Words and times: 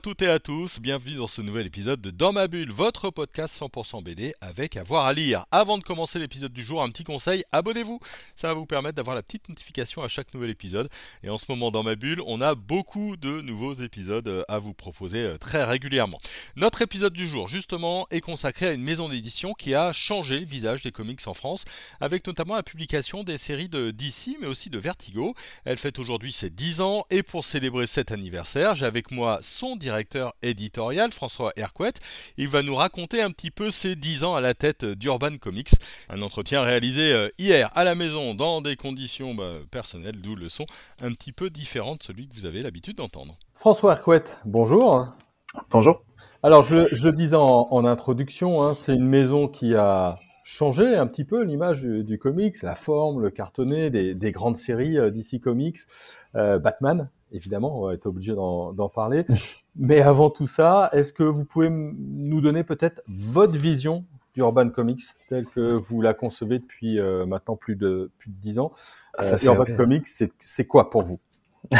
À 0.00 0.02
toutes 0.02 0.22
et 0.22 0.30
à 0.30 0.38
tous, 0.38 0.80
bienvenue 0.80 1.16
dans 1.16 1.26
ce 1.26 1.42
nouvel 1.42 1.66
épisode 1.66 2.00
de 2.00 2.10
Dans 2.10 2.32
ma 2.32 2.48
bulle, 2.48 2.70
votre 2.70 3.10
podcast 3.10 3.60
100% 3.60 4.02
BD 4.02 4.32
avec 4.40 4.78
avoir 4.78 5.04
à 5.04 5.12
lire. 5.12 5.44
Avant 5.50 5.76
de 5.76 5.84
commencer 5.84 6.18
l'épisode 6.18 6.54
du 6.54 6.62
jour, 6.62 6.82
un 6.82 6.88
petit 6.88 7.04
conseil, 7.04 7.44
abonnez-vous. 7.52 8.00
Ça 8.34 8.48
va 8.48 8.54
vous 8.54 8.64
permettre 8.64 8.94
d'avoir 8.94 9.14
la 9.14 9.22
petite 9.22 9.50
notification 9.50 10.02
à 10.02 10.08
chaque 10.08 10.32
nouvel 10.32 10.48
épisode. 10.48 10.88
Et 11.22 11.28
en 11.28 11.36
ce 11.36 11.44
moment 11.50 11.70
dans 11.70 11.82
ma 11.82 11.96
bulle, 11.96 12.22
on 12.24 12.40
a 12.40 12.54
beaucoup 12.54 13.18
de 13.18 13.42
nouveaux 13.42 13.74
épisodes 13.74 14.26
euh, 14.26 14.42
à 14.48 14.58
vous 14.58 14.72
proposer 14.72 15.18
euh, 15.18 15.36
très 15.36 15.64
régulièrement. 15.64 16.18
Notre 16.56 16.80
épisode 16.80 17.12
du 17.12 17.26
jour, 17.26 17.46
justement, 17.46 18.06
est 18.10 18.22
consacré 18.22 18.68
à 18.68 18.72
une 18.72 18.82
maison 18.82 19.10
d'édition 19.10 19.52
qui 19.52 19.74
a 19.74 19.92
changé 19.92 20.38
le 20.38 20.46
visage 20.46 20.80
des 20.80 20.92
comics 20.92 21.20
en 21.26 21.34
France, 21.34 21.66
avec 22.00 22.26
notamment 22.26 22.54
la 22.54 22.62
publication 22.62 23.22
des 23.22 23.36
séries 23.36 23.68
de 23.68 23.90
DC, 23.90 24.38
mais 24.40 24.46
aussi 24.46 24.70
de 24.70 24.78
Vertigo. 24.78 25.34
Elle 25.66 25.76
fête 25.76 25.98
aujourd'hui 25.98 26.32
ses 26.32 26.48
10 26.48 26.80
ans, 26.80 27.04
et 27.10 27.22
pour 27.22 27.44
célébrer 27.44 27.86
cet 27.86 28.12
anniversaire, 28.12 28.76
j'ai 28.76 28.86
avec 28.86 29.10
moi 29.10 29.40
son 29.42 29.76
directeur 29.76 29.89
éditorial, 30.42 31.12
François 31.12 31.52
Hercouet. 31.56 31.92
Il 32.36 32.48
va 32.48 32.62
nous 32.62 32.74
raconter 32.74 33.22
un 33.22 33.30
petit 33.30 33.50
peu 33.50 33.70
ses 33.70 33.96
10 33.96 34.24
ans 34.24 34.34
à 34.34 34.40
la 34.40 34.54
tête 34.54 34.84
d'Urban 34.84 35.36
Comics. 35.38 35.70
Un 36.08 36.22
entretien 36.22 36.62
réalisé 36.62 37.12
euh, 37.12 37.28
hier 37.38 37.70
à 37.74 37.84
la 37.84 37.94
maison 37.94 38.34
dans 38.34 38.60
des 38.60 38.76
conditions 38.76 39.34
bah, 39.34 39.52
personnelles, 39.70 40.20
d'où 40.20 40.36
le 40.36 40.48
son 40.48 40.66
un 41.02 41.12
petit 41.12 41.32
peu 41.32 41.50
différent 41.50 41.96
de 41.96 42.02
celui 42.02 42.28
que 42.28 42.34
vous 42.34 42.46
avez 42.46 42.62
l'habitude 42.62 42.96
d'entendre. 42.96 43.36
François 43.54 43.92
Hercouet, 43.92 44.24
bonjour. 44.44 45.06
Bonjour. 45.70 46.02
Alors, 46.42 46.62
je, 46.62 46.74
le 46.76 47.12
disais 47.12 47.36
en, 47.38 47.84
introduction, 47.84 48.62
hein, 48.62 48.72
c'est 48.72 48.94
une 48.94 49.06
maison 49.06 49.48
qui 49.48 49.74
a 49.74 50.16
changé 50.42 50.96
un 50.96 51.06
petit 51.06 51.24
peu 51.24 51.42
l'image 51.42 51.82
du, 51.82 52.18
comics, 52.18 52.62
la 52.62 52.74
forme, 52.74 53.20
le 53.20 53.30
cartonné 53.30 53.90
des, 53.90 54.32
grandes 54.32 54.56
séries 54.56 54.98
euh, 54.98 55.10
d'ici 55.10 55.40
Comics, 55.40 55.80
euh, 56.36 56.58
Batman, 56.58 57.10
évidemment, 57.32 57.80
on 57.80 57.86
va 57.86 57.94
être 57.94 58.06
obligé 58.06 58.34
d'en 58.34 58.88
parler. 58.88 59.24
Mais 59.76 60.00
avant 60.00 60.30
tout 60.30 60.46
ça, 60.46 60.90
est-ce 60.92 61.12
que 61.12 61.22
vous 61.22 61.44
pouvez 61.44 61.68
nous 61.70 62.40
donner 62.40 62.64
peut-être 62.64 63.02
votre 63.08 63.56
vision 63.56 64.04
d'Urban 64.34 64.68
Comics 64.70 65.02
telle 65.28 65.46
que 65.46 65.72
vous 65.72 66.02
la 66.02 66.14
concevez 66.14 66.58
depuis 66.58 66.98
euh, 66.98 67.26
maintenant 67.26 67.56
plus 67.56 67.76
de 67.76 68.10
plus 68.18 68.30
de 68.30 68.36
dix 68.36 68.58
ans? 68.58 68.72
Euh, 69.22 69.38
Urban 69.42 69.74
Comics, 69.76 70.08
c'est 70.38 70.66
quoi 70.66 70.90
pour 70.90 71.02
vous? 71.02 71.20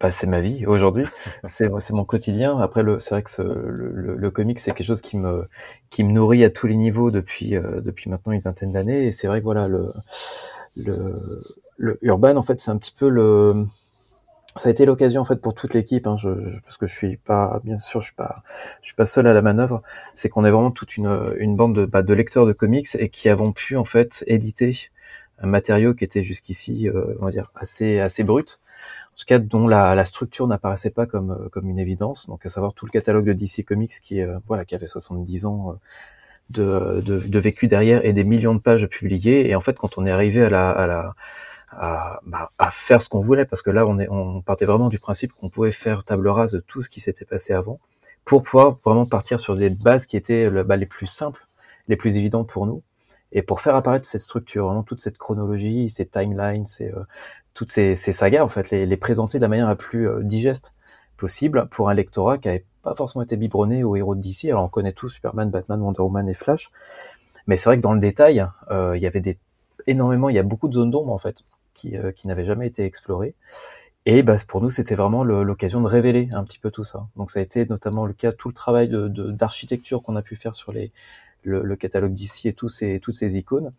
Bah, 0.00 0.12
c'est 0.12 0.26
ma 0.26 0.40
vie 0.40 0.66
aujourd'hui, 0.66 1.06
c'est 1.42 1.90
mon 1.90 2.04
quotidien. 2.04 2.58
Après, 2.60 2.84
c'est 3.00 3.14
vrai 3.14 3.22
que 3.22 3.42
le, 3.42 4.14
le, 4.16 4.30
comics 4.30 4.60
c'est 4.60 4.72
quelque 4.72 4.86
chose 4.86 5.00
qui 5.00 5.16
me 5.16 5.48
qui 5.90 6.04
me 6.04 6.12
nourrit 6.12 6.44
à 6.44 6.50
tous 6.50 6.66
les 6.66 6.76
niveaux 6.76 7.10
depuis 7.10 7.56
euh, 7.56 7.80
depuis 7.80 8.08
maintenant 8.10 8.32
une 8.32 8.40
vingtaine 8.40 8.70
d'années. 8.70 9.06
Et 9.06 9.10
c'est 9.10 9.26
vrai 9.26 9.40
que 9.40 9.44
voilà 9.44 9.66
le 9.66 9.92
le, 10.76 11.42
le 11.78 11.98
urban 12.02 12.36
en 12.36 12.42
fait 12.42 12.60
c'est 12.60 12.70
un 12.70 12.76
petit 12.76 12.94
peu 12.96 13.08
le 13.08 13.66
ça 14.56 14.68
a 14.68 14.72
été 14.72 14.84
l'occasion 14.86 15.20
en 15.20 15.24
fait 15.24 15.40
pour 15.40 15.54
toute 15.54 15.74
l'équipe, 15.74 16.06
hein, 16.06 16.16
je, 16.16 16.30
parce 16.64 16.76
que 16.78 16.86
je 16.86 16.94
suis 16.94 17.16
pas, 17.16 17.60
bien 17.64 17.76
sûr, 17.76 18.00
je 18.00 18.06
suis 18.06 18.14
pas, 18.14 18.42
je 18.82 18.86
suis 18.88 18.94
pas 18.94 19.06
seul 19.06 19.26
à 19.26 19.34
la 19.34 19.42
manœuvre. 19.42 19.82
C'est 20.14 20.28
qu'on 20.28 20.44
est 20.44 20.50
vraiment 20.50 20.70
toute 20.70 20.96
une, 20.96 21.34
une 21.38 21.56
bande 21.56 21.74
de, 21.74 21.84
bah, 21.84 22.02
de 22.02 22.14
lecteurs 22.14 22.46
de 22.46 22.52
comics 22.52 22.88
et 22.98 23.08
qui 23.08 23.28
avons 23.28 23.52
pu 23.52 23.76
en 23.76 23.84
fait 23.84 24.24
éditer 24.26 24.90
un 25.40 25.46
matériau 25.46 25.94
qui 25.94 26.04
était 26.04 26.22
jusqu'ici, 26.22 26.88
euh, 26.88 27.14
on 27.20 27.26
va 27.26 27.30
dire, 27.30 27.52
assez 27.54 28.00
assez 28.00 28.24
brut, 28.24 28.60
en 29.14 29.16
tout 29.18 29.26
cas 29.26 29.38
dont 29.38 29.68
la, 29.68 29.94
la 29.94 30.04
structure 30.04 30.46
n'apparaissait 30.48 30.90
pas 30.90 31.06
comme 31.06 31.48
comme 31.52 31.68
une 31.70 31.78
évidence. 31.78 32.26
Donc 32.26 32.44
à 32.46 32.48
savoir 32.48 32.74
tout 32.74 32.86
le 32.86 32.90
catalogue 32.90 33.26
de 33.26 33.32
DC 33.34 33.64
Comics 33.66 34.00
qui 34.02 34.20
euh, 34.22 34.38
voilà 34.48 34.64
qui 34.64 34.74
avait 34.74 34.86
70 34.86 35.46
ans. 35.46 35.72
Euh, 35.72 35.74
de, 36.50 37.02
de, 37.02 37.18
de 37.18 37.38
vécu 37.38 37.68
derrière 37.68 38.02
et 38.06 38.14
des 38.14 38.24
millions 38.24 38.54
de 38.54 38.60
pages 38.60 38.86
publiées 38.86 39.50
et 39.50 39.54
en 39.54 39.60
fait 39.60 39.76
quand 39.76 39.98
on 39.98 40.06
est 40.06 40.10
arrivé 40.10 40.42
à 40.42 40.48
la, 40.48 40.70
à 40.70 40.86
la 40.86 41.14
à, 41.70 42.20
bah, 42.26 42.50
à 42.58 42.70
faire 42.70 43.02
ce 43.02 43.08
qu'on 43.08 43.20
voulait, 43.20 43.44
parce 43.44 43.62
que 43.62 43.70
là, 43.70 43.86
on, 43.86 43.98
est, 43.98 44.08
on 44.08 44.42
partait 44.42 44.64
vraiment 44.64 44.88
du 44.88 44.98
principe 44.98 45.32
qu'on 45.32 45.50
pouvait 45.50 45.72
faire 45.72 46.04
table 46.04 46.28
rase 46.28 46.52
de 46.52 46.60
tout 46.60 46.82
ce 46.82 46.88
qui 46.88 47.00
s'était 47.00 47.24
passé 47.24 47.52
avant, 47.52 47.78
pour 48.24 48.42
pouvoir 48.42 48.78
vraiment 48.84 49.06
partir 49.06 49.40
sur 49.40 49.56
des 49.56 49.70
bases 49.70 50.06
qui 50.06 50.16
étaient 50.16 50.50
bah, 50.50 50.76
les 50.76 50.86
plus 50.86 51.06
simples, 51.06 51.46
les 51.88 51.96
plus 51.96 52.16
évidentes 52.16 52.48
pour 52.48 52.66
nous, 52.66 52.82
et 53.32 53.42
pour 53.42 53.60
faire 53.60 53.74
apparaître 53.74 54.06
cette 54.06 54.22
structure, 54.22 54.66
vraiment 54.66 54.82
toute 54.82 55.00
cette 55.00 55.18
chronologie, 55.18 55.90
ces 55.90 56.06
timelines, 56.06 56.66
ces, 56.66 56.90
euh, 56.90 57.04
toutes 57.54 57.72
ces, 57.72 57.94
ces, 57.94 58.12
sagas, 58.12 58.42
en 58.42 58.48
fait, 58.48 58.70
les, 58.70 58.86
les, 58.86 58.96
présenter 58.96 59.38
de 59.38 59.42
la 59.42 59.48
manière 59.48 59.68
la 59.68 59.76
plus 59.76 60.08
euh, 60.08 60.22
digeste 60.22 60.74
possible 61.16 61.68
pour 61.70 61.90
un 61.90 61.94
lectorat 61.94 62.38
qui 62.38 62.48
n'avait 62.48 62.64
pas 62.82 62.94
forcément 62.94 63.22
été 63.22 63.36
biberonné 63.36 63.84
aux 63.84 63.96
héros 63.96 64.14
de 64.14 64.20
DC. 64.20 64.46
Alors 64.46 64.64
on 64.64 64.68
connaît 64.68 64.92
tous 64.92 65.08
Superman, 65.08 65.50
Batman, 65.50 65.80
Wonder 65.80 66.00
Woman 66.00 66.28
et 66.28 66.34
Flash, 66.34 66.68
mais 67.46 67.56
c'est 67.56 67.68
vrai 67.68 67.76
que 67.76 67.82
dans 67.82 67.92
le 67.92 68.00
détail, 68.00 68.46
euh, 68.70 68.96
il 68.96 69.02
y 69.02 69.06
avait 69.06 69.20
des 69.20 69.38
énormément, 69.86 70.28
il 70.28 70.36
y 70.36 70.38
a 70.38 70.42
beaucoup 70.42 70.68
de 70.68 70.74
zones 70.74 70.90
d'ombre 70.90 71.12
en 71.12 71.18
fait 71.18 71.44
qui, 71.78 71.96
euh, 71.96 72.12
qui 72.12 72.26
n'avait 72.26 72.44
jamais 72.44 72.66
été 72.66 72.84
exploré. 72.84 73.34
Et 74.06 74.22
bah, 74.22 74.36
pour 74.46 74.60
nous, 74.60 74.70
c'était 74.70 74.94
vraiment 74.94 75.22
l'occasion 75.22 75.80
de 75.80 75.86
révéler 75.86 76.28
un 76.32 76.42
petit 76.44 76.58
peu 76.58 76.70
tout 76.70 76.84
ça. 76.84 77.06
Donc 77.16 77.30
ça 77.30 77.40
a 77.40 77.42
été 77.42 77.66
notamment 77.66 78.06
le 78.06 78.14
cas, 78.14 78.32
tout 78.32 78.48
le 78.48 78.54
travail 78.54 78.88
d'architecture 78.90 80.02
qu'on 80.02 80.16
a 80.16 80.22
pu 80.22 80.36
faire 80.36 80.54
sur 80.54 80.72
le, 80.72 81.76
catalogue 81.76 82.12
d'ici 82.12 82.48
et 82.48 82.52
toutes 82.54 82.70
ces 82.70 83.36
icônes. 83.36 83.72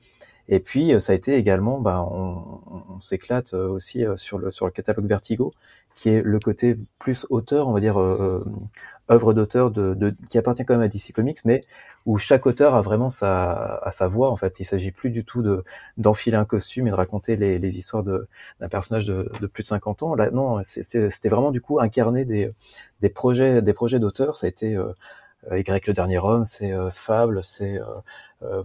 Et 0.52 0.60
puis 0.60 0.94
euh, 0.94 1.00
ça 1.00 1.14
a 1.14 1.16
été 1.16 1.36
également, 1.36 1.80
bah, 1.80 2.04
on, 2.04 3.00
s'éclate 3.00 3.54
euh, 3.54 3.68
aussi 3.70 4.04
sur 4.16 4.38
le, 4.38 4.52
catalogue 4.72 5.08
Vertigo, 5.08 5.54
qui 5.96 6.10
est 6.10 6.22
le 6.22 6.40
côté 6.40 6.78
plus 7.00 7.26
auteur, 7.30 7.68
on 7.68 7.72
va 7.72 7.80
dire 7.80 7.98
œuvre 9.12 9.34
d'auteur 9.34 9.72
de, 9.72 10.14
qui 10.30 10.38
appartient 10.38 10.66
quand 10.66 10.76
même 10.76 10.84
à 10.84 10.88
DC 10.88 11.14
Comics, 11.14 11.40
mais 11.46 11.64
où 12.06 12.18
chaque 12.18 12.46
auteur 12.46 12.76
a 12.76 12.82
vraiment 12.82 13.10
sa, 13.10 13.82
sa 13.92 14.08
voix. 14.08 14.32
En 14.32 14.36
fait, 14.36 14.60
il 14.60 14.66
s'agit 14.66 14.92
plus 14.92 15.10
du 15.10 15.26
tout 15.26 15.42
de 15.42 15.64
d'enfiler 15.98 16.38
un 16.38 16.46
costume 16.46 16.88
et 16.88 16.92
de 16.92 16.96
raconter 16.96 17.36
les, 17.36 17.58
les 17.58 17.78
histoires 17.78 18.04
d'un 18.04 18.70
personnage 18.70 19.06
de, 19.06 19.32
de, 19.42 19.48
plus 19.48 19.64
de 19.64 19.68
50 19.68 20.04
ans. 20.04 20.16
Là, 20.16 20.32
non, 20.32 20.62
c'était 20.64 21.30
vraiment 21.30 21.52
du 21.52 21.62
coup 21.62 21.80
incarner 21.80 22.26
des 22.26 22.52
des 23.02 23.10
projets 23.10 23.62
des 23.62 23.74
projets 23.74 24.00
d'auteur. 24.00 24.36
Ça 24.36 24.48
a 24.48 24.50
été 24.50 24.78
euh, 25.52 25.60
Y 25.60 25.88
le 25.88 25.94
dernier 25.94 26.18
homme, 26.20 26.46
c'est 26.46 26.72
euh, 26.74 26.92
Fable, 26.92 27.44
c'est 27.44 27.80
euh, 27.80 27.86
euh 28.44 28.64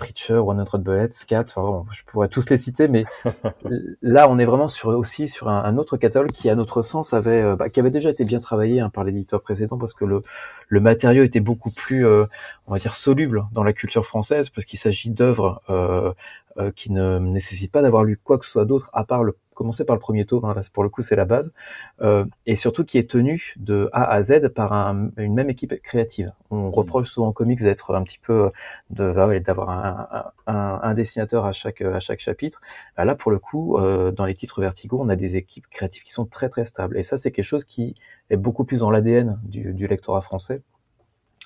Preacher, 0.00 0.38
One 0.38 0.58
Hundred 0.58 0.82
Bullets, 0.82 1.12
Scalp, 1.12 1.50
enfin 1.54 1.84
je 1.92 2.02
pourrais 2.04 2.28
tous 2.28 2.48
les 2.50 2.56
citer, 2.56 2.88
mais 2.88 3.04
là 4.02 4.28
on 4.28 4.38
est 4.38 4.44
vraiment 4.44 4.66
sur 4.66 4.88
aussi 4.88 5.28
sur 5.28 5.48
un, 5.48 5.62
un, 5.62 5.76
autre 5.76 5.96
catalogue 5.96 6.32
qui, 6.32 6.50
à 6.50 6.56
notre 6.56 6.82
sens, 6.82 7.12
avait 7.12 7.42
euh, 7.42 7.56
bah, 7.56 7.68
qui 7.68 7.78
avait 7.78 7.90
déjà 7.90 8.10
été 8.10 8.24
bien 8.24 8.40
travaillé 8.40 8.80
hein, 8.80 8.88
par 8.88 9.04
l'éditeur 9.04 9.40
précédent 9.40 9.78
parce 9.78 9.94
que 9.94 10.04
le 10.04 10.22
le 10.70 10.80
matériau 10.80 11.24
était 11.24 11.40
beaucoup 11.40 11.70
plus, 11.70 12.06
euh, 12.06 12.24
on 12.66 12.72
va 12.72 12.78
dire, 12.78 12.94
soluble 12.94 13.44
dans 13.52 13.64
la 13.64 13.72
culture 13.74 14.06
française 14.06 14.48
parce 14.48 14.64
qu'il 14.64 14.78
s'agit 14.78 15.10
d'œuvres 15.10 15.60
euh, 15.68 16.12
euh, 16.58 16.70
qui 16.70 16.92
ne 16.92 17.18
nécessitent 17.18 17.72
pas 17.72 17.82
d'avoir 17.82 18.04
lu 18.04 18.16
quoi 18.16 18.38
que 18.38 18.44
ce 18.44 18.52
soit 18.52 18.64
d'autre 18.64 18.88
à 18.92 19.04
part 19.04 19.24
le 19.24 19.36
commencer 19.60 19.84
par 19.84 19.94
le 19.94 20.00
premier 20.00 20.24
tome, 20.24 20.46
hein, 20.46 20.54
pour 20.72 20.82
le 20.82 20.88
coup 20.88 21.02
c'est 21.02 21.16
la 21.16 21.26
base, 21.26 21.52
euh, 22.00 22.24
et 22.46 22.56
surtout 22.56 22.82
qui 22.82 22.96
est 22.96 23.10
tenu 23.10 23.52
de 23.58 23.90
A 23.92 24.04
à 24.10 24.22
Z 24.22 24.48
par 24.54 24.72
un, 24.72 25.10
une 25.18 25.34
même 25.34 25.50
équipe 25.50 25.74
créative. 25.82 26.32
On 26.50 26.68
mmh. 26.68 26.70
reproche 26.70 27.10
souvent 27.10 27.28
aux 27.28 27.32
comics 27.34 27.60
d'être 27.60 27.94
un 27.94 28.02
petit 28.02 28.18
peu 28.18 28.50
de 28.88 29.38
d'avoir 29.40 29.68
un, 29.68 30.30
un, 30.46 30.80
un, 30.82 30.94
dessinateur 30.94 31.44
à 31.44 31.52
chaque 31.52 31.82
à 31.82 32.00
chaque 32.00 32.20
chapitre. 32.20 32.62
Bah, 32.96 33.04
là 33.04 33.14
pour 33.14 33.30
le 33.30 33.38
coup, 33.38 33.76
euh, 33.76 34.10
dans 34.10 34.24
les 34.24 34.34
titres 34.34 34.62
Vertigo, 34.62 34.98
on 34.98 35.10
a 35.10 35.16
des 35.16 35.36
équipes 35.36 35.66
créatives 35.68 36.04
qui 36.04 36.12
sont 36.12 36.24
très 36.24 36.48
très 36.48 36.64
stables, 36.64 36.96
et 36.96 37.02
ça 37.02 37.18
c'est 37.18 37.30
quelque 37.30 37.44
chose 37.44 37.64
qui 37.64 37.94
est 38.30 38.38
beaucoup 38.38 38.64
plus 38.64 38.78
dans 38.80 38.90
l'ADN 38.90 39.38
du, 39.44 39.74
du 39.74 39.86
lectorat 39.86 40.22
français 40.22 40.62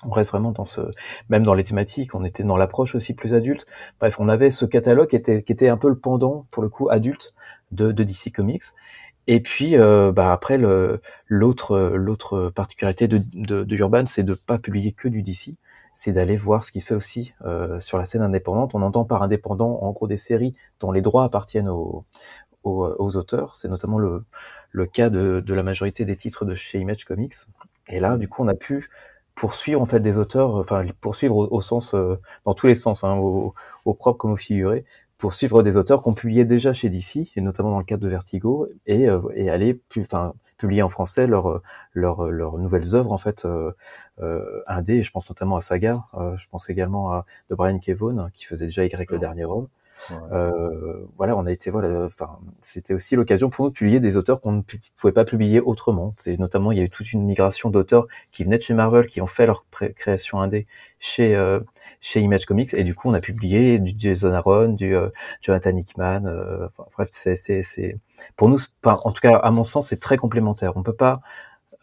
on 0.03 0.09
reste 0.09 0.31
vraiment 0.31 0.51
dans 0.51 0.65
ce, 0.65 0.81
même 1.29 1.43
dans 1.43 1.53
les 1.53 1.63
thématiques, 1.63 2.15
on 2.15 2.25
était 2.25 2.43
dans 2.43 2.57
l'approche 2.57 2.95
aussi 2.95 3.13
plus 3.13 3.33
adulte. 3.33 3.65
Bref, 3.99 4.19
on 4.19 4.27
avait 4.27 4.51
ce 4.51 4.65
catalogue 4.65 5.07
qui 5.07 5.15
était, 5.15 5.69
un 5.69 5.77
peu 5.77 5.89
le 5.89 5.97
pendant, 5.97 6.45
pour 6.51 6.63
le 6.63 6.69
coup, 6.69 6.89
adulte 6.89 7.33
de, 7.71 7.91
DC 7.91 8.31
Comics. 8.33 8.63
Et 9.27 9.39
puis, 9.39 9.77
euh, 9.77 10.11
bah 10.11 10.31
après, 10.31 10.57
l'autre, 11.27 12.51
particularité 12.53 13.07
de, 13.07 13.75
Urban, 13.75 14.05
c'est 14.05 14.23
de 14.23 14.35
pas 14.35 14.57
publier 14.57 14.91
que 14.91 15.07
du 15.07 15.23
DC, 15.23 15.55
c'est 15.93 16.11
d'aller 16.11 16.35
voir 16.35 16.63
ce 16.63 16.71
qui 16.71 16.81
se 16.81 16.87
fait 16.87 16.95
aussi 16.95 17.33
euh, 17.45 17.79
sur 17.79 17.97
la 17.97 18.05
scène 18.05 18.21
indépendante. 18.21 18.75
On 18.75 18.81
entend 18.81 19.05
par 19.05 19.23
indépendant, 19.23 19.79
en 19.81 19.91
gros, 19.91 20.07
des 20.07 20.17
séries 20.17 20.53
dont 20.81 20.91
les 20.91 21.01
droits 21.01 21.23
appartiennent 21.23 21.69
aux, 21.69 22.05
auteurs. 22.63 23.55
C'est 23.55 23.69
notamment 23.69 23.97
le, 23.97 24.25
cas 24.87 25.09
de 25.09 25.53
la 25.53 25.63
majorité 25.63 26.03
des 26.03 26.17
titres 26.17 26.43
de 26.43 26.53
chez 26.53 26.79
Image 26.79 27.05
Comics. 27.05 27.35
Et 27.87 27.99
là, 27.99 28.17
du 28.17 28.27
coup, 28.27 28.43
on 28.43 28.47
a 28.47 28.55
pu 28.55 28.89
poursuivre 29.35 29.81
en 29.81 29.85
fait 29.85 29.99
des 29.99 30.17
auteurs, 30.17 30.55
enfin 30.55 30.85
poursuivre 31.01 31.35
au, 31.51 31.61
sens, 31.61 31.93
euh, 31.93 32.15
dans 32.45 32.53
tous 32.53 32.67
les 32.67 32.75
sens, 32.75 33.03
hein, 33.03 33.15
au, 33.17 33.53
au, 33.85 33.93
propre 33.93 34.17
comme 34.17 34.31
au 34.31 34.37
figuré, 34.37 34.85
poursuivre 35.17 35.63
des 35.63 35.77
auteurs 35.77 36.01
qu'on 36.01 36.13
publiait 36.13 36.45
déjà 36.45 36.73
chez 36.73 36.89
DC, 36.89 37.31
et 37.35 37.41
notamment 37.41 37.71
dans 37.71 37.79
le 37.79 37.85
cadre 37.85 38.03
de 38.03 38.09
Vertigo, 38.09 38.67
et, 38.85 39.07
euh, 39.07 39.21
et 39.35 39.49
aller 39.49 39.79
enfin 39.99 40.33
publier 40.57 40.81
en 40.81 40.89
français 40.89 41.27
leurs 41.27 41.61
leurs 41.93 42.57
nouvelles 42.57 42.95
œuvres 42.95 43.11
en 43.11 43.17
fait 43.17 43.45
euh, 43.45 43.71
euh, 44.21 44.61
indé. 44.67 45.03
Je 45.03 45.11
pense 45.11 45.29
notamment 45.29 45.57
à 45.57 45.61
Saga, 45.61 46.05
je 46.35 46.45
pense 46.49 46.69
également 46.69 47.11
à 47.11 47.25
de 47.49 47.55
Brian 47.55 47.79
Kevon 47.79 48.29
qui 48.33 48.45
faisait 48.45 48.65
déjà 48.65 48.85
Y 48.85 49.09
le 49.09 49.19
dernier 49.19 49.45
homme. 49.45 49.67
Euh, 50.31 51.05
voilà, 51.17 51.35
on 51.35 51.45
a 51.45 51.51
été 51.51 51.71
voilà, 51.71 52.05
enfin, 52.05 52.39
c'était 52.61 52.93
aussi 52.93 53.15
l'occasion 53.15 53.49
pour 53.49 53.65
nous 53.65 53.71
de 53.71 53.75
publier 53.75 53.99
des 53.99 54.17
auteurs 54.17 54.41
qu'on 54.41 54.51
ne 54.51 54.61
pouvait 54.97 55.13
pas 55.13 55.25
publier 55.25 55.59
autrement. 55.61 56.13
C'est 56.17 56.37
notamment 56.37 56.71
il 56.71 56.77
y 56.77 56.81
a 56.81 56.83
eu 56.83 56.89
toute 56.89 57.11
une 57.13 57.25
migration 57.25 57.69
d'auteurs 57.69 58.07
qui 58.31 58.43
venaient 58.43 58.57
de 58.57 58.61
chez 58.61 58.73
Marvel, 58.73 59.07
qui 59.07 59.21
ont 59.21 59.27
fait 59.27 59.45
leur 59.45 59.65
création 59.95 60.39
indé 60.41 60.67
chez 60.99 61.35
euh, 61.35 61.59
chez 62.01 62.19
Image 62.21 62.45
Comics, 62.45 62.73
et 62.73 62.83
du 62.83 62.95
coup 62.95 63.09
on 63.09 63.13
a 63.13 63.21
publié 63.21 63.79
du 63.79 63.93
Jason 63.97 64.33
Aaron, 64.33 64.69
du 64.69 64.95
euh, 64.95 65.09
Jonathan 65.41 65.75
Hickman. 65.75 66.25
Euh, 66.25 66.67
enfin, 66.77 66.89
bref, 66.95 67.09
c'est 67.11 67.35
c'est 67.35 67.97
pour 68.35 68.49
nous, 68.49 68.59
en 68.83 69.11
tout 69.11 69.21
cas 69.21 69.37
à 69.37 69.51
mon 69.51 69.63
sens, 69.63 69.89
c'est 69.89 69.99
très 69.99 70.17
complémentaire. 70.17 70.73
On 70.75 70.83
peut 70.83 70.93
pas 70.95 71.21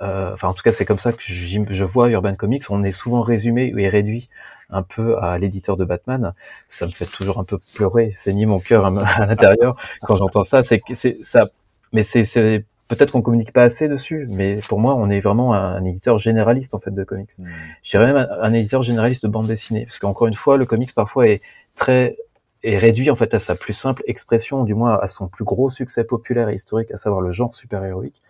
enfin 0.01 0.49
en 0.49 0.53
tout 0.53 0.65
cas 0.65 0.73
c'est 0.73 0.85
comme 0.85 0.99
ça 0.99 1.13
que 1.13 1.23
je 1.23 1.85
vois 1.85 2.11
Urban 2.11 2.35
Comics, 2.35 2.65
on 2.71 2.83
est 2.83 2.91
souvent 2.91 3.23
résumé 3.23 3.73
et 3.77 3.89
réduit 3.89 4.29
un 4.73 4.83
peu 4.83 5.19
à 5.19 5.39
l'éditeur 5.39 5.77
de 5.77 5.85
Batman, 5.85 6.33
ça 6.69 6.87
me 6.87 6.91
fait 6.91 7.07
toujours 7.07 7.39
un 7.39 7.45
peu 7.45 7.59
pleurer, 7.75 8.11
saigner 8.11 8.47
mon 8.47 8.59
cœur 8.59 8.87
à 8.87 9.27
l'intérieur 9.27 9.77
quand 10.03 10.17
j'entends 10.17 10.45
ça. 10.45 10.63
C'est 10.63 10.81
c'est 10.95 11.25
ça, 11.25 11.49
mais 11.93 12.03
c'est 12.03 12.65
peut-être 12.89 13.13
qu'on 13.13 13.23
communique 13.23 13.53
pas 13.53 13.63
assez 13.63 13.89
dessus, 13.89 14.27
mais 14.31 14.61
pour 14.69 14.79
moi, 14.79 14.95
on 14.95 15.09
est 15.09 15.21
vraiment 15.21 15.55
un, 15.55 15.85
éditeur 15.85 16.19
généraliste 16.19 16.75
en 16.75 16.81
fait 16.81 16.91
de 16.91 17.05
comics. 17.05 17.31
Mmh. 17.39 17.49
Je 17.83 17.91
dirais 17.91 18.13
même 18.13 18.29
un, 18.41 18.53
éditeur 18.53 18.83
généraliste 18.83 19.23
de 19.23 19.29
bande 19.29 19.47
dessinée, 19.47 19.87
parce 19.87 19.99
qu'encore 19.99 20.27
une 20.27 20.35
fois, 20.35 20.57
le 20.57 20.67
comics 20.67 20.95
parfois 20.95 21.29
est 21.29 21.41
très 21.75 22.17
est 22.65 22.79
réduit 22.79 23.11
en 23.11 23.17
fait 23.17 23.35
à 23.35 23.41
sa 23.41 23.57
plus 23.57 23.73
simple 23.73 24.03
expression, 24.07 24.63
du 24.63 24.75
moins 24.75 24.97
à 24.99 25.09
son 25.09 25.27
plus 25.27 25.45
gros 25.45 25.71
succès 25.71 26.05
populaire 26.05 26.49
et 26.49 26.55
historique, 26.55 26.93
à 26.93 26.97
savoir 26.97 27.21
le 27.21 27.31
genre 27.33 27.55
super-héroïque. 27.55 28.23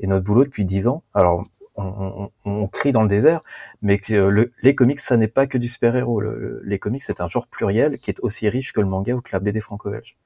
Et 0.00 0.06
notre 0.06 0.24
boulot 0.24 0.44
depuis 0.44 0.64
dix 0.64 0.88
ans, 0.88 1.02
alors 1.12 1.44
on, 1.76 2.30
on, 2.44 2.66
crie 2.68 2.92
dans 2.92 3.02
le 3.02 3.08
désert, 3.08 3.40
mais 3.82 4.00
le, 4.08 4.52
les 4.62 4.74
comics, 4.74 5.00
ça 5.00 5.16
n'est 5.16 5.28
pas 5.28 5.46
que 5.46 5.58
du 5.58 5.68
super-héros. 5.68 6.20
Le, 6.20 6.62
les 6.64 6.78
comics, 6.78 7.02
c'est 7.02 7.20
un 7.20 7.28
genre 7.28 7.46
pluriel 7.46 7.98
qui 7.98 8.10
est 8.10 8.20
aussi 8.20 8.48
riche 8.48 8.72
que 8.72 8.80
le 8.80 8.86
manga 8.86 9.14
ou 9.14 9.20
que 9.20 9.30
la 9.32 9.40
BD 9.40 9.60
franco-belge. 9.60 10.16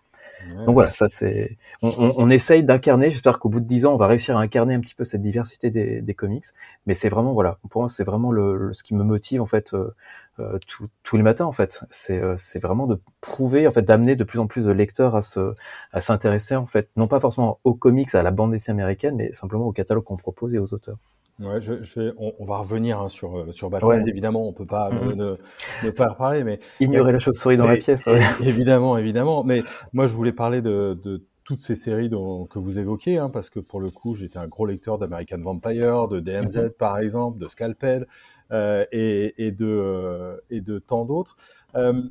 Donc 0.67 0.75
voilà, 0.75 0.91
ça 0.91 1.09
c'est. 1.09 1.57
On, 1.83 2.15
on, 2.17 2.31
essaye 2.31 2.63
d'incarner. 2.63 3.11
J'espère 3.11 3.39
qu'au 3.39 3.49
bout 3.49 3.61
de 3.61 3.67
dix 3.67 3.87
ans, 3.87 3.95
on 3.95 3.97
va 3.97 4.07
réussir 4.07 4.37
à 4.37 4.41
incarner 4.41 4.75
un 4.75 4.81
petit 4.81 4.95
peu 4.95 5.05
cette 5.05 5.23
diversité 5.23 5.71
des, 5.71 6.01
des 6.01 6.15
comics. 6.15 6.45
Mais 6.87 6.95
c'est 6.95 7.09
vraiment 7.09 7.33
voilà, 7.33 7.59
pour 7.69 7.83
moi, 7.83 7.89
c'est 7.89 8.05
vraiment 8.05 8.31
le, 8.31 8.73
ce 8.73 8.83
qui 8.83 8.95
me 8.95 9.03
motive 9.03 9.43
en 9.43 9.47
fait 9.47 9.75
euh, 9.75 9.95
euh 10.39 10.59
tous 11.03 11.17
les 11.17 11.23
matins 11.23 11.45
en 11.45 11.53
fait. 11.53 11.83
C'est 11.91 12.21
euh, 12.23 12.35
c'est 12.37 12.61
vraiment 12.61 12.87
de 12.87 13.01
prouver 13.21 13.67
en 13.67 13.73
fait 13.73 13.83
d'amener 13.83 14.17
de 14.17 14.25
plus 14.25 14.39
en 14.39 14.47
plus 14.47 14.65
de 14.65 14.73
lecteurs 14.73 15.17
à 15.17 15.23
se 15.23 15.55
à 15.93 16.01
s'intéresser 16.01 16.55
en 16.55 16.67
fait 16.67 16.89
non 16.97 17.09
pas 17.09 17.21
forcément 17.21 17.59
aux 17.65 17.75
comics, 17.75 18.15
à 18.15 18.23
la 18.23 18.31
bande 18.31 18.53
dessinée 18.53 18.81
américaine, 18.81 19.17
mais 19.17 19.33
simplement 19.33 19.67
au 19.67 19.73
catalogue 19.73 20.05
qu'on 20.05 20.17
propose 20.17 20.55
et 20.55 20.59
aux 20.59 20.73
auteurs. 20.73 20.99
Ouais, 21.41 21.61
je, 21.61 21.83
je 21.83 22.01
vais, 22.01 22.13
on, 22.19 22.33
on, 22.41 22.45
va 22.45 22.59
revenir 22.59 23.01
hein, 23.01 23.09
sur, 23.09 23.39
euh, 23.39 23.53
sur 23.53 23.71
Batman. 23.71 24.03
Évidemment, 24.09 24.49
on 24.49 24.53
peut 24.53 24.67
pas 24.67 24.91
ne, 24.91 25.13
mm-hmm. 25.13 25.39
ne, 25.85 25.91
pas 25.91 26.09
reparler, 26.09 26.43
mais 26.43 26.59
ignorer 26.81 27.13
la 27.13 27.21
chauve-souris 27.21 27.57
dans 27.57 27.69
la 27.69 27.77
pièce. 27.77 28.09
Évidemment, 28.45 28.99
évidemment. 28.99 29.45
Mais 29.45 29.63
moi, 29.93 30.09
je 30.09 30.15
voulais 30.15 30.33
parler 30.33 30.63
de, 30.63 30.99
de 31.05 31.23
toutes 31.49 31.61
ces 31.61 31.77
séries 31.77 32.11
dont, 32.11 32.45
que 32.45 32.59
vous 32.59 32.79
évoquez, 32.79 33.17
hein, 33.17 33.31
parce 33.31 33.49
que 33.49 33.59
pour 33.59 33.81
le 33.81 33.91
coup, 33.91 34.15
j'étais 34.15 34.39
un 34.39 34.49
gros 34.49 34.67
lecteur 34.67 34.99
d'American 34.99 35.39
Vampire, 35.39 36.09
de 36.09 36.21
DMZ 36.21 36.57
mm-hmm. 36.57 36.71
par 36.71 36.99
exemple, 36.99 37.39
de 37.39 37.49
Scalpel 37.49 38.07
euh, 38.51 38.85
et, 38.93 39.35
et, 39.39 39.51
de 39.51 39.67
euh, 39.67 40.37
et 40.51 40.61
de 40.61 40.79
tant 40.79 41.05
d'autres. 41.05 41.37
Euh, 41.75 42.03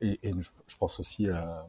et, 0.00 0.18
et 0.22 0.32
je, 0.32 0.76
pense 0.78 0.98
aussi 0.98 1.28
à 1.28 1.66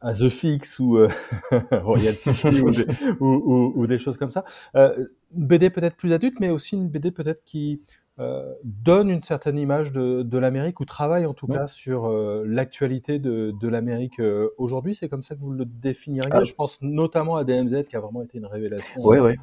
à 0.00 0.14
The 0.14 0.28
Fix 0.28 0.78
ou 0.78 0.96
euh, 0.96 1.08
Royal 1.72 2.14
City 2.16 2.60
ou, 2.60 2.70
des, 2.70 2.86
ou, 3.20 3.26
ou, 3.26 3.72
ou, 3.76 3.86
des 3.86 3.98
choses 3.98 4.16
comme 4.16 4.30
ça. 4.30 4.44
Euh, 4.74 5.06
une 5.36 5.46
BD 5.46 5.70
peut-être 5.70 5.96
plus 5.96 6.12
adulte, 6.12 6.40
mais 6.40 6.50
aussi 6.50 6.76
une 6.76 6.88
BD 6.88 7.10
peut-être 7.10 7.44
qui 7.44 7.82
euh, 8.20 8.52
donne 8.64 9.08
une 9.08 9.22
certaine 9.22 9.56
image 9.56 9.92
de, 9.92 10.22
de 10.22 10.38
l'Amérique 10.38 10.80
ou 10.80 10.84
travaille 10.84 11.24
en 11.24 11.32
tout 11.32 11.46
cas 11.46 11.66
sur 11.66 12.04
euh, 12.04 12.44
l'actualité 12.46 13.18
de, 13.18 13.54
de 13.58 13.68
l'Amérique 13.68 14.20
euh, 14.20 14.50
aujourd'hui. 14.58 14.94
C'est 14.94 15.08
comme 15.08 15.22
ça 15.22 15.34
que 15.34 15.40
vous 15.40 15.52
le 15.52 15.64
définiriez. 15.64 16.30
Ah. 16.30 16.44
Je 16.44 16.52
pense 16.52 16.82
notamment 16.82 17.36
à 17.36 17.44
DMZ 17.44 17.84
qui 17.88 17.96
a 17.96 18.00
vraiment 18.00 18.22
été 18.22 18.36
une 18.36 18.44
révélation. 18.44 19.00
Oui, 19.02 19.18
oui. 19.20 19.36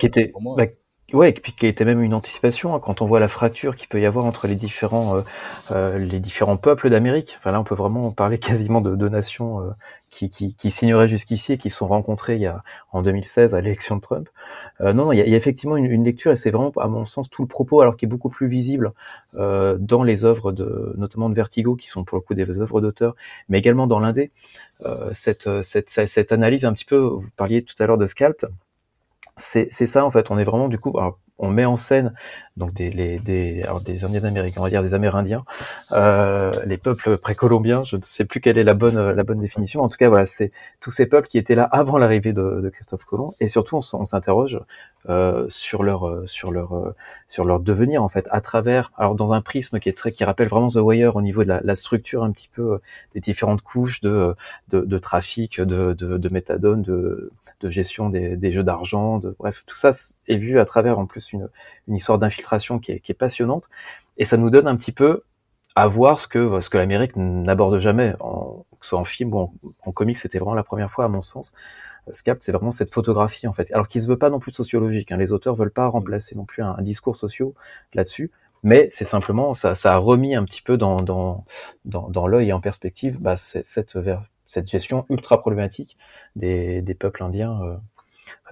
qui 0.00 0.06
était, 0.06 0.32
bah, 0.56 0.66
Ouais, 1.12 1.30
et 1.30 1.32
puis 1.32 1.52
qui 1.52 1.66
était 1.66 1.84
même 1.84 2.02
une 2.02 2.14
anticipation 2.14 2.74
hein, 2.74 2.78
quand 2.80 3.02
on 3.02 3.06
voit 3.06 3.18
la 3.18 3.26
fracture 3.26 3.74
qu'il 3.74 3.88
peut 3.88 4.00
y 4.00 4.06
avoir 4.06 4.24
entre 4.26 4.46
les 4.46 4.54
différents 4.54 5.16
euh, 5.16 5.22
euh, 5.72 5.98
les 5.98 6.20
différents 6.20 6.56
peuples 6.56 6.88
d'Amérique. 6.88 7.34
Enfin 7.38 7.50
là, 7.50 7.60
on 7.60 7.64
peut 7.64 7.74
vraiment 7.74 8.12
parler 8.12 8.38
quasiment 8.38 8.80
de 8.80 8.94
deux 8.94 9.08
nations 9.08 9.60
euh, 9.60 9.70
qui, 10.10 10.30
qui, 10.30 10.54
qui 10.54 10.70
jusqu'ici 11.08 11.54
et 11.54 11.58
qui 11.58 11.68
sont 11.68 11.88
rencontrées 11.88 12.36
il 12.36 12.42
y 12.42 12.46
a 12.46 12.62
en 12.92 13.02
2016 13.02 13.56
à 13.56 13.60
l'élection 13.60 13.96
de 13.96 14.00
Trump. 14.00 14.28
non, 14.80 14.94
non, 14.94 15.12
il 15.12 15.18
y 15.18 15.22
a, 15.22 15.36
effectivement 15.36 15.76
une, 15.76 16.04
lecture 16.04 16.32
et 16.32 16.36
c'est 16.36 16.50
vraiment 16.50 16.72
à 16.78 16.86
mon 16.88 17.06
sens 17.06 17.28
tout 17.28 17.42
le 17.42 17.48
propos, 17.48 17.80
alors 17.80 17.96
qui 17.96 18.04
est 18.04 18.08
beaucoup 18.08 18.30
plus 18.30 18.48
visible 18.48 18.92
dans 19.34 20.02
les 20.02 20.24
œuvres 20.24 20.52
de 20.52 20.94
notamment 20.96 21.28
de 21.28 21.34
Vertigo, 21.34 21.76
qui 21.76 21.88
sont 21.88 22.04
pour 22.04 22.18
le 22.18 22.22
coup 22.22 22.34
des 22.34 22.60
œuvres 22.60 22.80
d'auteur, 22.80 23.14
mais 23.48 23.58
également 23.58 23.86
dans 23.86 24.00
l'indé. 24.00 24.32
cette, 25.12 25.48
cette, 25.62 25.90
cette 25.90 26.32
analyse 26.32 26.64
un 26.64 26.72
petit 26.72 26.86
peu, 26.86 26.98
vous 26.98 27.28
parliez 27.36 27.62
tout 27.62 27.80
à 27.80 27.86
l'heure 27.86 27.98
de 27.98 28.06
Scalp 28.06 28.46
c'est 29.36 29.70
ça 29.70 30.04
en 30.04 30.10
fait. 30.10 30.30
On 30.30 30.38
est 30.38 30.44
vraiment 30.44 30.68
du 30.68 30.78
coup, 30.78 30.94
on 31.38 31.50
met 31.50 31.64
en 31.64 31.76
scène 31.76 32.14
donc 32.56 32.72
des, 32.74 32.90
les, 32.90 33.18
des, 33.18 33.62
alors 33.62 33.80
des 33.80 34.04
Indiens 34.04 34.20
d'Amérique, 34.20 34.54
on 34.58 34.62
va 34.62 34.70
dire 34.70 34.82
des 34.82 34.94
Amérindiens, 34.94 35.44
euh, 35.92 36.52
les 36.66 36.76
peuples 36.76 37.16
précolombiens. 37.18 37.82
Je 37.84 37.96
ne 37.96 38.02
sais 38.02 38.24
plus 38.24 38.40
quelle 38.40 38.58
est 38.58 38.64
la 38.64 38.74
bonne 38.74 39.12
la 39.12 39.22
bonne 39.24 39.40
définition. 39.40 39.80
En 39.80 39.88
tout 39.88 39.96
cas, 39.96 40.08
voilà, 40.08 40.26
c'est 40.26 40.50
tous 40.80 40.90
ces 40.90 41.06
peuples 41.06 41.28
qui 41.28 41.38
étaient 41.38 41.54
là 41.54 41.64
avant 41.64 41.98
l'arrivée 41.98 42.32
de, 42.32 42.60
de, 42.62 42.68
Christophe 42.68 43.04
Colomb. 43.04 43.32
Et 43.40 43.46
surtout, 43.46 43.76
on, 43.76 44.04
s'interroge 44.04 44.60
euh, 45.08 45.46
sur 45.48 45.82
leur 45.82 46.06
euh, 46.06 46.26
sur 46.26 46.50
leur 46.50 46.76
euh, 46.76 46.94
sur 47.26 47.44
leur 47.46 47.60
devenir 47.60 48.02
en 48.02 48.08
fait 48.08 48.26
à 48.30 48.42
travers 48.42 48.92
alors 48.98 49.14
dans 49.14 49.32
un 49.32 49.40
prisme 49.40 49.78
qui 49.78 49.88
est 49.88 49.96
très 49.96 50.12
qui 50.12 50.24
rappelle 50.24 50.48
vraiment 50.48 50.68
The 50.68 50.76
Wire 50.76 51.16
au 51.16 51.22
niveau 51.22 51.42
de 51.42 51.48
la, 51.48 51.60
la 51.62 51.74
structure 51.74 52.22
un 52.22 52.30
petit 52.32 52.50
peu 52.52 52.74
euh, 52.74 52.78
des 53.14 53.20
différentes 53.20 53.62
couches 53.62 54.02
de 54.02 54.34
de, 54.68 54.80
de 54.82 54.98
trafic 54.98 55.58
de, 55.58 55.94
de, 55.94 56.18
de 56.18 56.28
méthadone 56.28 56.82
de, 56.82 57.32
de 57.62 57.68
gestion 57.70 58.10
des, 58.10 58.36
des 58.36 58.52
jeux 58.52 58.62
d'argent 58.62 59.18
de 59.18 59.34
bref 59.38 59.64
tout 59.66 59.76
ça 59.76 59.90
est 60.28 60.36
vu 60.36 60.58
à 60.58 60.66
travers 60.66 60.98
en 60.98 61.06
plus 61.06 61.32
une 61.32 61.48
une 61.88 61.94
histoire 61.94 62.18
d'infiltration 62.18 62.49
qui 62.80 62.92
est, 62.92 63.14
passionnante 63.14 63.68
et 64.16 64.24
ça 64.24 64.36
nous 64.36 64.50
donne 64.50 64.66
un 64.66 64.76
petit 64.76 64.92
peu 64.92 65.22
à 65.76 65.86
voir 65.86 66.18
ce 66.18 66.26
que 66.26 66.60
ce 66.60 66.68
que 66.70 66.78
l'Amérique 66.78 67.16
n'aborde 67.16 67.78
jamais 67.78 68.14
que 68.18 68.86
ce 68.86 68.90
soit 68.90 68.98
en 68.98 69.04
film 69.04 69.34
ou 69.34 69.38
en, 69.38 69.52
en 69.84 69.92
comics 69.92 70.18
c'était 70.18 70.38
vraiment 70.38 70.54
la 70.54 70.64
première 70.64 70.90
fois 70.90 71.04
à 71.04 71.08
mon 71.08 71.22
sens 71.22 71.52
Scapt, 72.10 72.42
c'est 72.42 72.52
vraiment 72.52 72.70
cette 72.70 72.90
photographie 72.90 73.46
en 73.46 73.52
fait. 73.52 73.70
Alors 73.72 73.88
qu'il 73.88 74.00
se 74.00 74.06
veut 74.06 74.18
pas 74.18 74.30
non 74.30 74.38
plus 74.38 74.52
sociologique. 74.52 75.12
Hein. 75.12 75.16
Les 75.16 75.32
auteurs 75.32 75.54
veulent 75.54 75.72
pas 75.72 75.86
remplacer 75.86 76.36
non 76.36 76.44
plus 76.44 76.62
un, 76.62 76.80
discours 76.80 77.16
social 77.16 77.50
là-dessus, 77.94 78.30
mais 78.62 78.88
c'est 78.90 79.04
simplement 79.04 79.54
ça, 79.54 79.74
ça, 79.74 79.94
a 79.94 79.96
remis 79.96 80.34
un 80.34 80.44
petit 80.44 80.62
peu 80.62 80.76
dans 80.76 80.96
dans 80.96 81.44
dans, 81.84 82.08
dans 82.08 82.26
l'œil 82.26 82.48
et 82.48 82.52
en 82.52 82.60
perspective 82.60 83.18
bah, 83.20 83.36
cette 83.36 83.98
cette 84.46 84.68
gestion 84.68 85.06
ultra 85.10 85.38
problématique 85.40 85.96
des, 86.36 86.82
des 86.82 86.94
peuples 86.94 87.22
indiens. 87.22 87.80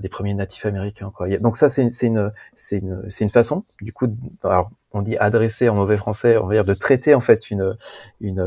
Des 0.00 0.08
premiers 0.08 0.34
natifs 0.34 0.64
américains. 0.66 1.10
Quoi. 1.14 1.28
Donc 1.38 1.56
ça, 1.56 1.68
c'est 1.68 1.82
une, 1.82 1.90
c'est 1.90 2.06
une, 2.06 2.32
c'est 2.54 2.78
une, 2.78 3.02
c'est 3.08 3.24
une 3.24 3.30
façon, 3.30 3.64
du 3.80 3.92
coup, 3.92 4.06
alors 4.44 4.70
on 4.92 5.02
dit 5.02 5.16
adresser 5.18 5.68
en 5.68 5.74
mauvais 5.74 5.96
français, 5.96 6.36
on 6.38 6.46
va 6.46 6.54
dire 6.54 6.64
de 6.64 6.72
traiter 6.72 7.14
en 7.14 7.20
fait 7.20 7.50
une, 7.50 7.76
une 8.20 8.42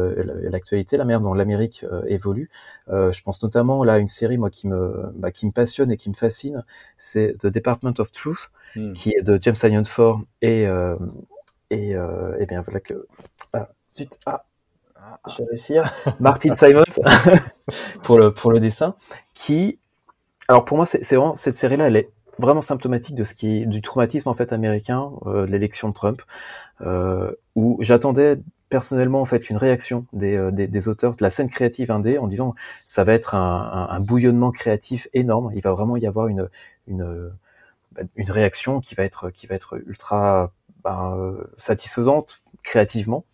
l'actualité, 0.49 0.97
la 0.97 1.05
manière 1.05 1.21
dont 1.21 1.33
l'Amérique 1.33 1.85
euh, 1.91 2.01
évolue. 2.07 2.49
Euh, 2.89 3.11
je 3.11 3.21
pense 3.21 3.43
notamment 3.43 3.83
là 3.83 3.93
à 3.93 3.97
une 3.99 4.07
série 4.07 4.37
moi 4.37 4.49
qui 4.49 4.67
me, 4.67 5.11
bah, 5.15 5.31
qui 5.31 5.45
me 5.45 5.51
passionne 5.51 5.91
et 5.91 5.97
qui 5.97 6.09
me 6.09 6.15
fascine, 6.15 6.63
c'est 6.97 7.37
The 7.39 7.47
Department 7.47 7.93
of 7.99 8.11
Truth, 8.11 8.49
hmm. 8.75 8.93
qui 8.93 9.13
est 9.15 9.21
de 9.21 9.37
James 9.41 9.55
Sion 9.55 9.83
Ford 9.83 10.21
et 10.41 10.67
euh, 10.67 10.95
et, 11.69 11.91
et 11.91 12.45
bien 12.47 12.61
voilà 12.61 12.81
que 12.81 13.07
ah, 13.53 13.69
suite 13.87 14.19
ah 14.25 14.43
je 15.27 15.37
vais 15.37 15.49
réussir. 15.49 15.93
Martin 16.19 16.53
Simons 16.53 16.83
pour 18.03 18.17
le 18.17 18.33
pour 18.33 18.51
le 18.51 18.59
dessin, 18.59 18.95
qui 19.33 19.79
alors 20.47 20.65
pour 20.65 20.77
moi, 20.77 20.85
c'est 20.85 21.15
vraiment 21.15 21.35
cette 21.35 21.55
série-là, 21.55 21.87
elle 21.87 21.95
est 21.95 22.09
vraiment 22.39 22.61
symptomatique 22.61 23.15
de 23.15 23.23
ce 23.23 23.35
qui 23.35 23.65
du 23.67 23.81
traumatisme 23.81 24.29
en 24.29 24.33
fait 24.33 24.53
américain 24.53 25.11
euh, 25.25 25.45
de 25.45 25.51
l'élection 25.51 25.89
de 25.89 25.93
Trump, 25.93 26.21
euh, 26.81 27.31
où 27.55 27.77
j'attendais 27.81 28.39
personnellement 28.69 29.21
en 29.21 29.25
fait 29.25 29.49
une 29.49 29.57
réaction 29.57 30.05
des, 30.13 30.35
euh, 30.35 30.51
des, 30.51 30.67
des, 30.67 30.87
auteurs 30.87 31.15
de 31.15 31.23
la 31.23 31.29
scène 31.29 31.49
créative 31.49 31.91
indé 31.91 32.17
en 32.17 32.27
disant 32.27 32.55
ça 32.85 33.03
va 33.03 33.13
être 33.13 33.35
un, 33.35 33.87
un, 33.89 33.95
un, 33.95 33.99
bouillonnement 33.99 34.51
créatif 34.51 35.07
énorme, 35.13 35.51
il 35.55 35.61
va 35.61 35.71
vraiment 35.73 35.97
y 35.97 36.07
avoir 36.07 36.27
une 36.27 36.49
une, 36.87 37.31
une 38.15 38.31
réaction 38.31 38.81
qui 38.81 38.95
va 38.95 39.03
être 39.03 39.29
qui 39.29 39.47
va 39.47 39.55
être 39.55 39.79
ultra 39.85 40.51
ben, 40.83 41.37
satisfaisante 41.57 42.41
créativement. 42.63 43.25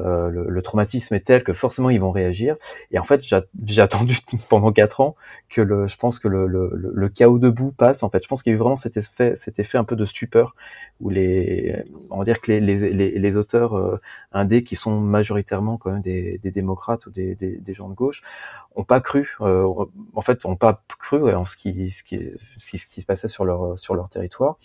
Euh, 0.00 0.28
le, 0.28 0.48
le, 0.48 0.62
traumatisme 0.62 1.14
est 1.14 1.24
tel 1.24 1.44
que 1.44 1.52
forcément 1.52 1.88
ils 1.88 2.00
vont 2.00 2.10
réagir. 2.10 2.56
Et 2.90 2.98
en 2.98 3.04
fait, 3.04 3.22
j'ai 3.22 3.80
attendu 3.80 4.18
pendant 4.48 4.72
quatre 4.72 5.00
ans 5.00 5.14
que 5.48 5.60
le, 5.60 5.86
je 5.86 5.96
pense 5.96 6.18
que 6.18 6.26
le, 6.26 6.48
le, 6.48 6.70
le, 6.72 7.08
chaos 7.08 7.38
debout 7.38 7.70
passe. 7.70 8.02
En 8.02 8.10
fait, 8.10 8.22
je 8.22 8.28
pense 8.28 8.42
qu'il 8.42 8.50
y 8.50 8.54
a 8.54 8.56
eu 8.56 8.58
vraiment 8.58 8.74
cet 8.74 8.96
effet, 8.96 9.36
cet 9.36 9.60
effet 9.60 9.78
un 9.78 9.84
peu 9.84 9.94
de 9.94 10.04
stupeur 10.04 10.56
où 11.00 11.10
les, 11.10 11.76
on 12.10 12.18
va 12.18 12.24
dire 12.24 12.40
que 12.40 12.50
les, 12.50 12.60
les, 12.60 13.18
les, 13.18 13.36
auteurs 13.36 13.76
euh, 13.76 14.00
indés 14.32 14.62
qui 14.62 14.74
sont 14.76 15.00
majoritairement 15.00 15.76
quand 15.76 15.92
même 15.92 16.02
des, 16.02 16.38
des 16.38 16.50
démocrates 16.50 17.06
ou 17.06 17.10
des, 17.10 17.34
des, 17.34 17.56
des, 17.58 17.74
gens 17.74 17.88
de 17.88 17.94
gauche 17.94 18.22
ont 18.76 18.84
pas 18.84 19.00
cru, 19.00 19.36
euh, 19.40 19.68
en 20.14 20.22
fait, 20.22 20.44
ont 20.44 20.56
pas 20.56 20.82
cru 20.98 21.32
en 21.34 21.44
ce 21.44 21.56
qui, 21.56 21.90
ce 21.90 22.02
qui, 22.02 22.18
ce 22.58 22.70
qui, 22.70 22.78
ce 22.78 22.86
qui 22.86 23.00
se 23.00 23.06
passait 23.06 23.28
sur 23.28 23.44
leur 23.44 23.78
sur 23.78 23.94
leur 23.94 24.08
territoire. 24.08 24.56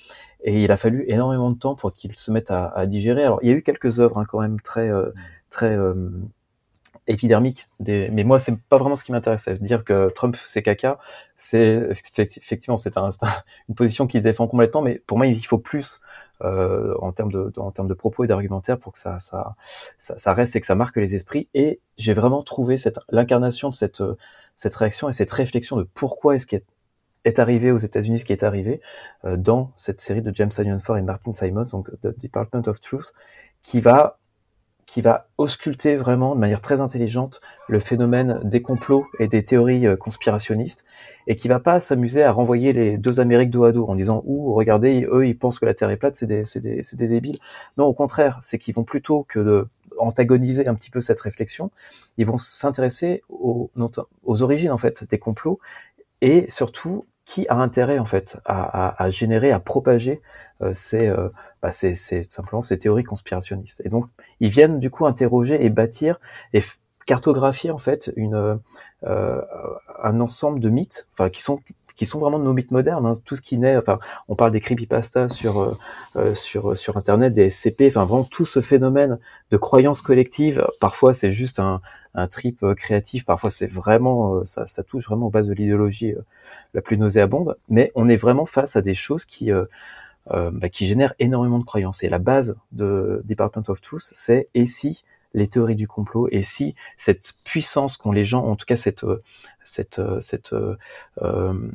Et 0.43 0.63
il 0.63 0.71
a 0.71 0.77
fallu 0.77 1.05
énormément 1.07 1.51
de 1.51 1.57
temps 1.57 1.75
pour 1.75 1.93
qu'ils 1.93 2.15
se 2.15 2.31
mettent 2.31 2.51
à, 2.51 2.67
à, 2.67 2.85
digérer. 2.85 3.23
Alors, 3.23 3.39
il 3.41 3.49
y 3.49 3.51
a 3.51 3.55
eu 3.55 3.61
quelques 3.61 3.99
œuvres 3.99 4.19
hein, 4.19 4.25
quand 4.27 4.39
même 4.39 4.59
très, 4.61 4.89
euh, 4.89 5.11
très 5.49 5.77
euh, 5.77 6.09
épidermique. 7.07 7.67
Des... 7.79 8.09
Mais 8.09 8.23
moi, 8.23 8.39
c'est 8.39 8.57
pas 8.57 8.77
vraiment 8.77 8.95
ce 8.95 9.03
qui 9.03 9.11
m'intéresse. 9.11 9.49
Dire 9.61 9.83
que 9.83 10.09
Trump 10.09 10.37
c'est 10.47 10.63
caca, 10.63 10.99
c'est 11.35 11.89
effectivement 12.17 12.77
c'est 12.77 12.97
un, 12.97 13.09
une 13.67 13.75
position 13.75 14.07
qui 14.07 14.19
se 14.19 14.23
défend 14.23 14.47
complètement. 14.47 14.81
Mais 14.81 15.01
pour 15.05 15.17
moi, 15.17 15.27
il 15.27 15.45
faut 15.45 15.57
plus 15.57 15.99
euh, 16.41 16.95
en 17.01 17.11
termes 17.11 17.31
de, 17.31 17.51
en 17.57 17.71
termes 17.71 17.89
de 17.89 17.93
propos 17.93 18.23
et 18.23 18.27
d'argumentaire 18.27 18.79
pour 18.79 18.93
que 18.93 18.99
ça, 18.99 19.19
ça, 19.19 19.55
ça, 19.97 20.17
ça, 20.17 20.33
reste 20.33 20.55
et 20.55 20.61
que 20.61 20.65
ça 20.65 20.75
marque 20.75 20.95
les 20.95 21.15
esprits. 21.15 21.49
Et 21.53 21.81
j'ai 21.97 22.13
vraiment 22.13 22.43
trouvé 22.43 22.77
cette 22.77 22.99
l'incarnation 23.09 23.69
de 23.69 23.75
cette 23.75 24.01
cette 24.55 24.75
réaction 24.75 25.09
et 25.09 25.13
cette 25.13 25.31
réflexion 25.31 25.77
de 25.77 25.83
pourquoi 25.83 26.35
est-ce 26.35 26.45
qu'il 26.45 26.61
est 27.25 27.39
arrivé 27.39 27.71
aux 27.71 27.77
États-Unis 27.77 28.19
ce 28.19 28.25
qui 28.25 28.33
est 28.33 28.43
arrivé 28.43 28.81
euh, 29.25 29.37
dans 29.37 29.71
cette 29.75 30.01
série 30.01 30.21
de 30.21 30.33
James 30.33 30.51
Simon 30.51 30.79
Ford 30.79 30.97
et 30.97 31.01
Martin 31.01 31.33
Simons, 31.33 31.65
donc 31.71 31.89
The 32.01 32.17
Department 32.19 32.67
of 32.67 32.79
Truth, 32.81 33.13
qui 33.61 33.79
va 33.79 34.19
qui 34.89 35.01
va 35.01 35.27
ausculter 35.37 35.97
vraiment 35.97 36.33
de 36.33 36.39
manière 36.39 36.61
très 36.61 36.81
intelligente 36.81 37.41
le 37.67 37.79
phénomène 37.79 38.39
des 38.43 38.63
complots 38.63 39.05
et 39.19 39.27
des 39.27 39.45
théories 39.45 39.85
euh, 39.85 39.95
conspirationnistes 39.95 40.83
et 41.27 41.35
qui 41.35 41.47
va 41.47 41.59
pas 41.59 41.79
s'amuser 41.79 42.23
à 42.23 42.31
renvoyer 42.31 42.73
les 42.73 42.97
deux 42.97 43.19
Amériques 43.19 43.51
dos 43.51 43.65
à 43.65 43.71
dos 43.71 43.85
en 43.85 43.93
disant 43.93 44.23
ou 44.25 44.51
regardez 44.55 45.07
eux 45.11 45.27
ils 45.27 45.37
pensent 45.37 45.59
que 45.59 45.67
la 45.67 45.75
Terre 45.75 45.91
est 45.91 45.97
plate 45.97 46.15
c'est 46.15 46.25
des 46.25 46.43
c'est 46.43 46.59
des 46.59 46.81
c'est 46.81 46.95
des 46.95 47.07
débiles. 47.07 47.37
Non 47.77 47.85
au 47.85 47.93
contraire 47.93 48.39
c'est 48.41 48.57
qu'ils 48.57 48.73
vont 48.73 48.83
plutôt 48.83 49.27
que 49.29 49.39
de 49.39 49.67
antagoniser 49.99 50.67
un 50.67 50.73
petit 50.73 50.89
peu 50.89 51.01
cette 51.01 51.19
réflexion 51.19 51.69
ils 52.17 52.25
vont 52.25 52.39
s'intéresser 52.39 53.21
aux 53.29 53.69
aux 54.23 54.41
origines 54.41 54.71
en 54.71 54.79
fait 54.79 55.03
des 55.03 55.19
complots 55.19 55.59
et 56.21 56.49
surtout 56.49 57.05
qui 57.25 57.47
a 57.47 57.55
intérêt 57.57 57.99
en 57.99 58.05
fait 58.05 58.37
à, 58.45 59.09
générer, 59.09 59.51
à 59.51 59.59
propager 59.59 60.19
euh, 60.63 60.73
ces, 60.73 61.07
euh, 61.07 61.29
bah, 61.61 61.71
simplement 61.71 62.63
ces 62.63 62.79
théories 62.79 63.03
conspirationnistes. 63.03 63.83
Et 63.85 63.89
donc 63.89 64.07
ils 64.39 64.49
viennent 64.49 64.79
du 64.79 64.89
coup 64.89 65.05
interroger 65.05 65.63
et 65.63 65.69
bâtir 65.69 66.19
et 66.53 66.63
cartographier 67.05 67.69
en 67.69 67.77
fait 67.77 68.11
une, 68.15 68.59
euh, 69.03 69.41
un 70.03 70.19
ensemble 70.19 70.59
de 70.59 70.69
mythes, 70.69 71.07
qui 71.31 71.41
sont 71.41 71.59
qui 71.99 72.05
sont 72.05 72.19
vraiment 72.19 72.39
nos 72.39 72.53
mythes 72.53 72.71
modernes. 72.71 73.05
Hein. 73.05 73.11
Tout 73.25 73.35
ce 73.35 73.41
qui 73.41 73.57
naît, 73.57 73.75
enfin, 73.75 73.99
on 74.29 74.35
parle 74.35 74.51
des 74.53 74.61
creepypastas 74.61 75.27
sur 75.27 75.59
euh, 75.59 75.77
euh, 76.15 76.33
sur 76.33 76.77
sur 76.77 76.95
internet, 76.95 77.33
des 77.33 77.49
SCP, 77.49 77.87
enfin 77.87 78.05
vraiment 78.05 78.23
tout 78.23 78.45
ce 78.45 78.61
phénomène 78.61 79.19
de 79.51 79.57
croyances 79.57 80.01
collectives. 80.01 80.65
Parfois 80.79 81.13
c'est 81.13 81.33
juste 81.33 81.59
un, 81.59 81.81
un 82.13 82.29
trip 82.29 82.63
euh, 82.63 82.73
créatif, 82.73 83.25
parfois 83.25 83.49
c'est 83.49 83.67
vraiment 83.67 84.35
euh, 84.35 84.45
ça, 84.45 84.65
ça 84.65 84.81
touche 84.81 85.07
vraiment 85.07 85.25
aux 85.27 85.29
bases 85.29 85.47
de 85.47 85.53
l'idéologie 85.53 86.13
la 86.73 86.81
plus 86.81 86.97
nauséabonde. 86.97 87.57
Mais 87.67 87.91
on 87.95 88.07
est 88.07 88.15
vraiment 88.15 88.45
face 88.45 88.77
à 88.77 88.81
des 88.81 88.95
choses 88.95 89.25
qui 89.25 89.51
bah, 90.31 90.69
qui 90.69 90.87
génèrent 90.87 91.15
énormément 91.19 91.59
de 91.59 91.65
croyances. 91.65 92.01
Et 92.03 92.07
la 92.07 92.19
base 92.19 92.55
de 92.71 93.21
Department 93.25 93.63
of 93.67 93.81
Truth, 93.81 94.07
c'est 94.13 94.47
et 94.53 94.65
si 94.65 95.03
les 95.33 95.47
théories 95.47 95.75
du 95.75 95.87
complot 95.87 96.27
et 96.31 96.43
si 96.43 96.75
cette 96.97 97.33
puissance 97.43 97.97
qu'ont 97.97 98.13
les 98.13 98.25
gens, 98.25 98.45
en 98.45 98.55
tout 98.55 98.65
cas 98.65 98.77
cette 98.77 99.05
cette 99.65 100.01
cette 100.21 100.53
euh, 101.21 101.71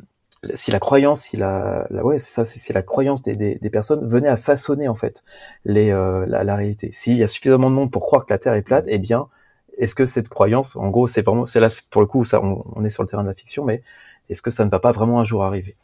si 0.53 0.71
la 0.71 0.79
croyance, 0.79 1.21
si 1.21 1.37
la, 1.37 1.87
ouais, 1.91 2.19
c'est 2.19 2.31
ça, 2.31 2.45
si 2.45 2.73
la 2.73 2.81
croyance 2.81 3.21
des, 3.21 3.69
personnes 3.71 4.07
venait 4.07 4.27
à 4.27 4.37
façonner 4.37 4.87
en 4.87 4.95
fait 4.95 5.23
les, 5.65 5.91
euh, 5.91 6.25
la, 6.27 6.55
réalité. 6.55 6.91
S'il 6.91 7.17
y 7.17 7.23
a 7.23 7.27
suffisamment 7.27 7.69
de 7.69 7.75
monde 7.75 7.91
pour 7.91 8.03
croire 8.03 8.25
que 8.25 8.33
la 8.33 8.37
Terre 8.37 8.53
est 8.53 8.61
plate, 8.61 8.85
eh 8.87 8.97
bien, 8.97 9.27
est-ce 9.77 9.95
que 9.95 10.05
cette 10.05 10.29
croyance, 10.29 10.75
en 10.75 10.89
gros, 10.89 11.07
c'est 11.07 11.25
c'est 11.47 11.59
là 11.59 11.69
pour 11.91 12.01
le 12.01 12.07
coup, 12.07 12.25
ça, 12.25 12.41
on, 12.41 12.83
est 12.83 12.89
sur 12.89 13.03
le 13.03 13.07
terrain 13.07 13.23
de 13.23 13.27
la 13.27 13.33
fiction, 13.33 13.65
mais 13.65 13.83
est-ce 14.29 14.41
que 14.41 14.51
ça 14.51 14.65
ne 14.65 14.69
va 14.69 14.79
pas 14.79 14.91
vraiment 14.91 15.19
un 15.19 15.25
jour 15.25 15.43
arriver? 15.43 15.75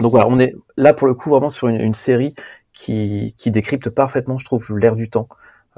Donc 0.00 0.12
voilà, 0.12 0.26
on 0.28 0.38
est 0.38 0.54
là 0.76 0.94
pour 0.94 1.06
le 1.06 1.14
coup 1.14 1.30
vraiment 1.30 1.50
sur 1.50 1.68
une, 1.68 1.80
une 1.80 1.94
série 1.94 2.34
qui, 2.72 3.34
qui 3.38 3.50
décrypte 3.50 3.90
parfaitement, 3.90 4.38
je 4.38 4.44
trouve, 4.44 4.78
l'air 4.78 4.96
du 4.96 5.10
temps 5.10 5.28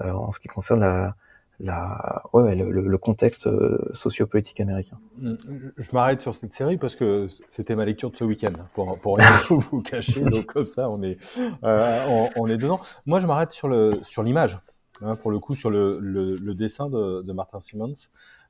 euh, 0.01 0.13
en 0.13 0.33
ce 0.33 0.41
qui 0.41 0.49
concerne 0.49 0.81
la, 0.81 1.17
la, 1.61 2.23
ouais, 2.33 2.55
le, 2.55 2.71
le, 2.71 2.99
contexte 2.99 3.47
euh, 3.47 3.79
sociopolitique 3.93 4.61
américain. 4.61 4.99
Mm, 5.19 5.35
je 5.77 5.91
m'arrête 5.93 6.21
sur 6.21 6.35
cette 6.35 6.53
série 6.53 6.77
parce 6.77 6.97
que 6.97 7.27
c'était 7.49 7.77
ma 7.77 7.85
lecture 7.85 8.11
de 8.11 8.17
ce 8.17 8.25
week-end, 8.25 8.53
pour, 8.75 9.01
pour 9.01 9.19
rien 9.19 9.31
vous 9.49 9.83
cacher. 9.83 10.21
Donc 10.23 10.47
comme 10.47 10.67
ça, 10.67 10.89
on 10.91 11.03
est, 11.03 11.19
euh, 11.65 12.05
on, 12.09 12.31
on, 12.37 12.47
est 12.47 12.57
dedans. 12.57 12.81
Moi, 13.07 13.21
je 13.21 13.27
m'arrête 13.27 13.53
sur 13.53 13.69
le 13.69 14.01
sur 14.03 14.23
l'image, 14.23 14.59
hein, 15.01 15.17
pour 15.17 15.31
le 15.31 15.39
coup, 15.39 15.55
sur 15.55 15.71
le, 15.71 15.99
le, 16.01 16.37
le 16.37 16.55
dessin 16.55 16.89
de, 16.89 17.23
de, 17.23 17.33
Martin 17.33 17.61
Simmons. 17.61 17.95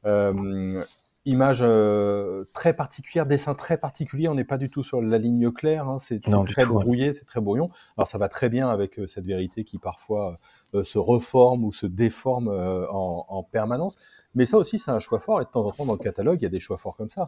Euh, 0.07 0.83
image 1.27 1.61
euh, 1.63 2.45
très 2.55 2.75
particulière, 2.75 3.27
dessin 3.27 3.55
très 3.55 3.79
particulier. 3.79 4.29
On 4.29 4.35
n'est 4.35 4.45
pas 4.45 4.59
du 4.59 4.71
tout 4.71 4.83
sur 4.83 5.01
la 5.01 5.19
ligne 5.19 5.51
claire. 5.51 5.89
Hein, 5.89 5.99
c'est 5.99 6.21
très 6.21 6.67
brouillé, 6.67 7.13
c'est 7.13 7.25
très 7.25 7.41
brouillon. 7.41 7.71
Alors 7.97 8.09
ça 8.09 8.19
va 8.19 8.29
très 8.29 8.49
bien 8.49 8.69
avec 8.69 8.99
euh, 8.99 9.07
cette 9.07 9.27
vérité 9.27 9.65
qui 9.65 9.79
parfois 9.79 10.37
se 10.83 10.99
reforme 10.99 11.65
ou 11.65 11.73
se 11.73 11.87
déforme 11.87 12.49
euh, 12.49 12.87
en, 12.91 13.27
en, 13.29 13.43
permanence. 13.43 13.97
Mais 14.35 14.47
ça 14.47 14.57
aussi, 14.57 14.79
c'est 14.79 14.91
un 14.91 15.01
choix 15.01 15.21
fort. 15.21 15.41
Et 15.41 15.45
de 15.45 15.51
temps 15.51 15.65
en 15.65 15.71
temps, 15.71 15.87
dans 15.87 15.93
le 15.93 15.99
catalogue, 15.99 16.39
il 16.41 16.45
y 16.45 16.47
a 16.47 16.51
des 16.51 16.61
choix 16.61 16.77
forts 16.77 16.97
comme 16.97 17.11
ça. 17.11 17.27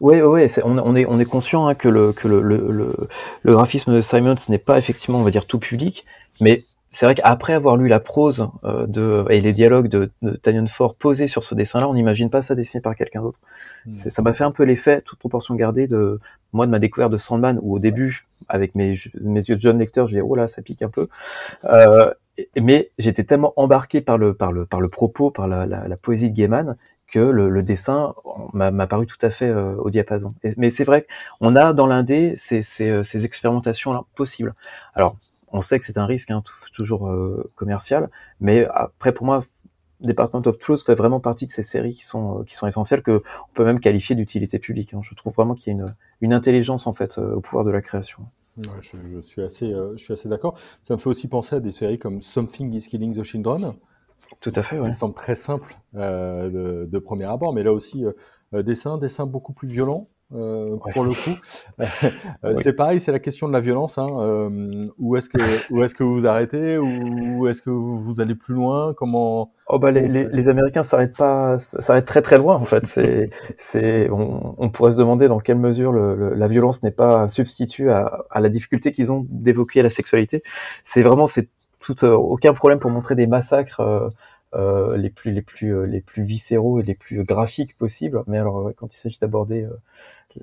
Oui, 0.00 0.20
oui, 0.20 0.46
on, 0.64 0.78
on, 0.78 0.94
est, 0.94 1.06
on 1.06 1.18
est 1.18 1.24
conscient 1.24 1.66
hein, 1.66 1.74
que, 1.74 1.88
le, 1.88 2.12
que 2.12 2.28
le, 2.28 2.40
le, 2.40 2.70
le, 2.70 2.94
le 3.42 3.52
graphisme 3.52 3.94
de 3.94 4.00
Simons 4.00 4.34
n'est 4.48 4.58
pas 4.58 4.78
effectivement, 4.78 5.18
on 5.18 5.22
va 5.22 5.30
dire, 5.30 5.46
tout 5.46 5.58
public, 5.58 6.04
mais 6.40 6.62
c'est 6.92 7.06
vrai 7.06 7.14
qu'après 7.14 7.52
avoir 7.52 7.76
lu 7.76 7.86
la 7.86 8.00
prose 8.00 8.48
euh, 8.64 8.86
de, 8.86 9.24
et 9.30 9.40
les 9.40 9.52
dialogues 9.52 9.88
de, 9.88 10.10
de 10.22 10.34
Tanyon 10.34 10.66
Ford 10.66 10.96
posés 10.96 11.28
sur 11.28 11.44
ce 11.44 11.54
dessin-là, 11.54 11.88
on 11.88 11.94
n'imagine 11.94 12.30
pas 12.30 12.42
ça 12.42 12.56
dessiné 12.56 12.80
par 12.80 12.96
quelqu'un 12.96 13.22
d'autre. 13.22 13.40
Mmh. 13.86 13.92
Ça 13.92 14.22
m'a 14.22 14.32
fait 14.32 14.44
un 14.44 14.50
peu 14.50 14.64
l'effet, 14.64 15.00
toute 15.02 15.18
proportion 15.18 15.54
gardée, 15.54 15.86
de 15.86 16.18
moi 16.52 16.66
de 16.66 16.70
ma 16.72 16.80
découverte 16.80 17.12
de 17.12 17.16
Sandman, 17.16 17.60
où 17.62 17.76
au 17.76 17.78
début, 17.78 18.26
avec 18.48 18.74
mes, 18.74 18.94
mes 19.20 19.40
yeux 19.40 19.54
de 19.54 19.60
jeune 19.60 19.78
lecteur, 19.78 20.08
je 20.08 20.14
disais 20.14 20.24
oh 20.26 20.34
là, 20.34 20.48
ça 20.48 20.62
pique 20.62 20.82
un 20.82 20.88
peu. 20.88 21.08
Euh, 21.64 22.12
mais 22.60 22.90
j'étais 22.98 23.24
tellement 23.24 23.52
embarqué 23.56 24.00
par 24.00 24.18
le 24.18 24.34
par 24.34 24.52
le 24.52 24.66
par 24.66 24.80
le 24.80 24.88
propos, 24.88 25.30
par 25.30 25.48
la, 25.48 25.66
la, 25.66 25.88
la 25.88 25.96
poésie 25.96 26.30
de 26.30 26.36
Gaiman 26.36 26.76
que 27.06 27.18
le, 27.18 27.50
le 27.50 27.62
dessin 27.62 28.14
m'a 28.52 28.86
paru 28.86 29.06
tout 29.06 29.18
à 29.22 29.30
fait 29.30 29.48
euh, 29.48 29.74
au 29.76 29.90
diapason. 29.90 30.34
Mais 30.56 30.70
c'est 30.70 30.84
vrai 30.84 31.06
qu'on 31.40 31.56
a 31.56 31.72
dans 31.72 31.86
l'indé 31.86 32.34
ces, 32.36 32.62
ces, 32.62 33.02
ces 33.02 33.24
expérimentations 33.24 33.92
là 33.92 34.04
possibles. 34.14 34.54
Alors 34.94 35.16
on 35.52 35.60
sait 35.60 35.78
que 35.80 35.84
c'est 35.84 35.98
un 35.98 36.06
risque, 36.06 36.30
hein, 36.30 36.42
toujours 36.72 37.08
euh, 37.08 37.50
commercial, 37.56 38.08
mais 38.40 38.66
après 38.72 39.12
pour 39.12 39.26
moi, 39.26 39.42
Department 40.00 40.42
of 40.46 40.58
Truth 40.58 40.84
fait 40.86 40.94
vraiment 40.94 41.20
partie 41.20 41.44
de 41.46 41.50
ces 41.50 41.64
séries 41.64 41.94
qui 41.94 42.04
sont 42.04 42.40
euh, 42.40 42.44
qui 42.44 42.54
sont 42.54 42.66
essentielles 42.66 43.02
que 43.02 43.22
on 43.50 43.54
peut 43.54 43.64
même 43.64 43.80
qualifier 43.80 44.14
d'utilité 44.16 44.58
publique. 44.58 44.94
Hein. 44.94 45.00
Je 45.02 45.14
trouve 45.14 45.34
vraiment 45.34 45.54
qu'il 45.54 45.72
y 45.72 45.76
a 45.76 45.78
une, 45.80 45.94
une 46.20 46.32
intelligence 46.32 46.86
en 46.86 46.94
fait 46.94 47.18
euh, 47.18 47.34
au 47.34 47.40
pouvoir 47.40 47.64
de 47.64 47.70
la 47.70 47.82
création. 47.82 48.22
Ouais, 48.66 48.82
je, 48.82 48.96
je, 49.14 49.20
suis 49.20 49.42
assez 49.42 49.72
euh, 49.72 49.96
je 49.96 50.02
suis 50.04 50.12
assez 50.12 50.28
d'accord. 50.28 50.58
Ça 50.82 50.94
me 50.94 50.98
fait 50.98 51.08
aussi 51.08 51.28
penser 51.28 51.56
à 51.56 51.60
des 51.60 51.72
séries 51.72 51.98
comme 51.98 52.22
Something 52.22 52.72
is 52.74 52.88
Killing 52.88 53.18
the 53.18 53.22
Children. 53.22 53.74
Tout 54.40 54.52
à 54.54 54.62
fait. 54.62 54.78
Ouais. 54.78 54.90
Qui 54.90 54.96
semble 54.96 55.14
très 55.14 55.34
simple 55.34 55.76
de, 55.94 56.86
de, 56.90 56.98
premier 56.98 57.24
abord, 57.24 57.54
mais 57.54 57.62
là 57.62 57.72
aussi 57.72 58.04
dessin 58.52 58.98
dessin 58.98 59.24
beaucoup 59.24 59.54
plus 59.54 59.66
violent 59.66 60.08
euh, 60.32 60.70
ouais. 60.70 60.92
pour 60.92 61.04
le 61.04 61.10
coup. 61.10 61.38
Euh, 62.44 62.54
oui. 62.54 62.62
C'est 62.62 62.72
pareil, 62.72 63.00
c'est 63.00 63.12
la 63.12 63.18
question 63.18 63.48
de 63.48 63.52
la 63.52 63.60
violence. 63.60 63.98
Hein. 63.98 64.08
Euh, 64.20 64.86
où 64.98 65.16
est-ce 65.16 65.28
que 65.28 65.38
où 65.72 65.82
est-ce 65.82 65.94
que 65.94 66.02
vous 66.02 66.20
vous 66.20 66.26
arrêtez 66.26 66.78
ou 66.78 67.46
est-ce 67.48 67.60
que 67.60 67.70
vous 67.70 68.20
allez 68.20 68.34
plus 68.34 68.54
loin 68.54 68.94
Comment 68.94 69.52
Oh 69.66 69.78
bah 69.78 69.90
les, 69.90 70.08
les, 70.08 70.26
les 70.26 70.48
Américains 70.48 70.82
s'arrêtent 70.82 71.16
pas, 71.16 71.58
s'arrêtent 71.58 72.06
très 72.06 72.22
très 72.22 72.38
loin 72.38 72.56
en 72.56 72.64
fait. 72.64 72.86
C'est 72.90 73.30
c'est 73.56 74.10
on, 74.10 74.54
on, 74.58 74.70
pourrait 74.70 74.92
se 74.92 74.98
demander 74.98 75.28
dans 75.28 75.38
quelle 75.38 75.58
mesure 75.58 75.92
le, 75.92 76.14
le, 76.14 76.34
la 76.34 76.48
violence 76.48 76.82
n'est 76.82 76.90
pas 76.90 77.22
un 77.22 77.28
substitut 77.28 77.90
à, 77.90 78.24
à 78.30 78.40
la 78.40 78.48
difficulté 78.48 78.92
qu'ils 78.92 79.12
ont 79.12 79.26
d'évoquer 79.28 79.82
la 79.82 79.90
sexualité. 79.90 80.42
C'est 80.84 81.02
vraiment 81.02 81.26
c'est 81.26 81.48
tout 81.80 82.04
euh, 82.04 82.12
aucun 82.12 82.54
problème 82.54 82.78
pour 82.78 82.90
montrer 82.90 83.14
des 83.14 83.26
massacres. 83.26 83.80
Euh, 84.56 84.96
les 84.96 85.10
plus 85.10 85.30
les 85.30 85.42
plus 85.42 85.86
les 85.86 86.00
plus 86.00 86.24
viscéraux 86.24 86.80
et 86.80 86.82
les 86.82 86.96
plus 86.96 87.22
graphiques 87.22 87.76
possibles 87.78 88.24
mais 88.26 88.36
alors 88.36 88.72
quand 88.76 88.92
il 88.92 88.98
s'agit 88.98 89.20
d'aborder 89.20 89.64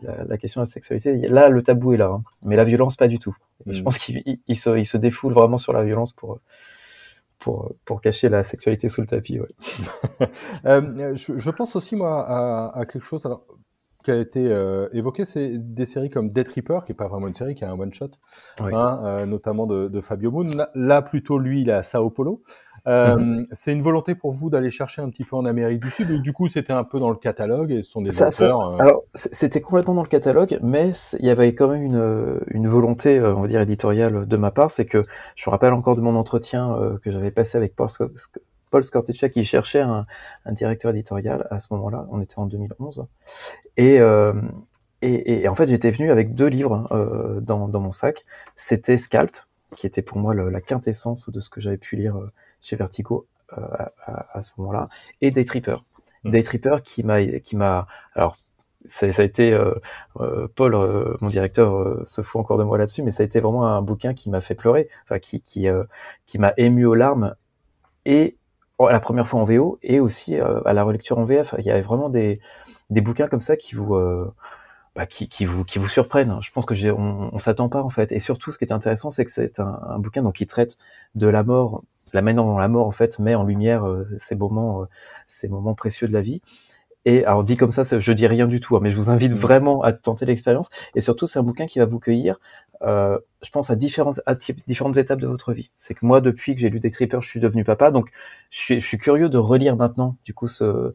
la, 0.01 0.23
la, 0.23 0.37
question 0.37 0.61
de 0.61 0.65
la 0.65 0.71
sexualité, 0.71 1.15
là, 1.27 1.49
le 1.49 1.63
tabou 1.63 1.93
est 1.93 1.97
là, 1.97 2.07
hein. 2.07 2.23
mais 2.43 2.55
la 2.55 2.63
violence, 2.63 2.95
pas 2.95 3.07
du 3.07 3.19
tout. 3.19 3.35
Mmh. 3.65 3.73
Je 3.73 3.81
pense 3.83 3.97
qu'il 3.97 4.23
il 4.47 4.55
se, 4.55 4.77
il 4.77 4.85
se 4.85 4.97
défoule 4.97 5.33
vraiment 5.33 5.57
sur 5.57 5.73
la 5.73 5.83
violence 5.83 6.13
pour, 6.13 6.39
pour, 7.39 7.73
pour 7.85 8.01
cacher 8.01 8.29
la 8.29 8.43
sexualité 8.43 8.89
sous 8.89 9.01
le 9.01 9.07
tapis. 9.07 9.39
Ouais. 9.39 9.47
euh, 10.65 11.15
je, 11.15 11.37
je, 11.37 11.51
pense 11.51 11.75
aussi, 11.75 11.95
moi, 11.95 12.25
à, 12.27 12.79
à 12.79 12.85
quelque 12.85 13.05
chose 13.05 13.25
alors, 13.25 13.45
qui 14.07 14.11
a 14.11 14.21
été 14.21 14.39
euh, 14.39 14.87
évoqué, 14.93 15.25
c'est 15.25 15.57
des 15.57 15.85
séries 15.85 16.09
comme 16.09 16.29
Death 16.29 16.47
Reaper, 16.49 16.85
qui 16.85 16.93
est 16.93 16.95
pas 16.95 17.09
vraiment 17.09 17.27
une 17.27 17.35
série, 17.35 17.55
qui 17.55 17.65
est 17.65 17.67
un 17.67 17.77
one-shot, 17.77 18.11
oui. 18.61 18.71
hein, 18.73 19.01
euh, 19.03 19.25
notamment 19.25 19.67
de, 19.67 19.89
de, 19.89 20.01
Fabio 20.01 20.31
Moon. 20.31 20.47
Là, 20.75 21.01
plutôt, 21.01 21.37
lui, 21.37 21.61
il 21.61 21.69
est 21.69 21.73
à 21.73 21.83
Sao 21.83 22.09
Paulo. 22.09 22.41
Euh, 22.87 23.17
mmh. 23.17 23.47
C'est 23.51 23.71
une 23.71 23.81
volonté 23.81 24.15
pour 24.15 24.31
vous 24.31 24.49
d'aller 24.49 24.69
chercher 24.69 25.01
un 25.01 25.09
petit 25.09 25.25
peu 25.25 25.35
en 25.35 25.45
Amérique 25.45 25.81
du 25.81 25.91
Sud, 25.91 26.09
ou 26.09 26.19
du 26.19 26.33
coup 26.33 26.47
c'était 26.47 26.73
un 26.73 26.83
peu 26.83 26.99
dans 26.99 27.09
le 27.09 27.17
catalogue 27.17 27.71
et 27.71 27.83
ce 27.83 27.91
sont 27.91 28.01
des 28.01 28.11
ça, 28.11 28.29
auteurs. 28.29 28.31
Ça, 28.31 28.45
euh... 28.45 28.79
Alors 28.79 29.03
c'était 29.13 29.61
complètement 29.61 29.95
dans 29.95 30.03
le 30.03 30.07
catalogue, 30.07 30.57
mais 30.61 30.91
il 31.19 31.25
y 31.25 31.29
avait 31.29 31.53
quand 31.53 31.67
même 31.67 31.83
une, 31.83 32.39
une 32.47 32.67
volonté, 32.67 33.17
euh, 33.19 33.35
on 33.35 33.41
va 33.41 33.47
dire 33.47 33.61
éditoriale 33.61 34.25
de 34.25 34.37
ma 34.37 34.51
part, 34.51 34.71
c'est 34.71 34.85
que 34.85 35.05
je 35.35 35.49
me 35.49 35.51
rappelle 35.51 35.73
encore 35.73 35.95
de 35.95 36.01
mon 36.01 36.15
entretien 36.15 36.73
euh, 36.75 36.97
que 36.99 37.11
j'avais 37.11 37.31
passé 37.31 37.57
avec 37.57 37.75
Paul, 37.75 37.89
Paul 38.71 38.83
Scorticcia 38.83 39.29
qui 39.29 39.43
cherchait 39.43 39.81
un, 39.81 40.05
un, 40.45 40.51
directeur 40.51 40.91
éditorial 40.91 41.47
à 41.51 41.59
ce 41.59 41.67
moment-là, 41.71 42.07
on 42.11 42.21
était 42.21 42.39
en 42.39 42.45
2011, 42.45 43.05
et 43.77 43.99
euh, 43.99 44.33
et, 45.03 45.43
et, 45.43 45.47
en 45.47 45.53
fait, 45.53 45.67
j'étais 45.67 45.91
venu 45.91 46.09
avec 46.09 46.33
deux 46.33 46.47
livres 46.47 46.87
euh, 46.91 47.39
dans, 47.39 47.67
dans, 47.67 47.79
mon 47.79 47.91
sac. 47.91 48.25
C'était 48.55 48.97
Scalped, 48.97 49.43
qui 49.75 49.85
était 49.85 50.01
pour 50.01 50.17
moi 50.17 50.33
le, 50.33 50.49
la 50.49 50.59
quintessence 50.59 51.29
de 51.29 51.39
ce 51.39 51.51
que 51.51 51.61
j'avais 51.61 51.77
pu 51.77 51.97
lire 51.97 52.17
chez 52.67 52.75
Vertigo 52.75 53.27
à, 53.49 54.41
ce 54.41 54.51
moment-là, 54.57 54.89
et 55.21 55.31
Day 55.31 55.45
Tripper. 55.45 55.77
Mm. 56.23 56.31
Day 56.31 56.43
Tripper 56.43 56.77
qui 56.83 57.03
m'a, 57.03 57.23
qui 57.23 57.55
m'a, 57.55 57.87
alors 58.13 58.35
ça, 58.87 59.11
ça, 59.11 59.21
a 59.21 59.25
été 59.25 59.53
euh, 59.53 59.73
euh, 60.19 60.47
Paul, 60.53 60.75
euh, 60.75 61.15
mon 61.21 61.29
directeur, 61.29 62.03
se 62.05 62.21
fout 62.21 62.39
encore 62.41 62.57
de 62.57 62.63
moi 62.63 62.77
là-dessus, 62.77 63.03
mais 63.03 63.11
ça 63.11 63.23
a 63.23 63.25
été 63.25 63.39
vraiment 63.39 63.67
un 63.67 63.81
bouquin 63.81 64.13
qui 64.13 64.29
m'a 64.29 64.41
fait 64.41 64.55
pleurer, 64.55 64.89
enfin 65.03 65.19
qui 65.19 65.41
qui 65.41 65.67
qui 66.25 66.39
m'a 66.39 66.53
ému 66.57 66.85
aux 66.85 66.95
larmes 66.95 67.35
et 68.05 68.37
la 68.79 68.99
première 68.99 69.27
fois 69.27 69.41
en 69.41 69.45
VO 69.45 69.79
et 69.81 69.99
aussi 69.99 70.37
à 70.37 70.73
la 70.73 70.83
relecture 70.83 71.17
en 71.17 71.25
VF. 71.25 71.55
Il 71.59 71.65
y 71.65 71.71
avait 71.71 71.81
vraiment 71.81 72.09
des 72.09 72.39
des 72.89 73.01
bouquins 73.01 73.27
comme 73.27 73.41
ça 73.41 73.57
qui 73.57 73.75
vous 73.75 73.95
bah, 74.95 75.05
qui, 75.05 75.29
qui, 75.29 75.45
vous 75.45 75.63
qui 75.63 75.77
vous 75.79 75.87
surprennent. 75.87 76.39
Je 76.41 76.51
pense 76.51 76.65
que 76.65 76.73
j'ai, 76.73 76.89
on, 76.91 77.29
on 77.33 77.39
s'attend 77.39 77.69
pas 77.69 77.83
en 77.83 77.89
fait. 77.89 78.11
Et 78.11 78.19
surtout, 78.19 78.51
ce 78.51 78.57
qui 78.57 78.65
est 78.65 78.73
intéressant, 78.73 79.11
c'est 79.11 79.25
que 79.25 79.31
c'est 79.31 79.59
un, 79.59 79.79
un, 79.87 79.99
bouquin 79.99 80.23
donc 80.23 80.35
qui 80.35 80.47
traite 80.47 80.77
de 81.13 81.27
la 81.27 81.43
mort, 81.43 81.83
la 82.13 82.21
manière 82.21 82.43
dont 82.43 82.57
la 82.57 82.67
mort 82.67 82.87
en 82.87 82.91
fait 82.91 83.19
met 83.19 83.35
en 83.35 83.43
lumière 83.43 83.85
ces 84.19 84.35
moments, 84.35 84.85
ces 85.27 85.47
moments 85.47 85.75
précieux 85.75 86.07
de 86.07 86.13
la 86.13 86.21
vie. 86.21 86.41
Et 87.07 87.23
alors 87.23 87.45
dit 87.45 87.55
comme 87.55 87.71
ça, 87.71 87.83
je 87.97 88.11
dis 88.11 88.27
rien 88.27 88.47
du 88.47 88.59
tout, 88.59 88.75
hein, 88.75 88.79
mais 88.83 88.91
je 88.91 88.97
vous 88.97 89.09
invite 89.09 89.31
mm. 89.31 89.37
vraiment 89.37 89.81
à 89.81 89.93
tenter 89.93 90.25
l'expérience. 90.25 90.67
Et 90.93 90.99
surtout, 90.99 91.25
c'est 91.25 91.39
un 91.39 91.43
bouquin 91.43 91.65
qui 91.65 91.79
va 91.79 91.85
vous 91.85 91.99
cueillir, 91.99 92.37
euh, 92.81 93.17
je 93.43 93.49
pense, 93.49 93.69
à 93.69 93.75
différentes, 93.75 94.19
différentes 94.67 94.97
étapes 94.97 95.19
de 95.19 95.27
votre 95.27 95.53
vie. 95.53 95.71
C'est 95.77 95.93
que 95.93 96.05
moi, 96.05 96.21
depuis 96.21 96.55
que 96.55 96.61
j'ai 96.61 96.69
lu 96.69 96.79
des 96.79 96.91
trippers, 96.91 97.21
je 97.21 97.29
suis 97.29 97.39
devenu 97.39 97.63
papa, 97.63 97.91
donc 97.91 98.09
je 98.49 98.79
suis, 98.79 98.97
curieux 98.97 99.29
de 99.29 99.37
relire 99.37 99.75
maintenant, 99.75 100.15
du 100.25 100.33
coup, 100.33 100.47
ce, 100.47 100.93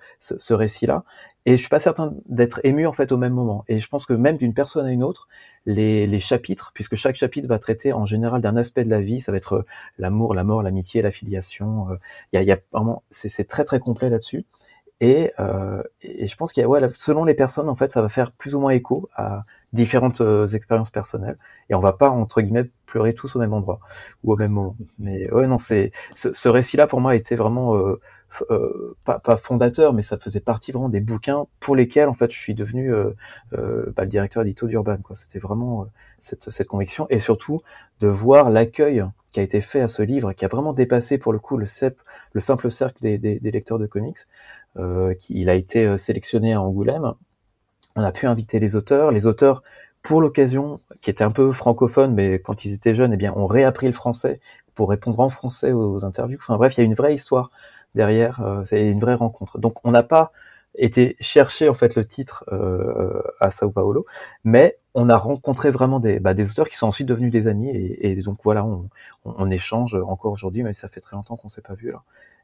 récit-là. 0.50 1.04
Et 1.46 1.52
je 1.52 1.60
suis 1.60 1.68
pas 1.68 1.78
certain 1.78 2.14
d'être 2.26 2.60
ému 2.64 2.86
en 2.86 2.92
fait 2.92 3.10
au 3.12 3.16
même 3.16 3.32
moment. 3.32 3.64
Et 3.68 3.78
je 3.78 3.88
pense 3.88 4.06
que 4.06 4.12
même 4.12 4.36
d'une 4.36 4.54
personne 4.54 4.86
à 4.86 4.92
une 4.92 5.02
autre, 5.02 5.28
les, 5.66 6.20
chapitres, 6.20 6.72
puisque 6.74 6.96
chaque 6.96 7.16
chapitre 7.16 7.48
va 7.48 7.58
traiter 7.58 7.92
en 7.92 8.06
général 8.06 8.40
d'un 8.40 8.56
aspect 8.56 8.84
de 8.84 8.90
la 8.90 9.00
vie, 9.00 9.20
ça 9.20 9.32
va 9.32 9.38
être 9.38 9.54
euh, 9.54 9.66
l'amour, 9.98 10.34
la 10.34 10.44
mort, 10.44 10.62
l'amitié, 10.62 11.02
la 11.02 11.10
filiation. 11.10 11.90
Euh, 11.90 11.96
il 12.32 12.42
y 12.42 12.52
a 12.52 12.58
vraiment, 12.72 13.02
c'est 13.10 13.46
très 13.48 13.64
très 13.64 13.80
complet 13.80 14.08
là-dessus. 14.10 14.44
Et, 15.02 15.32
euh, 15.40 15.82
et, 16.00 16.28
je 16.28 16.36
pense 16.36 16.52
qu'il 16.52 16.60
y 16.60 16.64
a, 16.64 16.68
ouais, 16.68 16.80
selon 16.96 17.24
les 17.24 17.34
personnes, 17.34 17.68
en 17.68 17.74
fait, 17.74 17.90
ça 17.90 18.00
va 18.00 18.08
faire 18.08 18.30
plus 18.30 18.54
ou 18.54 18.60
moins 18.60 18.70
écho 18.70 19.10
à 19.16 19.42
différentes 19.72 20.20
euh, 20.20 20.46
expériences 20.46 20.92
personnelles. 20.92 21.38
Et 21.68 21.74
on 21.74 21.80
va 21.80 21.92
pas, 21.92 22.08
entre 22.08 22.40
guillemets, 22.40 22.70
pleurer 22.86 23.12
tous 23.12 23.34
au 23.34 23.40
même 23.40 23.52
endroit 23.52 23.80
ou 24.22 24.32
au 24.32 24.36
même 24.36 24.52
moment. 24.52 24.76
Mais 25.00 25.28
ouais, 25.32 25.48
non, 25.48 25.58
c'est 25.58 25.90
ce, 26.14 26.32
ce 26.32 26.48
récit-là 26.48 26.86
pour 26.86 27.00
moi 27.00 27.16
était 27.16 27.34
vraiment 27.34 27.76
euh, 27.76 28.00
euh, 28.52 28.96
pas, 29.04 29.18
pas, 29.18 29.36
fondateur, 29.36 29.92
mais 29.92 30.02
ça 30.02 30.18
faisait 30.18 30.38
partie 30.38 30.70
vraiment 30.70 30.88
des 30.88 31.00
bouquins 31.00 31.46
pour 31.58 31.74
lesquels, 31.74 32.08
en 32.08 32.14
fait, 32.14 32.30
je 32.30 32.38
suis 32.38 32.54
devenu 32.54 32.94
euh, 32.94 33.10
bah, 33.50 34.04
le 34.04 34.08
directeur 34.08 34.44
édito 34.44 34.68
d'Urban. 34.68 34.98
Quoi, 35.02 35.16
c'était 35.16 35.40
vraiment 35.40 35.88
cette, 36.18 36.48
cette 36.48 36.68
conviction 36.68 37.08
et 37.10 37.18
surtout 37.18 37.60
de 37.98 38.06
voir 38.06 38.50
l'accueil 38.50 39.04
qui 39.32 39.40
a 39.40 39.42
été 39.42 39.60
fait 39.60 39.80
à 39.80 39.88
ce 39.88 40.02
livre, 40.02 40.32
qui 40.34 40.44
a 40.44 40.48
vraiment 40.48 40.74
dépassé 40.74 41.18
pour 41.18 41.32
le 41.32 41.38
coup 41.38 41.56
le, 41.56 41.66
CEP, 41.66 41.98
le 42.34 42.40
simple 42.40 42.70
cercle 42.70 43.02
des, 43.02 43.18
des, 43.18 43.40
des 43.40 43.50
lecteurs 43.50 43.78
de 43.78 43.86
comics. 43.86 44.18
Euh, 44.78 45.14
qui, 45.14 45.38
il 45.38 45.50
a 45.50 45.54
été 45.54 45.84
euh, 45.86 45.96
sélectionné 45.96 46.54
à 46.54 46.62
Angoulême. 46.62 47.12
On 47.94 48.02
a 48.02 48.12
pu 48.12 48.26
inviter 48.26 48.58
les 48.58 48.74
auteurs. 48.76 49.10
Les 49.10 49.26
auteurs, 49.26 49.62
pour 50.02 50.20
l'occasion, 50.20 50.78
qui 51.02 51.10
étaient 51.10 51.24
un 51.24 51.30
peu 51.30 51.52
francophones, 51.52 52.14
mais 52.14 52.38
quand 52.40 52.64
ils 52.64 52.72
étaient 52.72 52.94
jeunes, 52.94 53.12
eh 53.12 53.16
bien, 53.16 53.34
ont 53.34 53.46
réappris 53.46 53.86
le 53.86 53.92
français 53.92 54.40
pour 54.74 54.90
répondre 54.90 55.20
en 55.20 55.28
français 55.28 55.72
aux, 55.72 56.04
interviews. 56.04 56.38
Enfin 56.40 56.56
bref, 56.56 56.74
il 56.76 56.80
y 56.80 56.82
a 56.82 56.84
une 56.84 56.94
vraie 56.94 57.14
histoire 57.14 57.50
derrière. 57.94 58.40
Euh, 58.40 58.64
c'est 58.64 58.88
une 58.90 59.00
vraie 59.00 59.14
rencontre. 59.14 59.58
Donc, 59.58 59.84
on 59.84 59.90
n'a 59.90 60.02
pas 60.02 60.32
été 60.74 61.16
chercher 61.20 61.68
en 61.68 61.74
fait 61.74 61.96
le 61.96 62.06
titre 62.06 62.44
euh, 62.50 63.22
à 63.40 63.50
Sao 63.50 63.70
Paulo, 63.70 64.06
mais 64.44 64.78
on 64.94 65.10
a 65.10 65.18
rencontré 65.18 65.70
vraiment 65.70 66.00
des, 66.00 66.18
bah, 66.18 66.32
des 66.32 66.50
auteurs 66.50 66.68
qui 66.68 66.76
sont 66.76 66.86
ensuite 66.86 67.06
devenus 67.06 67.30
des 67.30 67.46
amis 67.46 67.70
et, 67.70 68.10
et 68.10 68.22
donc 68.22 68.38
voilà, 68.42 68.64
on, 68.64 68.88
on, 69.24 69.50
échange 69.50 69.94
encore 69.94 70.32
aujourd'hui, 70.32 70.62
mais 70.62 70.72
ça 70.72 70.88
fait 70.88 71.00
très 71.00 71.14
longtemps 71.14 71.36
qu'on 71.36 71.48
s'est 71.48 71.60
pas 71.60 71.74
vu 71.74 71.90
là 71.92 72.02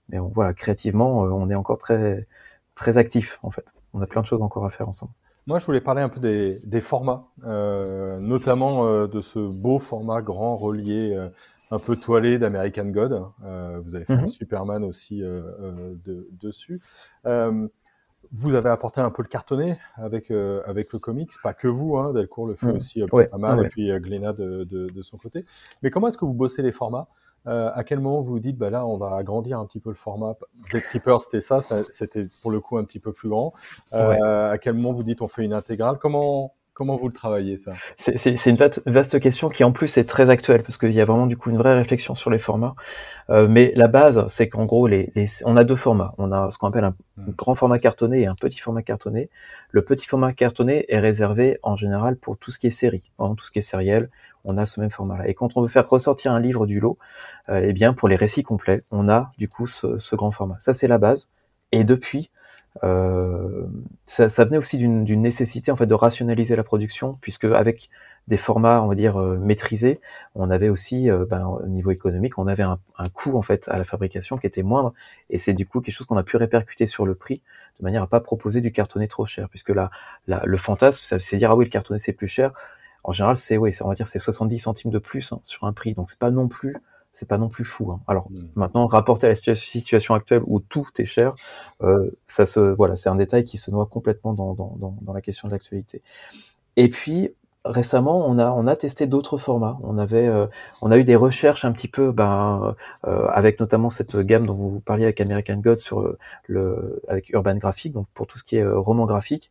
mais 0.08 0.18
on, 0.18 0.28
voilà, 0.28 0.54
créativement, 0.54 1.24
euh, 1.24 1.30
on 1.30 1.50
est 1.50 1.54
encore 1.54 1.78
très, 1.78 2.26
très 2.74 2.98
actif 2.98 3.38
en 3.42 3.50
fait. 3.50 3.72
On 3.94 4.00
a 4.02 4.06
plein 4.06 4.20
de 4.22 4.26
choses 4.26 4.42
encore 4.42 4.64
à 4.64 4.70
faire 4.70 4.88
ensemble. 4.88 5.12
Moi, 5.46 5.58
je 5.58 5.64
voulais 5.64 5.80
parler 5.80 6.02
un 6.02 6.10
peu 6.10 6.20
des, 6.20 6.58
des 6.66 6.82
formats, 6.82 7.26
euh, 7.44 8.18
notamment 8.20 8.86
euh, 8.86 9.06
de 9.06 9.22
ce 9.22 9.38
beau 9.62 9.78
format 9.78 10.20
grand 10.20 10.56
relié, 10.56 11.14
euh, 11.16 11.28
un 11.70 11.78
peu 11.78 11.96
toilé 11.96 12.38
d'American 12.38 12.84
God. 12.86 13.24
Vous 13.84 13.94
avez 13.94 14.04
fait 14.04 14.14
Mhm. 14.14 14.24
un 14.24 14.26
Superman 14.26 14.84
aussi 14.84 15.20
de- 15.20 16.28
dessus. 16.40 16.80
vous 18.32 18.54
avez 18.54 18.68
apporté 18.68 19.00
un 19.00 19.10
peu 19.10 19.22
le 19.22 19.28
cartonné 19.28 19.78
avec 19.96 20.30
avec 20.30 20.92
le 20.92 20.98
comics, 20.98 21.30
pas 21.42 21.54
que 21.54 21.68
vous, 21.68 21.96
hein, 21.96 22.12
Delcourt 22.12 22.46
le 22.46 22.54
fait 22.54 22.66
Mhm. 22.66 22.76
aussi 22.76 23.02
Ouais, 23.12 23.26
pas 23.26 23.38
mal, 23.38 23.58
ouais. 23.58 23.66
et 23.66 23.68
puis 23.68 23.90
Glénat 24.00 24.32
de, 24.32 24.64
de, 24.64 24.88
de 24.88 25.02
son 25.02 25.16
côté. 25.18 25.44
Mais 25.82 25.90
comment 25.90 26.08
est-ce 26.08 26.18
que 26.18 26.24
vous 26.24 26.34
bossez 26.34 26.62
les 26.62 26.72
formats? 26.72 27.06
Euh, 27.46 27.70
à 27.74 27.84
quel 27.84 28.00
moment 28.00 28.20
vous 28.20 28.32
vous 28.32 28.40
dites, 28.40 28.58
bah 28.58 28.70
là, 28.70 28.84
on 28.86 28.98
va 28.98 29.14
agrandir 29.16 29.58
un 29.58 29.66
petit 29.66 29.80
peu 29.80 29.90
le 29.90 29.94
format? 29.96 30.34
Dead 30.72 30.82
Creeper, 30.82 31.20
c'était 31.20 31.40
ça, 31.40 31.60
ça 31.62 31.82
c'était 31.90 32.26
pour 32.42 32.50
le 32.50 32.60
coup 32.60 32.76
un 32.78 32.84
petit 32.84 32.98
peu 33.00 33.12
plus 33.12 33.28
grand. 33.28 33.52
Euh, 33.92 34.08
Ouais. 34.08 34.20
À 34.22 34.58
quel 34.58 34.74
moment 34.74 34.92
vous 34.92 35.04
dites, 35.04 35.22
on 35.22 35.28
fait 35.28 35.44
une 35.44 35.52
intégrale? 35.54 35.98
Comment 35.98 36.54
comment 36.74 36.96
vous 36.96 37.08
le 37.08 37.14
travaillez 37.14 37.56
ça? 37.56 37.72
C'est 37.96 38.46
une 38.46 38.56
vaste, 38.86 39.18
question 39.18 39.48
qui 39.48 39.64
en 39.64 39.72
plus 39.72 39.98
est 39.98 40.04
très 40.04 40.30
actuelle 40.30 40.62
parce 40.62 40.78
qu'il 40.78 40.92
y 40.92 41.00
a 41.00 41.04
vraiment 41.04 41.26
du 41.26 41.36
coup 41.36 41.50
une 41.50 41.56
vraie 41.56 41.74
réflexion 41.74 42.14
sur 42.14 42.30
les 42.30 42.38
formats. 42.38 42.76
Euh, 43.30 43.48
mais 43.48 43.72
la 43.74 43.88
base, 43.88 44.24
c'est 44.28 44.48
qu'en 44.48 44.64
gros, 44.64 44.86
les, 44.86 45.10
les, 45.16 45.26
on 45.44 45.56
a 45.56 45.64
deux 45.64 45.74
formats. 45.74 46.14
On 46.18 46.30
a 46.30 46.50
ce 46.52 46.58
qu'on 46.58 46.68
appelle 46.68 46.84
un 46.84 46.94
Mm. 47.18 47.32
grand 47.36 47.54
format 47.54 47.78
cartonné 47.78 48.20
et 48.22 48.26
un 48.26 48.34
petit 48.34 48.58
format 48.58 48.82
cartonné. 48.82 49.28
Le 49.70 49.82
petit 49.82 50.06
format 50.06 50.32
cartonné 50.32 50.84
est 50.88 51.00
réservé 51.00 51.58
en 51.62 51.74
général 51.76 52.16
pour 52.16 52.38
tout 52.38 52.50
ce 52.50 52.58
qui 52.58 52.68
est 52.68 52.70
série, 52.70 53.10
tout 53.18 53.44
ce 53.44 53.50
qui 53.50 53.58
est 53.58 53.62
sériel. 53.62 54.08
On 54.48 54.56
a 54.56 54.64
ce 54.66 54.80
même 54.80 54.90
format-là. 54.90 55.28
Et 55.28 55.34
quand 55.34 55.56
on 55.56 55.62
veut 55.62 55.68
faire 55.68 55.88
ressortir 55.88 56.32
un 56.32 56.40
livre 56.40 56.66
du 56.66 56.80
lot, 56.80 56.96
euh, 57.50 57.60
eh 57.62 57.72
bien 57.72 57.92
pour 57.92 58.08
les 58.08 58.16
récits 58.16 58.42
complets, 58.42 58.82
on 58.90 59.08
a 59.08 59.30
du 59.38 59.46
coup 59.48 59.66
ce, 59.66 59.98
ce 59.98 60.16
grand 60.16 60.32
format. 60.32 60.56
Ça 60.58 60.72
c'est 60.72 60.88
la 60.88 60.98
base. 60.98 61.28
Et 61.70 61.84
depuis, 61.84 62.30
euh, 62.84 63.66
ça, 64.06 64.28
ça 64.28 64.44
venait 64.44 64.56
aussi 64.58 64.78
d'une 64.78 65.22
nécessité 65.22 65.70
en 65.70 65.76
fait 65.76 65.86
de 65.86 65.94
rationaliser 65.94 66.56
la 66.56 66.64
production, 66.64 67.18
puisque 67.20 67.44
avec 67.44 67.90
des 68.28 68.36
formats, 68.36 68.82
on 68.82 68.88
va 68.88 68.94
dire 68.94 69.18
euh, 69.18 69.36
maîtrisés, 69.38 70.00
on 70.34 70.50
avait 70.50 70.68
aussi, 70.68 71.10
euh, 71.10 71.24
ben, 71.28 71.46
au 71.46 71.66
niveau 71.66 71.90
économique, 71.90 72.38
on 72.38 72.46
avait 72.46 72.62
un, 72.62 72.78
un 72.98 73.08
coût 73.08 73.36
en 73.38 73.42
fait 73.42 73.68
à 73.68 73.78
la 73.78 73.84
fabrication 73.84 74.36
qui 74.38 74.46
était 74.46 74.62
moindre, 74.62 74.92
et 75.30 75.38
c'est 75.38 75.54
du 75.54 75.66
coup 75.66 75.80
quelque 75.80 75.94
chose 75.94 76.06
qu'on 76.06 76.16
a 76.18 76.22
pu 76.22 76.36
répercuter 76.36 76.86
sur 76.86 77.06
le 77.06 77.14
prix, 77.14 77.42
de 77.80 77.84
manière 77.84 78.02
à 78.02 78.06
pas 78.06 78.20
proposer 78.20 78.60
du 78.60 78.70
cartonné 78.70 79.08
trop 79.08 79.26
cher, 79.26 79.48
puisque 79.48 79.70
là, 79.70 79.90
le 80.26 80.56
fantasme, 80.58 81.18
c'est 81.20 81.36
dire 81.36 81.50
ah 81.50 81.56
oui 81.56 81.64
le 81.64 81.70
cartonné 81.70 81.98
c'est 81.98 82.12
plus 82.12 82.28
cher. 82.28 82.52
En 83.04 83.12
général, 83.12 83.36
c'est 83.36 83.56
oui, 83.56 83.70
on 83.82 83.88
va 83.88 83.94
dire 83.94 84.06
c'est 84.06 84.18
70 84.18 84.58
centimes 84.58 84.90
de 84.90 84.98
plus 84.98 85.32
hein, 85.32 85.40
sur 85.44 85.64
un 85.64 85.72
prix, 85.72 85.94
donc 85.94 86.10
c'est 86.10 86.18
pas 86.18 86.30
non 86.30 86.48
plus, 86.48 86.76
c'est 87.12 87.28
pas 87.28 87.38
non 87.38 87.48
plus 87.48 87.64
fou. 87.64 87.90
Hein. 87.92 88.00
Alors 88.08 88.28
Mm. 88.30 88.38
Maintenant, 88.56 88.86
rapporté 88.86 89.26
à 89.26 89.30
la 89.30 89.34
situa- 89.34 89.56
situation 89.56 90.14
actuelle 90.14 90.42
où 90.46 90.60
tout 90.60 90.86
est 90.98 91.04
cher, 91.06 91.34
euh, 91.82 92.10
ça 92.26 92.44
se, 92.46 92.60
voilà, 92.60 92.96
c'est 92.96 93.08
un 93.08 93.14
détail 93.16 93.44
qui 93.44 93.56
se 93.56 93.70
noie 93.70 93.86
complètement 93.86 94.34
dans, 94.34 94.54
dans, 94.54 94.76
dans, 94.78 94.96
dans 95.00 95.12
la 95.12 95.20
question 95.20 95.48
de 95.48 95.52
l'actualité. 95.52 96.02
Et 96.76 96.88
puis 96.88 97.30
récemment, 97.64 98.26
on 98.26 98.38
a 98.38 98.50
on 98.52 98.66
a 98.66 98.76
testé 98.76 99.06
d'autres 99.06 99.36
formats. 99.38 99.78
On 99.82 99.98
avait 99.98 100.26
euh, 100.28 100.46
on 100.82 100.90
a 100.90 100.98
eu 100.98 101.04
des 101.04 101.16
recherches 101.16 101.64
un 101.64 101.72
petit 101.72 101.88
peu, 101.88 102.12
ben, 102.12 102.74
euh, 103.06 103.26
avec 103.28 103.60
notamment 103.60 103.90
cette 103.90 104.16
gamme 104.18 104.46
dont 104.46 104.54
vous 104.54 104.80
parliez 104.80 105.04
avec 105.04 105.20
American 105.20 105.56
God 105.58 105.78
sur 105.78 106.14
le 106.46 107.02
avec 107.08 107.30
Urban 107.30 107.56
Graphic, 107.56 107.92
donc 107.92 108.06
pour 108.14 108.26
tout 108.26 108.38
ce 108.38 108.44
qui 108.44 108.56
est 108.56 108.66
roman 108.66 109.06
graphique. 109.06 109.50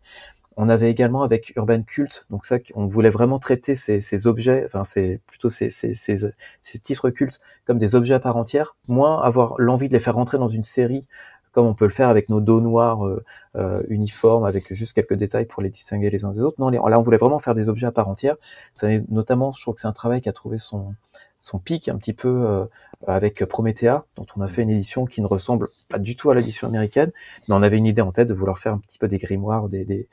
On 0.58 0.70
avait 0.70 0.90
également 0.90 1.22
avec 1.22 1.54
Urban 1.56 1.84
Cult, 1.84 2.26
donc 2.32 2.44
ça, 2.44 2.58
on 2.74 2.88
voulait 2.88 3.12
vraiment 3.12 3.38
traiter 3.38 3.76
ces, 3.76 4.02
ces 4.02 4.26
objets, 4.28 4.64
enfin 4.66 4.84
c'est 4.84 5.22
plutôt 5.28 5.52
ces, 5.52 5.70
ces, 5.70 5.94
ces, 5.94 6.80
titres 6.80 7.12
cultes 7.12 7.40
comme 7.66 7.78
des 7.78 7.94
objets 7.94 8.16
à 8.16 8.20
part 8.20 8.38
entière, 8.38 8.76
moins 8.88 9.22
avoir 9.22 9.54
l'envie 9.60 9.88
de 9.88 9.94
les 9.94 10.00
faire 10.00 10.16
rentrer 10.16 10.40
dans 10.40 10.48
une 10.48 10.64
série 10.64 11.08
comme 11.52 11.66
on 11.66 11.74
peut 11.74 11.86
le 11.86 11.92
faire 11.92 12.10
avec 12.10 12.30
nos 12.30 12.40
dos 12.40 12.62
noirs 12.62 13.06
euh, 13.08 13.24
euh, 13.56 13.82
uniformes, 13.90 14.46
avec 14.46 14.72
juste 14.74 14.94
quelques 14.94 15.16
détails 15.16 15.46
pour 15.46 15.64
les 15.64 15.72
distinguer 15.72 16.12
les 16.12 16.24
uns 16.24 16.32
des 16.32 16.42
autres. 16.42 16.58
Non, 16.60 16.70
là 16.70 17.00
on 17.00 17.02
voulait 17.02 17.18
vraiment 17.18 17.40
faire 17.40 17.56
des 17.56 17.68
objets 17.68 17.88
à 17.88 17.92
part 17.92 18.08
entière. 18.10 18.36
Ça, 18.76 18.88
notamment, 19.10 19.52
je 19.52 19.62
trouve 19.62 19.74
que 19.74 19.82
c'est 19.82 19.88
un 19.88 19.92
travail 19.92 20.22
qui 20.22 20.30
a 20.30 20.34
trouvé 20.34 20.60
son 20.60 20.94
son 21.40 21.60
pic 21.60 21.88
un 21.88 21.98
petit 21.98 22.14
peu 22.14 22.28
euh, 22.28 22.66
avec 23.06 23.46
Promethea, 23.46 24.06
dont 24.16 24.26
on 24.36 24.42
a 24.42 24.48
fait 24.48 24.64
une 24.64 24.70
édition 24.70 25.06
qui 25.06 25.22
ne 25.22 25.28
ressemble 25.28 25.70
pas 25.90 26.00
du 26.00 26.16
tout 26.16 26.32
à 26.32 26.36
l'édition 26.36 26.68
américaine, 26.68 27.12
mais 27.48 27.56
on 27.56 27.62
avait 27.62 27.78
une 27.78 27.86
idée 27.86 28.02
en 28.02 28.12
tête 28.12 28.28
de 28.28 28.34
vouloir 28.34 28.58
faire 28.58 28.74
un 28.74 28.80
petit 28.80 28.98
peu 28.98 29.08
des 29.08 29.18
grimoires, 29.18 29.70
des, 29.70 29.86
des, 29.86 30.08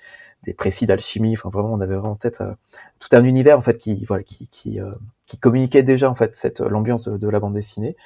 des 0.45 0.55
précis 0.55 0.87
d'alchimie. 0.87 1.35
Enfin, 1.35 1.51
vraiment, 1.51 1.73
on 1.73 1.81
avait 1.81 1.95
vraiment 1.95 2.13
en 2.13 2.17
tête 2.17 2.41
euh, 2.41 2.53
tout 2.99 3.09
un 3.13 3.25
univers 3.25 3.59
en 3.59 3.63
fait 3.63 3.79
qui 3.79 4.05
voilà 4.05 4.23
qui 4.23 4.49
qui, 4.51 4.81
euh, 4.81 4.93
communiquait 5.41 5.83
déjà 5.83 6.09
en 6.09 6.15
fait 6.15 6.37
cette 6.37 6.61
l'ambiance 6.61 7.03
de, 7.03 7.17
de 7.17 7.29
la 7.29 7.41
bande 7.41 7.55
dessinée. 7.55 7.97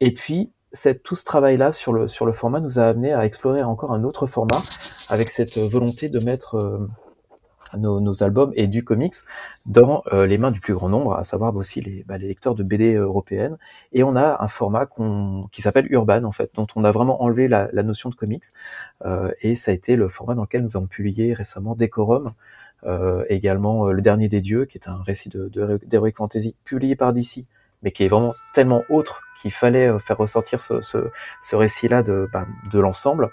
Et 0.00 0.12
puis 0.12 0.52
cette, 0.72 1.02
tout 1.02 1.16
ce 1.16 1.24
travail-là 1.24 1.72
sur 1.72 1.92
le 1.92 2.08
sur 2.08 2.26
le 2.26 2.32
format 2.32 2.60
nous 2.60 2.78
a 2.78 2.84
amené 2.84 3.12
à 3.12 3.24
explorer 3.26 3.62
encore 3.62 3.92
un 3.92 4.04
autre 4.04 4.26
format 4.26 4.62
avec 5.08 5.30
cette 5.30 5.58
volonté 5.58 6.08
de 6.08 6.24
mettre 6.24 6.56
euh, 6.56 6.88
nos, 7.76 8.00
nos 8.00 8.22
albums 8.22 8.52
et 8.54 8.66
du 8.66 8.84
comics 8.84 9.14
dans 9.66 10.02
euh, 10.12 10.26
les 10.26 10.38
mains 10.38 10.50
du 10.50 10.60
plus 10.60 10.74
grand 10.74 10.88
nombre, 10.88 11.14
à 11.14 11.24
savoir 11.24 11.54
aussi 11.56 11.80
les, 11.80 12.04
bah, 12.06 12.18
les 12.18 12.28
lecteurs 12.28 12.54
de 12.54 12.62
BD 12.62 12.94
européennes. 12.94 13.58
Et 13.92 14.02
on 14.02 14.16
a 14.16 14.42
un 14.42 14.48
format 14.48 14.88
qui 15.52 15.62
s'appelle 15.62 15.86
Urban, 15.90 16.24
en 16.24 16.32
fait, 16.32 16.50
dont 16.54 16.66
on 16.76 16.84
a 16.84 16.90
vraiment 16.90 17.22
enlevé 17.22 17.48
la, 17.48 17.68
la 17.72 17.82
notion 17.82 18.10
de 18.10 18.14
comics. 18.14 18.44
Euh, 19.04 19.30
et 19.42 19.54
ça 19.54 19.70
a 19.70 19.74
été 19.74 19.96
le 19.96 20.08
format 20.08 20.34
dans 20.34 20.42
lequel 20.42 20.62
nous 20.62 20.76
avons 20.76 20.86
publié 20.86 21.34
récemment 21.34 21.74
Decorum, 21.74 22.32
euh, 22.84 23.24
également 23.28 23.88
euh, 23.88 23.92
Le 23.92 24.02
Dernier 24.02 24.28
des 24.28 24.40
Dieux, 24.40 24.64
qui 24.64 24.78
est 24.78 24.88
un 24.88 25.02
récit 25.02 25.28
de, 25.28 25.48
de, 25.48 26.10
Fantasy 26.14 26.54
publié 26.64 26.96
par 26.96 27.12
DC, 27.12 27.44
mais 27.82 27.90
qui 27.90 28.04
est 28.04 28.08
vraiment 28.08 28.34
tellement 28.54 28.82
autre 28.90 29.22
qu'il 29.40 29.52
fallait 29.52 29.98
faire 30.00 30.18
ressortir 30.18 30.60
ce, 30.60 30.80
ce, 30.80 31.10
ce 31.40 31.56
récit-là 31.56 32.02
de, 32.02 32.28
ben, 32.32 32.46
de 32.70 32.78
l'ensemble. 32.80 33.30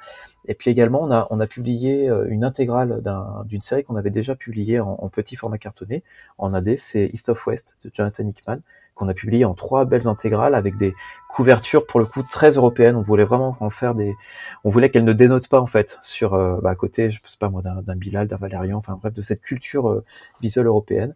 Et 0.48 0.54
puis 0.54 0.70
également, 0.70 1.02
on 1.02 1.12
a, 1.12 1.28
on 1.32 1.40
a 1.40 1.48
publié 1.48 2.12
une 2.28 2.44
intégrale 2.44 3.02
d'une 3.46 3.62
série 3.62 3.84
qu'on 3.84 3.96
avait 3.96 4.12
déjà 4.12 4.36
publiée 4.36 4.80
en, 4.80 5.10
petit 5.10 5.36
format 5.36 5.58
cartonné 5.58 6.04
en 6.38 6.54
AD, 6.54 6.78
c'est 6.78 7.10
East 7.14 7.30
of 7.30 7.48
West 7.48 7.78
de 7.84 7.90
Jonathan 7.92 8.28
Hickman, 8.28 8.60
qu'on 8.96 9.08
a 9.10 9.14
publié 9.14 9.46
en 9.46 9.54
trois 9.54 9.86
belles 9.86 10.08
intégrales 10.08 10.56
avec 10.56 10.78
des 10.78 10.96
couvertures 11.30 11.86
pour 11.86 12.00
le 12.00 12.06
coup 12.06 12.24
très 12.24 12.52
européennes. 12.52 12.96
On 12.96 13.02
voulait 13.02 13.26
vraiment 13.26 13.56
en 13.60 13.70
faire 13.70 13.94
des, 13.94 14.16
on 14.64 14.70
voulait 14.70 14.90
qu'elles 14.90 15.04
ne 15.04 15.14
dénotent 15.14 15.50
pas 15.50 15.60
en 15.60 15.68
fait 15.68 16.00
sur 16.02 16.34
euh, 16.34 16.60
bah, 16.62 16.72
à 16.72 16.76
côté, 16.76 17.12
je 17.12 17.20
sais 17.26 17.38
pas 17.38 17.50
moi, 17.50 17.62
d'un 17.62 17.96
Bilal, 17.96 18.28
d'un 18.28 18.38
Valérian, 18.38 18.78
enfin 18.78 18.98
bref, 19.00 19.14
de 19.14 19.22
cette 19.22 19.42
culture 19.42 19.90
euh, 19.90 20.04
visuelle 20.42 20.68
européenne. 20.68 21.14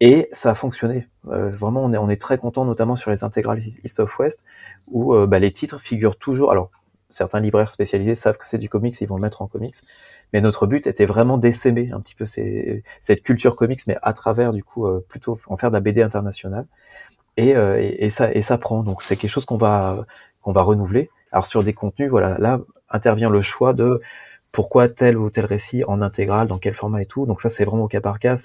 Et 0.00 0.28
ça 0.32 0.50
a 0.50 0.54
fonctionné. 0.54 1.08
Euh, 1.28 1.50
vraiment, 1.50 1.84
on 1.84 1.92
est, 1.92 1.98
on 1.98 2.08
est 2.08 2.20
très 2.20 2.38
content, 2.38 2.64
notamment 2.64 2.96
sur 2.96 3.10
les 3.10 3.24
intégrales 3.24 3.60
East 3.60 4.00
of 4.00 4.18
West, 4.18 4.44
où 4.86 5.14
bah, 5.26 5.38
les 5.38 5.52
titres 5.52 5.78
figurent 5.80 6.16
toujours. 6.16 6.52
Alors, 6.52 6.70
certains 7.10 7.40
libraires 7.40 7.70
spécialisés 7.70 8.14
savent 8.14 8.36
que 8.38 8.48
c'est 8.48 8.58
du 8.58 8.68
comics, 8.68 9.00
ils 9.00 9.08
vont 9.08 9.16
le 9.16 9.22
mettre 9.22 9.42
en 9.42 9.48
comics. 9.48 9.74
Mais 10.32 10.40
notre 10.40 10.66
but 10.66 10.86
était 10.86 11.06
vraiment 11.06 11.38
d'essaimer 11.38 11.90
un 11.92 12.00
petit 12.00 12.14
peu 12.14 12.26
ces, 12.26 12.84
cette 13.00 13.22
culture 13.22 13.56
comics, 13.56 13.80
mais 13.86 13.96
à 14.02 14.12
travers 14.12 14.52
du 14.52 14.62
coup 14.62 14.86
plutôt 15.08 15.38
en 15.48 15.56
faire 15.56 15.70
de 15.70 15.74
la 15.74 15.80
BD 15.80 16.02
internationale. 16.02 16.66
Euh, 17.38 17.78
et, 17.80 18.04
et, 18.04 18.10
ça 18.10 18.32
et 18.32 18.42
ça 18.42 18.58
prend. 18.58 18.82
Donc 18.82 19.02
c'est 19.02 19.16
quelque 19.16 19.30
chose 19.30 19.44
qu'on 19.44 19.56
va 19.56 20.06
qu'on 20.42 20.52
va 20.52 20.62
renouveler. 20.62 21.10
Alors 21.32 21.46
sur 21.46 21.62
des 21.62 21.72
contenus, 21.72 22.10
voilà, 22.10 22.36
là 22.38 22.60
intervient 22.90 23.30
le 23.30 23.42
choix 23.42 23.72
de 23.72 24.00
pourquoi 24.50 24.88
tel 24.88 25.18
ou 25.18 25.30
tel 25.30 25.44
récit 25.44 25.84
en 25.84 26.00
intégral, 26.02 26.48
dans 26.48 26.58
quel 26.58 26.74
format 26.74 27.02
et 27.02 27.06
tout. 27.06 27.26
Donc 27.26 27.40
ça 27.40 27.48
c'est 27.48 27.64
vraiment 27.64 27.84
au 27.84 27.88
cas 27.88 28.00
par 28.00 28.18
cas. 28.18 28.36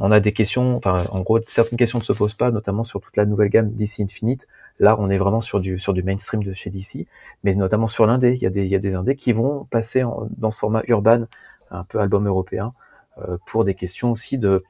On 0.00 0.10
a 0.12 0.20
des 0.20 0.32
questions, 0.32 0.76
enfin 0.76 1.04
en 1.10 1.20
gros 1.20 1.40
certaines 1.46 1.78
questions 1.78 1.98
ne 1.98 2.04
se 2.04 2.12
posent 2.12 2.34
pas, 2.34 2.50
notamment 2.50 2.84
sur 2.84 3.00
toute 3.00 3.16
la 3.16 3.26
nouvelle 3.26 3.48
gamme 3.48 3.70
DC 3.70 4.00
Infinite. 4.00 4.46
Là 4.78 4.96
on 4.98 5.10
est 5.10 5.18
vraiment 5.18 5.40
sur 5.40 5.60
du 5.60 5.78
sur 5.78 5.92
du 5.92 6.02
mainstream 6.02 6.42
de 6.44 6.52
chez 6.52 6.70
DC, 6.70 7.06
mais 7.44 7.54
notamment 7.54 7.88
sur 7.88 8.06
l'indé. 8.06 8.34
Il 8.34 8.42
y 8.42 8.46
a 8.46 8.50
des 8.50 8.64
il 8.64 8.70
y 8.70 8.76
a 8.76 8.78
des 8.78 8.94
indés 8.94 9.16
qui 9.16 9.32
vont 9.32 9.64
passer 9.70 10.02
dans 10.36 10.50
ce 10.50 10.58
format 10.58 10.82
urbain, 10.86 11.26
un 11.70 11.84
peu 11.84 11.98
album 12.00 12.26
européen, 12.26 12.72
euh, 13.18 13.38
pour 13.46 13.64
des 13.64 13.74
questions 13.74 14.12
aussi 14.12 14.38
de 14.38 14.64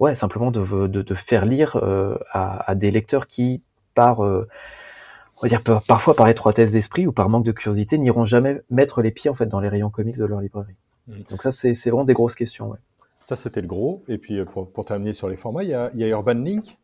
ouais, 0.00 0.14
simplement 0.14 0.50
de, 0.50 0.86
de, 0.86 1.02
de 1.02 1.14
faire 1.14 1.44
lire 1.44 1.76
euh, 1.76 2.16
à, 2.32 2.70
à, 2.70 2.74
des 2.74 2.90
lecteurs 2.90 3.26
qui, 3.26 3.62
par, 3.94 4.24
euh, 4.24 4.48
on 5.36 5.42
va 5.42 5.48
dire 5.48 5.62
parfois 5.86 6.14
par 6.14 6.28
étroitesse 6.28 6.72
d'esprit 6.72 7.06
ou 7.06 7.12
par 7.12 7.28
manque 7.28 7.44
de 7.44 7.52
curiosité, 7.52 7.98
n'iront 7.98 8.24
jamais 8.24 8.62
mettre 8.70 9.02
les 9.02 9.10
pieds 9.10 9.30
en 9.30 9.34
fait 9.34 9.46
dans 9.46 9.60
les 9.60 9.68
rayons 9.68 9.90
comics 9.90 10.16
de 10.16 10.24
leur 10.24 10.40
librairie. 10.40 10.74
Mmh. 11.06 11.14
Donc 11.30 11.42
ça, 11.42 11.52
c'est 11.52 11.72
vraiment 11.86 12.04
des 12.04 12.14
grosses 12.14 12.34
questions. 12.34 12.70
Ouais. 12.70 12.78
Ça, 13.30 13.36
c'était 13.36 13.60
le 13.60 13.68
gros. 13.68 14.02
Et 14.08 14.18
puis, 14.18 14.40
euh, 14.40 14.44
pour, 14.44 14.72
pour, 14.72 14.84
terminer 14.84 15.12
sur 15.12 15.28
les 15.28 15.36
formats, 15.36 15.62
il 15.62 15.70
y 15.70 15.74
a, 15.74 15.92
il 15.94 16.00
y 16.00 16.04
a 16.04 16.08
Urban 16.08 16.34
Link, 16.34 16.78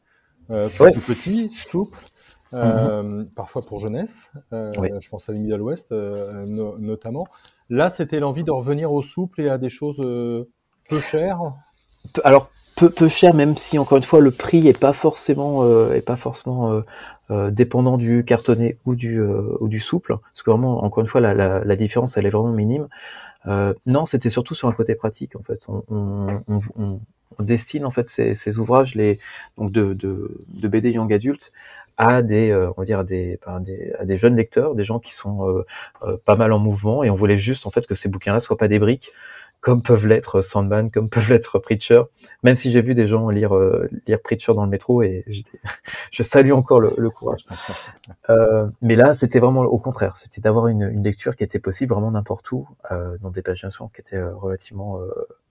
euh, 0.50 0.68
ouais. 0.78 0.92
tout 0.92 1.00
petit, 1.00 1.50
souple, 1.52 1.98
euh, 2.54 3.02
mmh. 3.02 3.30
parfois 3.34 3.62
pour 3.62 3.80
jeunesse. 3.80 4.30
Euh, 4.52 4.70
oui. 4.78 4.90
Je 5.00 5.08
pense 5.08 5.28
à 5.28 5.32
les 5.32 5.40
Middle 5.40 5.60
West 5.60 5.90
no, 5.90 6.78
notamment. 6.78 7.26
Là, 7.68 7.90
c'était 7.90 8.20
l'envie 8.20 8.44
de 8.44 8.52
revenir 8.52 8.92
au 8.92 9.02
souple 9.02 9.40
et 9.40 9.48
à 9.48 9.58
des 9.58 9.70
choses 9.70 9.98
peu 10.88 11.00
chères. 11.00 11.40
Alors, 12.22 12.48
peu, 12.76 12.90
peu 12.90 13.08
cher, 13.08 13.34
même 13.34 13.56
si 13.56 13.78
encore 13.78 13.96
une 13.96 14.04
fois 14.04 14.20
le 14.20 14.30
prix 14.30 14.68
est 14.68 14.78
pas 14.78 14.92
forcément 14.92 15.64
euh, 15.64 15.92
est 15.92 16.06
pas 16.06 16.16
forcément 16.16 16.70
euh, 16.72 16.82
euh, 17.30 17.50
dépendant 17.50 17.96
du 17.96 18.24
cartonné 18.24 18.78
ou 18.84 18.94
du 18.94 19.18
euh, 19.18 19.56
ou 19.60 19.68
du 19.68 19.80
souple, 19.80 20.16
parce 20.18 20.42
que 20.42 20.50
vraiment 20.50 20.84
encore 20.84 21.02
une 21.02 21.08
fois 21.08 21.20
la, 21.20 21.34
la, 21.34 21.64
la 21.64 21.76
différence 21.76 22.16
elle 22.16 22.26
est 22.26 22.30
vraiment 22.30 22.52
minime. 22.52 22.86
Euh, 23.46 23.74
non, 23.86 24.06
c'était 24.06 24.30
surtout 24.30 24.54
sur 24.54 24.68
un 24.68 24.72
côté 24.72 24.94
pratique 24.94 25.36
en 25.36 25.42
fait. 25.42 25.60
On, 25.68 25.82
on, 25.88 26.42
on, 26.76 27.00
on 27.38 27.42
destine 27.42 27.84
en 27.84 27.90
fait 27.90 28.08
ces, 28.10 28.34
ces, 28.34 28.58
ouvrages 28.58 28.94
les 28.94 29.18
donc 29.58 29.70
de, 29.72 29.94
de, 29.94 30.44
de 30.48 30.68
BD 30.68 30.90
young 30.92 31.12
adultes 31.12 31.52
à 31.98 32.22
des 32.22 32.54
on 32.54 32.80
va 32.80 32.84
dire 32.84 33.00
à 33.00 33.04
des, 33.04 33.38
à 33.46 33.60
des, 33.60 33.92
à 33.98 34.04
des 34.04 34.16
jeunes 34.16 34.36
lecteurs, 34.36 34.74
des 34.74 34.84
gens 34.84 34.98
qui 34.98 35.14
sont 35.14 35.64
pas 36.24 36.36
mal 36.36 36.52
en 36.52 36.58
mouvement 36.58 37.04
et 37.04 37.10
on 37.10 37.14
voulait 37.16 37.38
juste 37.38 37.66
en 37.66 37.70
fait 37.70 37.86
que 37.86 37.94
ces 37.94 38.08
bouquins-là 38.08 38.40
soient 38.40 38.56
pas 38.58 38.68
des 38.68 38.78
briques 38.78 39.12
comme 39.60 39.82
peuvent 39.82 40.06
l'être 40.06 40.42
Sandman, 40.42 40.90
comme 40.90 41.10
peuvent 41.10 41.28
l'être 41.28 41.58
Preacher. 41.58 42.02
Même 42.42 42.56
si 42.56 42.70
j'ai 42.70 42.80
vu 42.80 42.94
des 42.94 43.08
gens 43.08 43.28
lire 43.30 43.54
euh, 43.54 43.88
lire 44.06 44.20
Preacher 44.22 44.54
dans 44.54 44.64
le 44.64 44.70
métro 44.70 45.02
et 45.02 45.24
je 46.12 46.22
salue 46.22 46.52
encore 46.52 46.80
le, 46.80 46.94
le 46.96 47.10
courage. 47.10 47.44
Euh, 48.28 48.66
mais 48.82 48.96
là, 48.96 49.14
c'était 49.14 49.38
vraiment 49.38 49.62
au 49.62 49.78
contraire. 49.78 50.16
C'était 50.16 50.40
d'avoir 50.40 50.66
une, 50.66 50.82
une, 50.82 51.02
lecture 51.02 51.36
qui 51.36 51.44
était 51.44 51.60
possible 51.60 51.92
vraiment 51.92 52.10
n'importe 52.10 52.50
où, 52.50 52.68
euh, 52.90 53.16
dans 53.20 53.30
des 53.30 53.40
pages 53.40 53.66
qui 53.94 54.00
étaient 54.00 54.16
euh, 54.16 54.34
relativement 54.34 55.00
euh, 55.00 55.08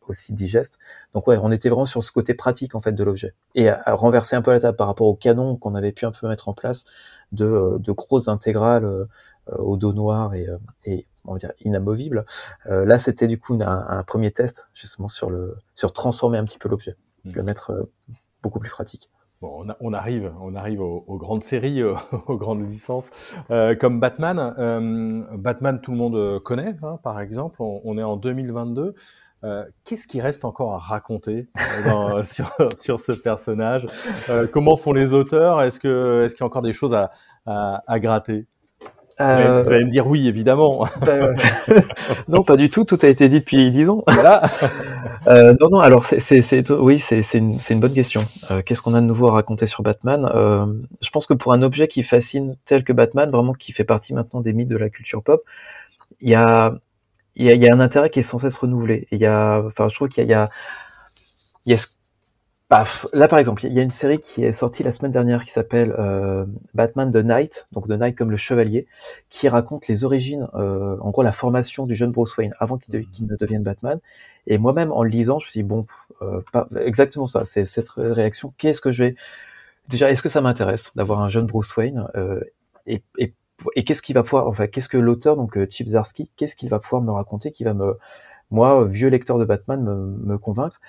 aussi 0.09 0.33
digestes. 0.33 0.77
Donc 1.13 1.27
ouais, 1.27 1.37
on 1.41 1.51
était 1.51 1.69
vraiment 1.69 1.85
sur 1.85 2.03
ce 2.03 2.11
côté 2.11 2.33
pratique 2.33 2.75
en 2.75 2.81
fait 2.81 2.91
de 2.91 3.03
l'objet 3.03 3.33
et 3.55 3.69
à, 3.69 3.81
à, 3.85 3.93
renverser 3.93 4.35
un 4.35 4.41
peu 4.41 4.51
la 4.51 4.59
table 4.59 4.77
par 4.77 4.87
rapport 4.87 5.07
au 5.07 5.15
canon 5.15 5.55
qu'on 5.55 5.75
avait 5.75 5.91
pu 5.91 6.05
un 6.05 6.11
peu 6.11 6.27
mettre 6.27 6.49
en 6.49 6.53
place 6.53 6.85
de, 7.31 7.45
euh, 7.45 7.77
de 7.79 7.91
grosses 7.91 8.27
intégrales 8.27 9.07
au 9.51 9.77
dos 9.77 9.93
noir 9.93 10.33
et, 10.33 10.47
et 10.85 11.07
on 11.27 11.33
va 11.33 11.39
dire 11.39 11.51
inamovible. 11.61 12.25
Euh, 12.67 12.85
là, 12.85 12.97
c'était 12.97 13.27
du 13.27 13.39
coup 13.39 13.53
un, 13.55 13.85
un, 13.89 14.03
premier 14.03 14.31
test 14.31 14.67
justement 14.73 15.07
sur 15.07 15.29
le 15.29 15.57
sur 15.73 15.93
transformer 15.93 16.37
un 16.37 16.45
petit 16.45 16.59
peu 16.59 16.69
l'objet, 16.69 16.95
mmh. 17.23 17.31
le 17.33 17.43
mettre 17.43 17.71
euh, 17.71 17.91
beaucoup 18.41 18.59
plus 18.59 18.69
pratique. 18.69 19.09
Bon, 19.41 19.65
on, 19.65 19.69
a, 19.69 19.77
on, 19.81 19.91
arrive, 19.91 20.31
on 20.39 20.55
arrive 20.55 20.81
aux, 20.81 21.03
aux 21.07 21.17
grandes 21.17 21.43
séries, 21.43 21.83
aux, 21.83 21.97
aux, 22.27 22.37
grandes 22.37 22.69
licences, 22.69 23.09
euh, 23.51 23.75
comme 23.75 23.99
Batman. 23.99 24.55
Euh, 24.57 25.23
Batman, 25.37 25.81
tout 25.81 25.91
le 25.91 25.97
monde 25.97 26.39
connaît, 26.43 26.75
hein, 26.83 26.99
par 27.03 27.19
exemple. 27.19 27.57
On, 27.61 27.81
on, 27.83 27.97
est 27.97 28.03
en 28.03 28.15
2022. 28.15 28.95
Euh, 29.43 29.65
Qu'est-ce 29.83 30.07
qui 30.07 30.21
reste 30.21 30.45
encore 30.45 30.73
à 30.73 30.79
raconter 30.79 31.49
dans, 31.85 32.23
sur, 32.23 32.49
sur, 32.75 32.99
ce 32.99 33.11
personnage? 33.11 33.87
Comment 34.53 34.77
font 34.77 34.93
les 34.93 35.11
auteurs? 35.11 35.61
Est-ce 35.61 35.79
que 35.79 36.23
est-ce 36.25 36.33
qu'il 36.33 36.41
y 36.41 36.45
a 36.45 36.47
encore 36.47 36.63
des 36.63 36.73
choses 36.73 36.93
à, 36.93 37.11
à, 37.45 37.83
à 37.85 37.99
gratter? 37.99 38.47
Euh... 39.21 39.63
Vous 39.63 39.71
allez 39.71 39.85
me 39.85 39.91
dire 39.91 40.07
oui, 40.07 40.27
évidemment. 40.27 40.85
Ben, 41.05 41.35
non, 42.27 42.43
pas 42.43 42.57
du 42.57 42.69
tout. 42.69 42.83
Tout 42.83 42.97
a 43.01 43.07
été 43.07 43.29
dit 43.29 43.39
depuis 43.39 43.71
dix 43.71 43.89
ans. 43.89 44.03
Voilà. 44.07 44.43
euh, 45.27 45.55
non, 45.59 45.69
non. 45.69 45.79
Alors, 45.79 46.05
c'est, 46.05 46.69
oui, 46.71 46.99
c'est, 46.99 47.21
une, 47.33 47.57
une, 47.69 47.79
bonne 47.79 47.93
question. 47.93 48.21
Euh, 48.51 48.61
qu'est-ce 48.61 48.81
qu'on 48.81 48.93
a 48.93 49.01
de 49.01 49.05
nouveau 49.05 49.27
à 49.27 49.31
raconter 49.31 49.67
sur 49.67 49.83
Batman? 49.83 50.27
Je 51.01 51.09
pense 51.11 51.25
que 51.27 51.33
pour 51.33 51.53
un 51.53 51.61
objet 51.61 51.87
qui 51.87 52.03
fascine 52.03 52.55
tel 52.65 52.83
que 52.83 52.93
Batman, 52.93 53.29
vraiment 53.29 53.53
qui 53.53 53.71
fait 53.71 53.83
partie 53.83 54.13
maintenant 54.13 54.41
des 54.41 54.53
mythes 54.53 54.69
de 54.69 54.77
la 54.77 54.89
culture 54.89 55.23
pop, 55.23 55.43
il 56.21 56.29
y 56.29 56.35
a, 56.35 56.75
il 57.35 57.45
y 57.45 57.49
a, 57.49 57.55
y 57.55 57.67
a 57.67 57.73
un 57.73 57.79
intérêt 57.79 58.09
qui 58.09 58.19
est 58.19 58.23
sans 58.23 58.37
cesse 58.37 58.57
renouvelé. 58.57 59.07
Il 59.11 59.19
y 59.19 59.25
a, 59.25 59.61
enfin, 59.65 59.87
je 59.89 59.95
trouve 59.95 60.09
qu'il 60.09 60.25
y 60.25 60.33
a, 60.33 60.49
il 61.65 61.71
y 61.71 61.73
a 61.73 61.77
ce 61.77 61.87
Paf. 62.67 63.05
Là, 63.13 63.27
par 63.27 63.37
exemple, 63.37 63.63
il 63.65 63.73
y 63.73 63.79
a 63.79 63.83
une 63.83 63.91
série 63.91 64.17
qui 64.17 64.43
est 64.43 64.51
sortie 64.51 64.81
la 64.81 64.91
semaine 64.91 65.11
dernière 65.11 65.45
qui 65.45 65.51
s'appelle 65.51 65.93
euh, 65.99 66.45
Batman 66.73 67.11
the 67.11 67.17
Knight, 67.17 67.67
donc 67.71 67.87
The 67.87 67.91
Knight 67.91 68.17
comme 68.17 68.31
le 68.31 68.37
chevalier, 68.37 68.87
qui 69.29 69.47
raconte 69.47 69.87
les 69.87 70.03
origines, 70.03 70.47
euh, 70.55 70.97
en 70.99 71.11
gros 71.11 71.21
la 71.21 71.31
formation 71.31 71.85
du 71.85 71.93
jeune 71.93 72.11
Bruce 72.11 72.35
Wayne 72.37 72.55
avant 72.59 72.79
qu'il 72.79 73.07
qu 73.07 73.23
ne 73.23 73.35
devienne 73.35 73.61
Batman. 73.61 73.99
Et 74.47 74.57
moi-même, 74.57 74.91
en 74.91 75.03
le 75.03 75.09
lisant, 75.09 75.37
je 75.37 75.45
me 75.45 75.51
suis 75.51 75.59
dit, 75.59 75.67
bon, 75.67 75.85
euh, 76.23 76.41
pas 76.51 76.67
exactement 76.79 77.27
ça, 77.27 77.45
c'est 77.45 77.65
cette 77.65 77.89
réaction. 77.89 78.51
Qu'est-ce 78.57 78.81
que 78.81 78.91
je 78.91 79.03
vais... 79.03 79.15
Déjà, 79.87 80.09
est-ce 80.09 80.23
que 80.23 80.29
ça 80.29 80.41
m'intéresse 80.41 80.91
d'avoir 80.95 81.21
un 81.21 81.29
jeune 81.29 81.45
Bruce 81.45 81.75
Wayne 81.77 82.07
Et, 82.87 83.03
et, 83.19 83.33
et 83.75 83.83
qu'est-ce 83.83 84.01
qu'il 84.01 84.15
va 84.15 84.23
pouvoir... 84.23 84.47
Enfin, 84.47 84.65
qu'est-ce 84.65 84.89
que 84.89 84.97
l'auteur, 84.97 85.35
donc 85.35 85.57
Chip 85.69 85.87
Zarsky, 85.87 86.31
qu'est-ce 86.35 86.55
qu'il 86.55 86.69
va 86.69 86.79
pouvoir 86.79 87.03
me 87.03 87.11
raconter 87.11 87.51
qui 87.51 87.63
va 87.63 87.75
me... 87.75 87.95
Moi, 88.49 88.85
vieux 88.85 89.09
lecteur 89.09 89.37
de 89.37 89.45
Batman, 89.45 89.83
me 89.83 90.37
convaincre 90.39 90.79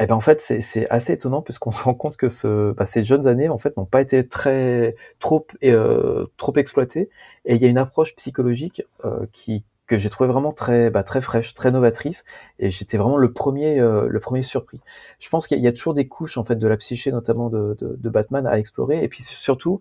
eh 0.00 0.06
ben 0.06 0.14
en 0.16 0.20
fait 0.20 0.40
c'est 0.40 0.88
assez 0.90 1.12
étonnant 1.12 1.40
puisqu'on 1.40 1.70
se 1.70 1.82
rend 1.84 1.94
compte 1.94 2.16
que 2.16 2.28
ce, 2.28 2.72
bah, 2.72 2.84
ces 2.84 3.02
jeunes 3.02 3.28
années 3.28 3.48
en 3.48 3.58
fait 3.58 3.76
n'ont 3.76 3.84
pas 3.84 4.00
été 4.00 4.26
très 4.26 4.96
trop 5.20 5.46
euh, 5.62 6.26
trop 6.36 6.52
exploitées. 6.56 7.10
Et 7.44 7.54
il 7.54 7.62
y 7.62 7.64
a 7.66 7.68
une 7.68 7.78
approche 7.78 8.14
psychologique 8.16 8.82
euh, 9.04 9.26
qui 9.32 9.64
que 9.86 9.98
j'ai 9.98 10.08
trouvé 10.10 10.28
vraiment 10.28 10.52
très 10.52 10.90
bah, 10.90 11.04
très 11.04 11.20
fraîche, 11.20 11.54
très 11.54 11.70
novatrice. 11.70 12.24
Et 12.58 12.70
j'étais 12.70 12.96
vraiment 12.96 13.18
le 13.18 13.32
premier 13.32 13.78
euh, 13.78 14.08
le 14.08 14.20
premier 14.20 14.42
surpris. 14.42 14.80
Je 15.20 15.28
pense 15.28 15.46
qu'il 15.46 15.58
y, 15.58 15.62
y, 15.62 15.68
a 15.68 15.72
toujours 15.72 15.94
des 15.94 16.08
couches 16.08 16.38
en 16.38 16.44
fait 16.44 16.56
de 16.56 16.66
la 16.66 16.76
psyché 16.76 17.12
notamment 17.12 17.48
de, 17.48 17.76
de, 17.78 17.96
de 17.96 18.10
Batman 18.10 18.46
à 18.48 18.58
explorer. 18.58 19.04
Et 19.04 19.08
puis 19.08 19.22
surtout 19.22 19.80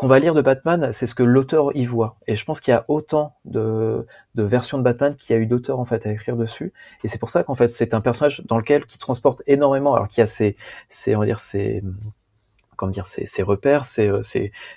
qu'on 0.00 0.08
va 0.08 0.18
lire 0.18 0.32
de 0.32 0.40
Batman, 0.40 0.94
c'est 0.94 1.06
ce 1.06 1.14
que 1.14 1.22
l'auteur 1.22 1.76
y 1.76 1.84
voit. 1.84 2.16
Et 2.26 2.34
je 2.34 2.42
pense 2.46 2.62
qu'il 2.62 2.72
y 2.72 2.74
a 2.74 2.86
autant 2.88 3.36
de, 3.44 4.06
de 4.34 4.42
versions 4.42 4.78
de 4.78 4.82
Batman 4.82 5.14
qu'il 5.14 5.36
y 5.36 5.38
a 5.38 5.42
eu 5.42 5.44
d'auteurs 5.44 5.78
en 5.78 5.84
fait 5.84 6.06
à 6.06 6.12
écrire 6.12 6.38
dessus. 6.38 6.72
Et 7.04 7.08
c'est 7.08 7.18
pour 7.18 7.28
ça 7.28 7.44
qu'en 7.44 7.54
fait 7.54 7.68
c'est 7.68 7.92
un 7.92 8.00
personnage 8.00 8.40
dans 8.46 8.56
lequel 8.56 8.86
qui 8.86 8.96
transporte 8.96 9.42
énormément, 9.46 9.92
alors 9.94 10.08
qu'il 10.08 10.22
y 10.22 10.24
a 10.24 10.26
ses, 10.26 10.56
ses, 10.88 11.14
on 11.16 11.20
va 11.20 11.26
dire 11.26 11.38
ses, 11.38 11.82
comment 12.76 12.90
dire, 12.90 13.04
ses, 13.04 13.26
ses 13.26 13.42
repères, 13.42 13.84
c'est 13.84 14.10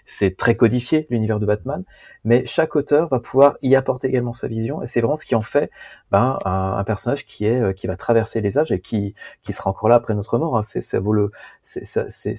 c'est 0.05 0.35
très 0.35 0.57
codifié 0.57 1.07
l'univers 1.09 1.39
de 1.39 1.45
Batman, 1.45 1.85
mais 2.23 2.45
chaque 2.45 2.75
auteur 2.75 3.09
va 3.09 3.19
pouvoir 3.19 3.57
y 3.61 3.75
apporter 3.75 4.07
également 4.07 4.33
sa 4.33 4.47
vision, 4.47 4.81
et 4.81 4.85
c'est 4.85 5.01
vraiment 5.01 5.15
ce 5.15 5.25
qui 5.25 5.35
en 5.35 5.41
fait 5.41 5.69
ben, 6.11 6.37
un, 6.45 6.83
personnage 6.83 7.25
qui 7.25 7.45
est 7.45 7.59
euh, 7.61 7.73
qui 7.73 7.87
va 7.87 7.95
traverser 7.95 8.39
les 8.41 8.57
âges 8.57 8.71
et 8.71 8.79
qui 8.79 9.15
qui 9.41 9.53
sera 9.53 9.69
encore 9.69 9.89
là 9.89 9.95
après 9.95 10.13
notre 10.15 10.37
mort. 10.37 10.57
Hein. 10.57 10.61
C'est 10.61 10.81
ça 10.81 10.99
vaut 10.99 11.13
le 11.13 11.31
c'est 11.61 11.85
ça 11.85 12.05
c'est 12.07 12.35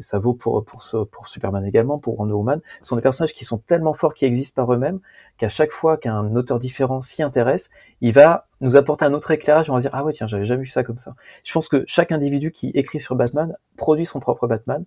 ça 0.00 0.18
vaut 0.18 0.34
pour 0.34 0.64
pour 0.64 0.82
pour 1.10 1.28
Superman 1.28 1.66
également, 1.66 1.98
pour 1.98 2.18
Wonder 2.20 2.34
Woman. 2.34 2.60
Ce 2.80 2.88
sont 2.88 2.96
des 2.96 3.02
personnages 3.02 3.32
qui 3.32 3.44
sont 3.44 3.58
tellement 3.58 3.92
forts, 3.92 4.14
qui 4.14 4.24
existent 4.24 4.62
par 4.62 4.72
eux-mêmes, 4.72 5.00
qu'à 5.38 5.48
chaque 5.48 5.72
fois 5.72 5.96
qu'un 5.96 6.34
auteur 6.36 6.58
différent 6.58 7.00
s'y 7.00 7.22
intéresse, 7.22 7.70
il 8.00 8.12
va 8.12 8.46
nous 8.60 8.76
apporter 8.76 9.04
un 9.04 9.14
autre 9.14 9.30
éclairage. 9.30 9.68
On 9.70 9.74
va 9.74 9.80
dire 9.80 9.90
ah 9.92 10.04
ouais 10.04 10.12
tiens 10.12 10.26
j'avais 10.26 10.44
jamais 10.44 10.62
vu 10.62 10.68
ça 10.68 10.84
comme 10.84 10.98
ça. 10.98 11.14
Je 11.44 11.52
pense 11.52 11.68
que 11.68 11.84
chaque 11.86 12.12
individu 12.12 12.52
qui 12.52 12.70
écrit 12.70 13.00
sur 13.00 13.16
Batman 13.16 13.56
produit 13.76 14.06
son 14.06 14.20
propre 14.20 14.46
Batman 14.46 14.84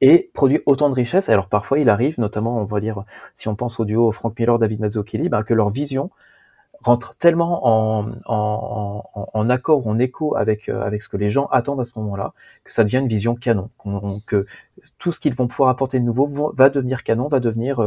et 0.00 0.30
produit 0.34 0.60
autant 0.66 0.88
de 0.90 0.94
richesse. 0.94 1.28
Alors 1.28 1.48
parfois 1.48 1.78
il 1.78 1.88
arrive, 1.90 2.18
notamment 2.18 2.58
on 2.58 2.64
va 2.64 2.80
dire 2.80 3.04
si 3.34 3.48
on 3.48 3.56
pense 3.56 3.80
au 3.80 3.84
duo 3.84 4.10
Frank 4.12 4.38
Miller 4.38 4.58
David 4.58 4.80
Mazzucchelli, 4.80 5.28
ben, 5.28 5.42
que 5.42 5.54
leur 5.54 5.70
vision 5.70 6.10
rentre 6.82 7.16
tellement 7.16 7.66
en, 7.66 8.12
en, 8.26 9.02
en, 9.32 9.50
accord 9.50 9.86
ou 9.86 9.90
en 9.90 9.98
écho 9.98 10.36
avec, 10.36 10.68
euh, 10.68 10.82
avec 10.82 11.00
ce 11.02 11.08
que 11.08 11.16
les 11.16 11.30
gens 11.30 11.46
attendent 11.46 11.80
à 11.80 11.84
ce 11.84 11.98
moment-là, 11.98 12.34
que 12.64 12.72
ça 12.72 12.84
devient 12.84 12.98
une 12.98 13.08
vision 13.08 13.34
canon, 13.34 13.70
que 14.26 14.46
tout 14.98 15.10
ce 15.10 15.18
qu'ils 15.18 15.34
vont 15.34 15.48
pouvoir 15.48 15.70
apporter 15.70 15.98
de 15.98 16.04
nouveau 16.04 16.52
va 16.54 16.68
devenir 16.68 17.02
canon, 17.02 17.28
va 17.28 17.40
devenir, 17.40 17.78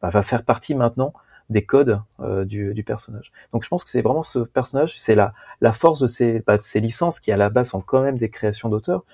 bah, 0.00 0.10
va 0.10 0.22
faire 0.22 0.44
partie 0.44 0.76
maintenant 0.76 1.12
des 1.48 1.64
codes 1.64 2.00
euh, 2.20 2.44
du, 2.44 2.74
du, 2.74 2.82
personnage. 2.82 3.32
Donc 3.52 3.62
je 3.62 3.68
pense 3.68 3.84
que 3.84 3.90
c'est 3.90 4.02
vraiment 4.02 4.22
ce 4.22 4.40
personnage, 4.40 4.98
c'est 4.98 5.14
la, 5.14 5.32
la 5.60 5.72
force 5.72 6.00
de 6.00 6.06
ces, 6.06 6.42
bah, 6.46 6.56
de 6.56 6.62
ces 6.62 6.80
licences 6.80 7.20
qui 7.20 7.30
à 7.30 7.36
la 7.36 7.50
base 7.50 7.68
sont 7.68 7.80
quand 7.80 8.02
même 8.02 8.18
des 8.18 8.30
créations 8.30 8.68
d'auteurs, 8.68 9.04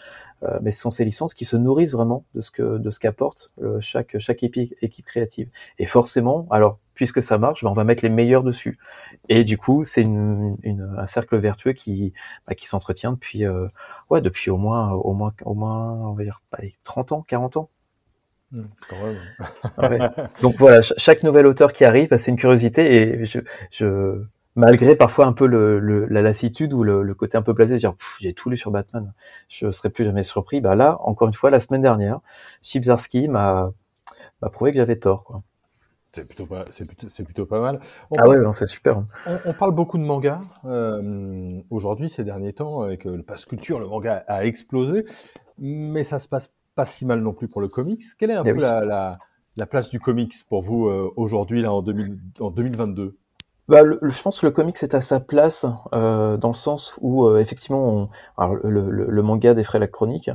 euh, 0.43 0.59
mais 0.63 0.71
ce 0.71 0.81
sont 0.81 0.91
ces 0.91 1.05
licences 1.05 1.35
qui 1.35 1.45
se 1.45 1.57
nourrissent 1.57 1.93
vraiment 1.93 2.25
de 2.35 2.41
ce 2.41 2.51
que 2.51 2.79
de 2.79 2.91
ce 2.91 2.99
qu'apporte 3.01 3.53
euh, 3.63 3.81
chaque 3.81 4.19
chaque 4.19 4.43
équipe, 4.43 5.07
créative. 5.07 5.49
Et 5.79 5.87
forcément, 5.87 6.47
alors 6.51 6.79
puisque 6.95 7.23
ça 7.23 7.39
marche, 7.39 7.63
ben, 7.65 7.71
on 7.71 7.75
va 7.75 7.85
mettre 7.85 8.03
les 8.03 8.11
meilleurs 8.11 8.43
dessus. 8.43 8.79
Et 9.29 9.45
du 9.45 9.59
coup, 9.59 9.85
c'est 9.85 10.03
une, 10.03 10.57
une, 10.63 10.95
un 10.99 11.07
cercle 11.07 11.37
vertueux 11.39 11.73
qui 11.73 12.13
bah, 12.47 12.55
qui 12.55 12.67
s'entretient 12.67 13.13
depuis 13.13 13.45
euh, 13.47 13.69
ouais 14.11 14.21
depuis 14.21 14.51
au 14.51 14.57
moins 14.57 14.93
au 14.93 15.13
moins 15.13 15.35
au 15.45 15.55
moins 15.55 15.93
on 15.93 16.15
va 16.15 16.25
dire 16.25 16.43
30 16.85 17.13
ans, 17.13 17.23
40 17.23 17.57
ans. 17.59 17.71
Mmh, 18.53 18.65
Donc 20.43 20.57
voilà, 20.59 20.81
chaque 20.83 21.23
nouvel 21.23 21.47
auteur 21.47 21.73
qui 21.73 21.85
arrive, 21.85 22.11
bah, 22.11 22.19
c'est 22.19 22.31
une 22.31 22.37
curiosité 22.37 22.95
et 22.95 23.25
je, 23.25 23.41
je 23.71 24.23
malgré 24.57 24.97
parfois 24.97 25.27
un 25.27 25.33
peu 25.33 25.47
le, 25.47 26.07
la 26.07 26.23
lassitude 26.23 26.73
ou 26.73 26.83
le, 26.83 27.15
côté 27.15 27.39
un 27.39 27.43
peu 27.43 27.53
blasé, 27.53 27.77
dire 27.77 27.95
j'ai 28.21 28.35
tout 28.35 28.51
lu 28.51 28.57
sur 28.57 28.71
Batman, 28.71 29.13
je 29.49 29.71
serais 29.71 29.91
plus 29.91 30.05
jamais 30.05 30.23
surpris. 30.23 30.61
Bah 30.61 30.75
là, 30.75 30.99
encore 31.01 31.29
une 31.29 31.35
fois, 31.35 31.51
la 31.51 31.61
semaine 31.61 31.83
dernière, 31.83 32.21
Chip 32.61 32.85
m'a 33.29 33.73
prouvé 34.53 34.73
que 34.73 34.77
j'avais 34.77 34.97
tort. 34.97 35.25
Quoi. 35.25 35.43
C'est 36.13 36.27
plutôt 36.27 36.45
pas, 36.45 36.67
c'est 36.69 36.85
plutôt, 36.85 37.09
c'est 37.09 37.25
plutôt 37.25 37.47
pas 37.47 37.61
mal. 37.61 37.81
ah 38.19 38.29
ouais, 38.29 38.37
c'est 38.53 38.67
super. 38.67 39.03
On, 39.47 39.55
parle 39.55 39.73
beaucoup 39.73 39.97
de 39.97 40.03
manga 40.03 40.43
euh, 40.67 41.59
aujourd'hui, 41.71 42.11
ces 42.11 42.23
derniers 42.23 42.53
temps, 42.53 42.83
avec 42.83 43.05
le 43.05 43.23
pass 43.23 43.47
culture, 43.47 43.81
le 43.81 43.87
manga 43.87 44.23
a 44.29 44.45
explosé, 44.45 45.07
mais 45.57 46.05
ça 46.05 46.19
se 46.19 46.29
passe 46.29 46.51
pas 46.75 46.87
si 46.87 47.05
mal 47.07 47.21
non 47.21 47.33
plus 47.33 47.49
pour 47.49 47.61
le 47.61 47.69
comics. 47.69 48.03
Quelle 48.19 48.31
est 48.31 48.35
un 48.35 48.45
eh 48.45 48.53
peu 48.53 48.61
la, 48.61 48.85
la, 48.85 49.19
la, 49.57 49.67
place 49.67 49.91
du 49.91 50.01
comics 50.01 50.35
pour 50.49 50.63
vous 50.63 50.89
euh, 50.89 51.11
aujourd'hui, 51.17 51.63
là, 51.63 51.73
en, 51.73 51.83
2000, 51.83 52.19
en 52.41 52.51
2022 52.51 53.17
bah, 53.69 53.81
je 53.85 54.23
pense 54.23 54.41
que 54.41 54.47
le 54.47 54.51
comics 54.51 54.77
est 54.83 54.95
à 54.95 55.01
sa 55.01 55.21
place 55.21 55.67
euh, 55.95 56.37
dans 56.37 56.49
le 56.49 56.55
sens 56.55 56.99
où 57.01 57.27
euh, 57.27 57.39
effectivement 57.39 57.89
on, 57.89 58.09
alors, 58.37 58.57
le, 58.57 58.91
le, 58.91 59.07
le, 59.09 59.23
manga 59.23 59.55
défraie 59.55 59.79
la 59.79 59.87
chronique 59.87 60.31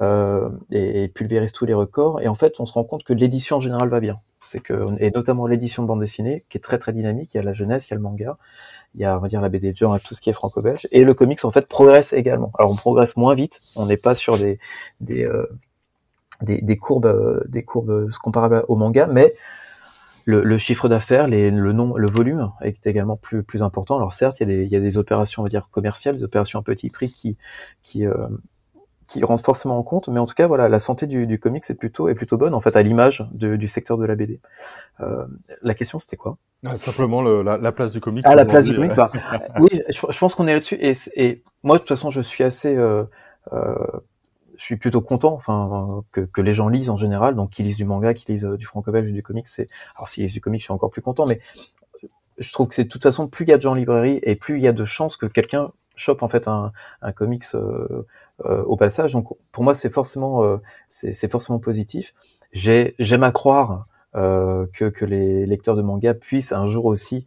euh, 0.00 0.48
et, 0.70 1.02
et, 1.02 1.08
pulvérise 1.08 1.50
tous 1.50 1.66
les 1.66 1.74
records 1.74 2.20
et 2.22 2.28
en 2.28 2.36
fait 2.36 2.60
on 2.60 2.66
se 2.66 2.72
rend 2.72 2.84
compte 2.84 3.02
que 3.02 3.12
l'édition 3.12 3.56
en 3.56 3.60
général 3.60 3.88
va 3.88 3.98
bien. 3.98 4.16
C'est 4.40 4.60
que 4.60 4.88
et 5.00 5.10
notamment 5.10 5.48
l'édition 5.48 5.82
de 5.82 5.88
bande 5.88 6.00
dessinée 6.00 6.44
qui 6.48 6.56
est 6.56 6.60
très 6.60 6.78
très 6.78 6.92
dynamique. 6.92 7.34
Il 7.34 7.38
y 7.38 7.40
a 7.40 7.42
la 7.42 7.52
jeunesse, 7.52 7.88
il 7.88 7.90
y 7.90 7.94
a 7.94 7.96
le 7.96 8.02
manga, 8.02 8.38
il 8.94 9.00
y 9.00 9.04
a 9.04 9.18
on 9.18 9.20
va 9.20 9.26
dire 9.26 9.40
la 9.40 9.48
BD 9.48 9.72
de 9.72 9.76
genre 9.76 9.96
et 9.96 10.00
tout 10.00 10.14
ce 10.14 10.20
qui 10.20 10.30
est 10.30 10.32
franco-belge 10.32 10.86
et 10.92 11.02
le 11.02 11.14
comics 11.14 11.44
en 11.44 11.50
fait 11.50 11.66
progresse 11.66 12.12
également. 12.12 12.52
Alors 12.58 12.70
on 12.70 12.76
progresse 12.76 13.16
moins 13.16 13.34
vite, 13.34 13.60
on 13.74 13.86
n'est 13.86 13.96
pas 13.96 14.14
sur 14.14 14.38
des 14.38 14.60
des, 15.00 15.24
euh, 15.24 15.46
des, 16.42 16.60
des 16.60 16.76
courbes 16.76 17.44
des 17.48 17.62
courbes 17.62 18.10
comparables 18.22 18.64
au 18.68 18.76
manga, 18.76 19.06
mais 19.06 19.34
le, 20.28 20.58
chiffre 20.58 20.88
d'affaires, 20.88 21.26
le 21.26 21.72
nom, 21.72 21.96
le 21.96 22.10
volume 22.10 22.52
est 22.60 22.86
également 22.86 23.16
plus, 23.16 23.42
plus 23.42 23.62
important. 23.62 23.96
Alors 23.96 24.12
certes, 24.12 24.40
il 24.40 24.48
y, 24.48 24.52
a 24.52 24.56
des, 24.56 24.64
il 24.64 24.70
y 24.70 24.76
a 24.76 24.80
des 24.80 24.98
opérations, 24.98 25.40
on 25.40 25.44
va 25.44 25.48
dire 25.48 25.70
commerciales, 25.70 26.16
des 26.16 26.24
opérations 26.24 26.58
à 26.58 26.62
petit 26.62 26.90
prix 26.90 27.10
qui, 27.10 27.38
qui, 27.82 28.06
euh, 28.06 28.28
qui 29.06 29.22
forcément 29.42 29.78
en 29.78 29.82
compte, 29.82 30.08
mais 30.08 30.20
en 30.20 30.26
tout 30.26 30.34
cas, 30.34 30.46
voilà, 30.46 30.68
la 30.68 30.78
santé 30.78 31.06
du, 31.06 31.26
du 31.26 31.38
comics 31.38 31.64
est 31.68 31.74
plutôt, 31.74 32.08
est 32.08 32.14
plutôt 32.14 32.36
bonne, 32.36 32.52
en 32.52 32.60
fait, 32.60 32.76
à 32.76 32.82
l'image 32.82 33.26
du 33.32 33.68
secteur 33.68 33.96
de 33.96 34.04
la 34.04 34.16
BD. 34.16 34.38
Euh, 35.00 35.24
la 35.62 35.72
question, 35.72 35.98
c'était 35.98 36.18
quoi? 36.18 36.36
Ah, 36.66 36.76
Simplement 36.76 37.22
le, 37.22 37.42
la, 37.42 37.56
la, 37.56 37.72
place 37.72 37.90
du 37.90 38.00
comics. 38.00 38.24
Ah, 38.26 38.34
la 38.34 38.44
place 38.44 38.66
du 38.66 38.74
comics, 38.74 38.94
bah, 38.94 39.10
oui, 39.60 39.80
je, 39.88 39.98
je, 40.10 40.18
pense 40.18 40.34
qu'on 40.34 40.46
est 40.46 40.52
là-dessus, 40.52 40.76
et, 40.78 40.92
et, 41.14 41.42
moi, 41.62 41.76
de 41.76 41.80
toute 41.80 41.88
façon, 41.88 42.10
je 42.10 42.20
suis 42.20 42.44
assez... 42.44 42.76
Euh, 42.76 43.04
euh, 43.54 43.74
je 44.58 44.64
suis 44.64 44.76
plutôt 44.76 45.00
content, 45.00 45.32
enfin, 45.32 46.04
que, 46.12 46.20
que, 46.20 46.40
les 46.40 46.52
gens 46.52 46.68
lisent 46.68 46.90
en 46.90 46.96
général, 46.96 47.34
donc 47.34 47.50
qu'ils 47.50 47.64
lisent 47.66 47.76
du 47.76 47.84
manga, 47.84 48.12
qu'ils 48.12 48.34
lisent 48.34 48.44
euh, 48.44 48.56
du 48.56 48.66
franco-belge, 48.66 49.12
du 49.12 49.22
comics. 49.22 49.46
C'est, 49.46 49.68
alors 49.96 50.08
s'ils 50.08 50.24
lisent 50.24 50.32
du 50.32 50.40
comics, 50.40 50.60
je 50.60 50.64
suis 50.64 50.72
encore 50.72 50.90
plus 50.90 51.02
content, 51.02 51.26
mais 51.26 51.40
je 52.38 52.52
trouve 52.52 52.68
que 52.68 52.74
c'est 52.74 52.84
de 52.84 52.88
toute 52.88 53.02
façon 53.02 53.28
plus 53.28 53.44
il 53.44 53.48
y 53.48 53.52
a 53.52 53.56
de 53.56 53.62
gens 53.62 53.72
en 53.72 53.74
librairie 53.74 54.20
et 54.22 54.36
plus 54.36 54.56
il 54.56 54.62
y 54.62 54.68
a 54.68 54.72
de 54.72 54.84
chances 54.84 55.16
que 55.16 55.26
quelqu'un 55.26 55.72
chope 55.96 56.22
en 56.22 56.28
fait 56.28 56.46
un, 56.48 56.72
un 57.02 57.12
comics 57.12 57.44
euh, 57.54 58.06
euh, 58.44 58.62
au 58.64 58.76
passage. 58.76 59.12
Donc 59.12 59.28
pour 59.52 59.64
moi 59.64 59.74
c'est 59.74 59.90
forcément 59.90 60.44
euh, 60.44 60.58
c'est 60.88 61.30
forcément 61.30 61.58
positif. 61.58 62.14
J'ai 62.52 62.94
j'aime 62.98 63.24
à 63.24 63.32
croire 63.32 63.86
euh, 64.14 64.66
que, 64.72 64.86
que, 64.86 65.04
les 65.04 65.44
lecteurs 65.44 65.76
de 65.76 65.82
manga 65.82 66.14
puissent 66.14 66.52
un 66.52 66.66
jour 66.66 66.86
aussi 66.86 67.26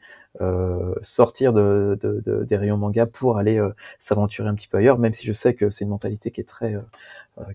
sortir 1.02 1.54
de, 1.54 1.98
de, 2.02 2.22
de, 2.22 2.44
des 2.44 2.58
rayons 2.58 2.78
manga 2.78 3.06
pour 3.06 3.38
aller 3.38 3.60
euh, 3.60 3.70
s'aventurer 4.00 4.50
un 4.50 4.56
petit 4.56 4.68
peu 4.68 4.78
ailleurs, 4.78 4.98
même 4.98 5.14
si 5.14 5.26
je 5.28 5.34
sais 5.34 5.54
que 5.54 5.70
c'est 5.70 5.84
une 5.84 5.90
mentalité 5.90 6.32
qui 6.32 6.42
est 6.42 6.46
très, 6.46 6.76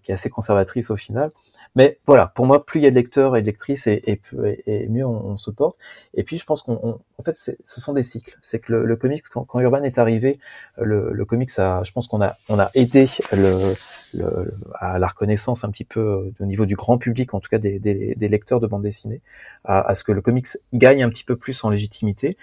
qui 0.03 0.11
est 0.11 0.15
assez 0.15 0.31
conservatrice 0.31 0.91
au 0.91 0.97
final. 0.97 1.31
Mais 1.77 1.99
voilà, 2.07 2.29
pour 2.35 2.47
moi, 2.47 2.65
plus 2.65 2.81
il 2.81 2.85
y 2.85 2.87
a 2.87 2.91
de 2.91 2.95
lecteurs 2.95 3.37
et 3.37 3.43
de 3.43 3.47
lectrices, 3.47 3.87
et, 3.87 4.03
et, 4.07 4.21
et 4.67 4.89
mieux 4.89 5.05
on, 5.05 5.27
on, 5.27 5.37
se 5.37 5.51
porte. 5.51 5.77
Et 6.15 6.23
puis, 6.23 6.39
je 6.39 6.47
pense 6.47 6.63
qu'on, 6.63 7.01
en 7.19 7.23
fait, 7.23 7.37
ce 7.37 7.81
sont 7.81 7.93
des 7.93 8.03
cycles. 8.03 8.39
C'est 8.41 8.61
que 8.61 8.73
le, 8.73 8.87
le 8.87 8.97
comics, 8.97 9.23
quand, 9.29 9.45
quand, 9.45 9.61
Urban 9.61 9.83
est 9.83 9.99
arrivé, 9.99 10.39
le, 10.81 11.13
le 11.13 11.25
comics, 11.27 11.51
a, 11.59 11.83
je 11.85 11.93
pense 11.93 12.09
qu'on 12.09 12.23
a, 12.23 12.39
on 12.49 12.59
a 12.59 12.71
aidé 12.75 13.07
le, 13.31 13.75
le, 14.15 14.55
à 14.81 14.99
la 14.99 15.07
reconnaissance 15.07 15.65
un 15.65 15.71
petit 15.71 15.85
peu 15.85 16.01
euh, 16.01 16.35
au 16.41 16.47
niveau 16.47 16.65
du 16.65 16.77
grand 16.77 16.97
public, 16.97 17.35
en 17.35 17.41
tout 17.41 17.51
cas 17.51 17.59
des, 17.59 17.79
des, 17.79 18.15
des 18.15 18.29
lecteurs 18.29 18.59
de 18.59 18.67
bande 18.67 18.83
dessinée, 18.83 19.21
à, 19.65 19.87
à, 19.87 19.95
ce 19.95 20.03
que 20.03 20.13
le 20.13 20.23
comics 20.23 20.49
gagne 20.73 21.03
un 21.03 21.11
petit 21.11 21.25
peu 21.25 21.37
plus 21.37 21.63
en 21.63 21.69
légitimité. 21.69 22.39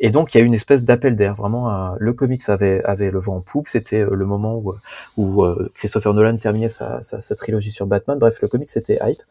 Et 0.00 0.10
donc 0.10 0.34
il 0.34 0.38
y 0.38 0.40
a 0.40 0.44
eu 0.44 0.46
une 0.46 0.54
espèce 0.54 0.82
d'appel 0.84 1.16
d'air. 1.16 1.34
Vraiment, 1.34 1.94
le 1.98 2.12
comics 2.12 2.42
avait, 2.48 2.82
avait 2.84 3.10
le 3.10 3.18
vent 3.20 3.36
en 3.36 3.40
poupe. 3.40 3.68
C'était 3.68 4.00
euh, 4.00 4.14
le 4.14 4.26
moment 4.26 4.56
où, 4.56 4.74
où 5.16 5.44
euh, 5.44 5.70
Christopher 5.74 6.14
Nolan 6.14 6.36
terminait 6.36 6.68
sa, 6.68 7.02
sa, 7.02 7.20
sa, 7.20 7.36
trilogie 7.36 7.70
sur 7.70 7.86
Batman. 7.86 8.18
Bref, 8.18 8.40
le 8.42 8.48
comics 8.48 8.76
était 8.76 8.98
hype. 9.02 9.22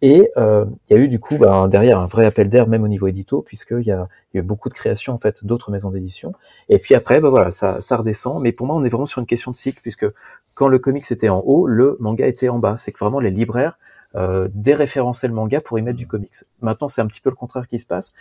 Et 0.00 0.30
euh, 0.36 0.64
il 0.88 0.96
y 0.96 1.00
a 1.00 1.02
eu 1.02 1.08
du 1.08 1.18
coup 1.18 1.38
ben, 1.38 1.66
derrière 1.66 1.98
un 1.98 2.06
vrai 2.06 2.24
appel 2.24 2.48
d'air 2.48 2.68
même 2.68 2.84
au 2.84 2.88
niveau 2.88 3.08
édito, 3.08 3.42
puisqu'il 3.42 3.82
y 3.82 3.90
a, 3.90 4.08
il 4.32 4.36
y 4.36 4.40
a 4.40 4.42
eu 4.42 4.46
beaucoup 4.46 4.68
de 4.68 4.74
créations 4.74 5.12
en 5.12 5.18
fait 5.18 5.44
d'autres 5.44 5.72
maisons 5.72 5.90
d'édition. 5.90 6.32
Et 6.68 6.78
puis 6.78 6.94
après, 6.94 7.20
ben, 7.20 7.28
voilà, 7.28 7.50
ça, 7.50 7.80
ça 7.80 7.96
redescend. 7.96 8.40
Mais 8.40 8.52
pour 8.52 8.66
moi, 8.66 8.76
on 8.76 8.84
est 8.84 8.88
vraiment 8.88 9.06
sur 9.06 9.20
une 9.20 9.26
question 9.26 9.50
de 9.50 9.56
cycle, 9.56 9.80
puisque 9.82 10.06
quand 10.54 10.68
le 10.68 10.78
comics 10.78 11.10
était 11.10 11.28
en 11.28 11.40
haut, 11.40 11.66
le 11.66 11.96
manga 12.00 12.26
était 12.26 12.48
en 12.48 12.58
bas. 12.58 12.76
C'est 12.78 12.92
que 12.92 12.98
vraiment 12.98 13.20
les 13.20 13.30
libraires 13.30 13.78
euh, 14.14 14.48
déréférençaient 14.54 15.28
le 15.28 15.34
manga 15.34 15.60
pour 15.60 15.78
y 15.78 15.82
mettre 15.82 15.98
du 15.98 16.06
comics. 16.06 16.44
Maintenant, 16.62 16.88
c'est 16.88 17.00
un 17.00 17.06
petit 17.06 17.20
peu 17.20 17.30
le 17.30 17.36
contraire 17.36 17.66
qui 17.66 17.78
se 17.78 17.86
passe. 17.86 18.14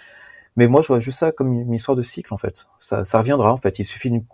Mais 0.57 0.67
moi, 0.67 0.81
je 0.81 0.87
vois 0.87 0.97
juste 0.97 1.19
ça 1.19 1.31
comme 1.31 1.53
une 1.53 1.71
histoire 1.71 1.95
de 1.95 2.01
cycle, 2.01 2.33
en 2.33 2.37
fait. 2.37 2.67
Ça, 2.79 3.03
ça 3.03 3.19
reviendra, 3.19 3.53
en 3.53 3.57
fait. 3.57 3.77
Il 3.77 3.83
suffit 3.83 4.09
d'une 4.09 4.25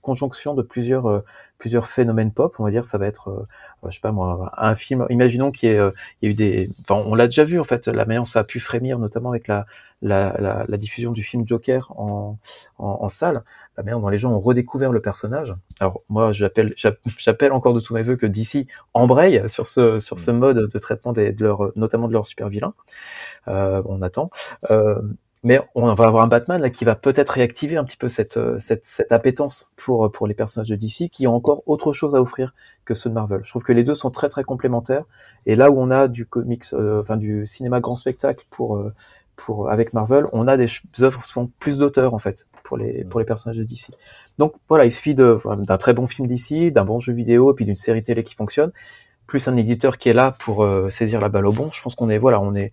conjonction 0.00 0.54
de 0.54 0.62
plusieurs, 0.62 1.06
euh, 1.06 1.20
plusieurs 1.58 1.86
phénomènes 1.86 2.32
pop. 2.32 2.56
On 2.58 2.64
va 2.64 2.72
dire, 2.72 2.84
ça 2.84 2.98
va 2.98 3.06
être, 3.06 3.30
euh, 3.30 3.88
je 3.88 3.94
sais 3.94 4.00
pas 4.00 4.10
moi, 4.10 4.52
un 4.58 4.74
film. 4.74 5.06
Imaginons 5.10 5.52
qu'il 5.52 5.68
y, 5.68 5.72
ait, 5.72 5.78
euh, 5.78 5.92
il 6.20 6.26
y 6.26 6.28
a 6.28 6.32
eu 6.32 6.34
des, 6.34 6.70
enfin, 6.80 7.00
on 7.06 7.14
l'a 7.14 7.26
déjà 7.26 7.44
vu, 7.44 7.60
en 7.60 7.64
fait. 7.64 7.86
La 7.86 8.04
manière 8.04 8.22
dont 8.22 8.26
ça 8.26 8.40
a 8.40 8.44
pu 8.44 8.58
frémir, 8.58 8.98
notamment 8.98 9.30
avec 9.30 9.46
la, 9.46 9.64
la, 10.02 10.34
la, 10.40 10.64
la 10.66 10.76
diffusion 10.76 11.12
du 11.12 11.22
film 11.22 11.46
Joker 11.46 11.92
en, 11.96 12.36
en, 12.78 12.98
en, 13.02 13.08
salle. 13.08 13.44
La 13.76 13.84
manière 13.84 14.00
dont 14.00 14.08
les 14.08 14.18
gens 14.18 14.32
ont 14.32 14.40
redécouvert 14.40 14.90
le 14.90 15.00
personnage. 15.00 15.54
Alors, 15.78 16.02
moi, 16.08 16.32
j'appelle, 16.32 16.74
j'appelle 17.16 17.52
encore 17.52 17.74
de 17.74 17.80
tous 17.80 17.94
mes 17.94 18.02
voeux 18.02 18.16
que 18.16 18.26
DC 18.26 18.66
embraye 18.92 19.48
sur 19.48 19.68
ce, 19.68 20.00
sur 20.00 20.18
ce 20.18 20.32
mm. 20.32 20.36
mode 20.36 20.68
de 20.68 20.78
traitement 20.80 21.12
des, 21.12 21.30
de 21.30 21.44
leur, 21.44 21.70
notamment 21.76 22.08
de 22.08 22.12
leurs 22.12 22.26
super 22.26 22.48
vilains. 22.48 22.74
on 23.46 24.02
attend. 24.02 24.30
Euh, 24.72 25.00
mais 25.42 25.60
on 25.74 25.92
va 25.94 26.06
avoir 26.06 26.22
un 26.22 26.26
Batman 26.26 26.60
là 26.60 26.68
qui 26.68 26.84
va 26.84 26.94
peut-être 26.94 27.30
réactiver 27.30 27.76
un 27.78 27.84
petit 27.84 27.96
peu 27.96 28.08
cette, 28.08 28.36
euh, 28.36 28.58
cette, 28.58 28.84
cette 28.84 29.10
appétence 29.10 29.72
pour, 29.76 30.10
pour 30.12 30.26
les 30.26 30.34
personnages 30.34 30.68
de 30.68 30.76
DC 30.76 31.08
qui 31.10 31.26
ont 31.26 31.34
encore 31.34 31.62
autre 31.66 31.92
chose 31.92 32.14
à 32.14 32.20
offrir 32.20 32.54
que 32.84 32.92
ceux 32.92 33.08
de 33.08 33.14
Marvel. 33.14 33.40
Je 33.42 33.50
trouve 33.50 33.62
que 33.62 33.72
les 33.72 33.82
deux 33.82 33.94
sont 33.94 34.10
très 34.10 34.28
très 34.28 34.44
complémentaires 34.44 35.04
et 35.46 35.56
là 35.56 35.70
où 35.70 35.80
on 35.80 35.90
a 35.90 36.08
du 36.08 36.26
comics, 36.26 36.64
euh, 36.74 37.00
enfin 37.00 37.16
du 37.16 37.46
cinéma 37.46 37.80
grand 37.80 37.96
spectacle 37.96 38.44
pour, 38.50 38.76
euh, 38.76 38.92
pour 39.36 39.70
avec 39.70 39.94
Marvel, 39.94 40.26
on 40.32 40.46
a 40.46 40.58
des 40.58 40.68
œuvres 41.00 41.22
qui 41.22 41.30
sont 41.30 41.50
plus 41.58 41.78
d'auteurs 41.78 42.12
en 42.12 42.18
fait 42.18 42.46
pour 42.62 42.76
les 42.76 43.04
pour 43.04 43.18
les 43.18 43.26
personnages 43.26 43.56
de 43.56 43.64
DC. 43.64 43.92
Donc 44.36 44.52
voilà, 44.68 44.84
il 44.84 44.92
suffit 44.92 45.14
d'un 45.14 45.78
très 45.78 45.94
bon 45.94 46.06
film 46.06 46.28
DC, 46.28 46.70
d'un 46.70 46.84
bon 46.84 46.98
jeu 46.98 47.14
vidéo 47.14 47.50
et 47.50 47.54
puis 47.54 47.64
d'une 47.64 47.76
série 47.76 48.02
télé 48.02 48.24
qui 48.24 48.34
fonctionne, 48.34 48.72
plus 49.26 49.48
un 49.48 49.56
éditeur 49.56 49.96
qui 49.96 50.10
est 50.10 50.12
là 50.12 50.36
pour 50.40 50.66
saisir 50.90 51.20
la 51.20 51.30
balle 51.30 51.46
au 51.46 51.52
bon. 51.52 51.70
Je 51.72 51.80
pense 51.80 51.94
qu'on 51.94 52.10
est 52.10 52.18
voilà, 52.18 52.38
on 52.40 52.54
est 52.54 52.72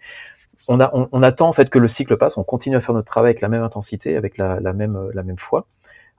on, 0.68 0.80
a, 0.80 0.92
on, 0.94 1.24
attend 1.24 1.48
en 1.48 1.54
fait 1.54 1.70
que 1.70 1.80
le 1.80 1.88
cycle 1.88 2.18
passe, 2.18 2.38
on 2.38 2.44
continue 2.44 2.76
à 2.76 2.82
faire 2.82 2.94
notre 2.94 3.08
travail 3.08 3.30
avec 3.30 3.42
la 3.42 3.50
même 3.50 3.64
intensité, 3.64 4.18
avec 4.18 4.38
la, 4.38 4.60
la 4.60 4.74
même, 4.74 5.10
la 5.14 5.24
même 5.24 5.38
foi. 5.38 5.68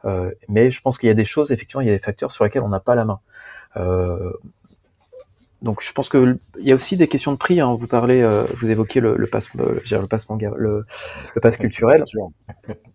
Euh, 0.05 0.31
mais 0.49 0.71
je 0.71 0.81
pense 0.81 0.99
qu'il 0.99 1.09
y 1.09 1.11
a 1.11 1.15
des 1.15 1.25
choses, 1.25 1.51
effectivement, 1.51 1.81
il 1.81 1.87
y 1.87 1.91
a 1.91 1.95
des 1.95 2.03
facteurs 2.03 2.31
sur 2.31 2.45
lesquels 2.45 2.63
on 2.63 2.69
n'a 2.69 2.81
pas 2.81 2.95
la 2.95 3.05
main. 3.05 3.21
Euh, 3.77 4.33
donc 5.61 5.83
je 5.83 5.93
pense 5.93 6.09
que 6.09 6.39
il 6.59 6.67
y 6.67 6.73
a 6.73 6.75
aussi 6.75 6.97
des 6.97 7.09
questions 7.09 7.33
de 7.33 7.37
prix. 7.37 7.61
Hein. 7.61 7.75
Vous 7.75 7.89
parlez, 7.89 8.23
euh, 8.23 8.45
vous 8.61 8.71
évoquez 8.71 9.01
le, 9.01 9.17
le 9.17 9.27
pass, 9.27 9.53
le, 9.55 9.83
le 9.91 10.07
pass 10.07 10.29
manga, 10.29 10.53
le, 10.57 10.87
le 11.35 11.41
pass 11.41 11.57
culturel. 11.57 12.05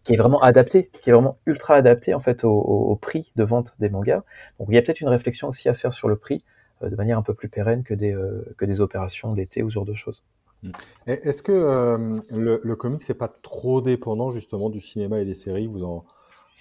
qui 0.04 0.14
est 0.14 0.18
vraiment 0.18 0.42
adapté, 0.42 0.90
qui 1.02 1.10
est 1.10 1.14
vraiment 1.14 1.38
ultra 1.46 1.76
adapté 1.76 2.14
en 2.14 2.20
fait 2.20 2.44
au, 2.46 2.98
prix 3.02 3.32
de 3.36 3.44
vente 3.44 3.76
des 3.80 3.90
mangas. 3.90 4.24
Donc 4.60 4.70
il 4.70 4.76
y 4.76 4.78
a 4.78 4.82
peut-être 4.82 5.02
une 5.02 5.10
réflexion 5.10 5.50
aussi 5.50 5.68
à 5.68 5.74
faire 5.74 5.92
sur 5.92 6.08
le 6.08 6.16
prix 6.16 6.44
euh, 6.84 6.90
de 6.90 6.96
manière 6.96 7.18
un 7.18 7.22
peu 7.22 7.34
plus 7.34 7.50
pérenne 7.50 7.84
que 7.84 7.94
des, 7.94 8.14
euh, 8.14 8.46
que 8.58 8.66
des 8.66 8.80
opérations 8.80 9.34
d'été 9.34 9.62
ou 9.62 9.70
ce 9.70 9.74
genre 9.74 9.86
de 9.86 9.94
choses. 9.94 10.24
Mm. 10.64 10.72
Est-ce 11.08 11.44
que 11.44 11.52
euh, 11.52 12.20
le, 12.32 12.62
le 12.64 12.76
comics 12.76 13.08
n'est 13.08 13.16
pas 13.16 13.28
trop 13.28 13.82
dépendant 13.82 14.32
justement 14.32 14.70
du 14.70 14.82
cinéma 14.82 15.20
et 15.20 15.26
des 15.26 15.34
séries? 15.34 15.68
Vous 15.68 15.84
en, 15.84 16.06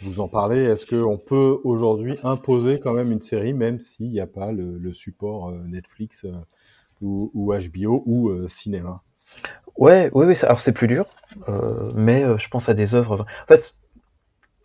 vous 0.03 0.21
en 0.21 0.29
parlez. 0.29 0.63
Est-ce 0.65 0.85
qu'on 0.87 1.19
peut 1.19 1.59
aujourd'hui 1.65 2.19
imposer 2.23 2.81
quand 2.81 2.93
même 2.93 3.13
une 3.13 3.23
série, 3.23 3.53
même 3.53 3.79
s'il 3.79 4.11
n'y 4.11 4.21
a 4.21 4.27
pas 4.27 4.53
le, 4.53 4.93
support 4.93 5.53
Netflix 5.53 6.27
ou, 7.01 7.31
ou, 7.35 7.55
HBO 7.55 8.03
ou 8.07 8.49
cinéma? 8.49 9.03
Ouais, 9.77 10.11
oui, 10.13 10.27
oui. 10.27 10.37
Alors 10.43 10.61
c'est 10.61 10.73
plus 10.73 10.89
dur, 10.89 11.07
mais 11.95 12.25
je 12.39 12.49
pense 12.49 12.69
à 12.69 12.75
des 12.75 12.95
œuvres. 12.95 13.27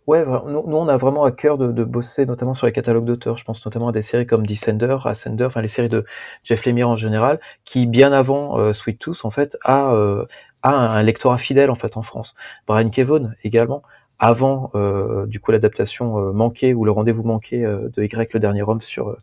Ouais, 0.08 0.24
nous, 0.24 0.64
on 0.66 0.88
a 0.88 0.96
vraiment 0.96 1.24
à 1.24 1.32
cœur 1.32 1.58
de, 1.58 1.84
bosser 1.84 2.24
notamment 2.24 2.54
sur 2.54 2.66
les 2.66 2.72
catalogues 2.72 3.04
d'auteurs. 3.04 3.36
Je 3.36 3.44
pense 3.44 3.62
notamment 3.66 3.88
à 3.88 3.92
des 3.92 4.00
séries 4.00 4.26
comme 4.26 4.46
Descender, 4.46 4.96
Ascender, 5.04 5.44
enfin 5.44 5.60
les 5.60 5.68
séries 5.68 5.90
de 5.90 6.06
Jeff 6.44 6.64
Lemire 6.64 6.88
en 6.88 6.96
général, 6.96 7.38
qui 7.66 7.84
bien 7.84 8.10
avant 8.14 8.58
euh, 8.58 8.72
Sweet 8.72 8.98
Tooth 8.98 9.26
en 9.26 9.30
fait 9.30 9.58
a, 9.64 9.92
euh, 9.92 10.24
a 10.62 10.70
un, 10.70 11.02
lectorat 11.02 11.36
fidèle 11.36 11.70
en 11.70 11.74
fait 11.74 11.98
en 11.98 12.02
France. 12.02 12.36
Brian 12.66 12.88
Kevon 12.88 13.32
également, 13.44 13.82
avant 14.18 14.70
euh, 14.74 15.26
du 15.26 15.40
coup 15.40 15.52
l'adaptation 15.52 16.32
manquée 16.32 16.72
ou 16.72 16.86
le 16.86 16.90
rendez-vous 16.90 17.22
manqué 17.22 17.60
de 17.60 18.02
Y 18.02 18.32
le 18.32 18.40
dernier 18.40 18.62
homme 18.62 18.80
sur 18.80 19.14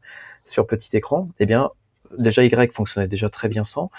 sur 0.43 0.67
petit 0.67 0.95
écran, 0.95 1.29
eh 1.39 1.47
bien 1.47 1.71
déjà 2.19 2.43
Y 2.43 2.71
fonctionnait 2.71 3.07
déjà 3.07 3.31
très 3.31 3.47
bien 3.47 3.63
sans. 3.63 3.89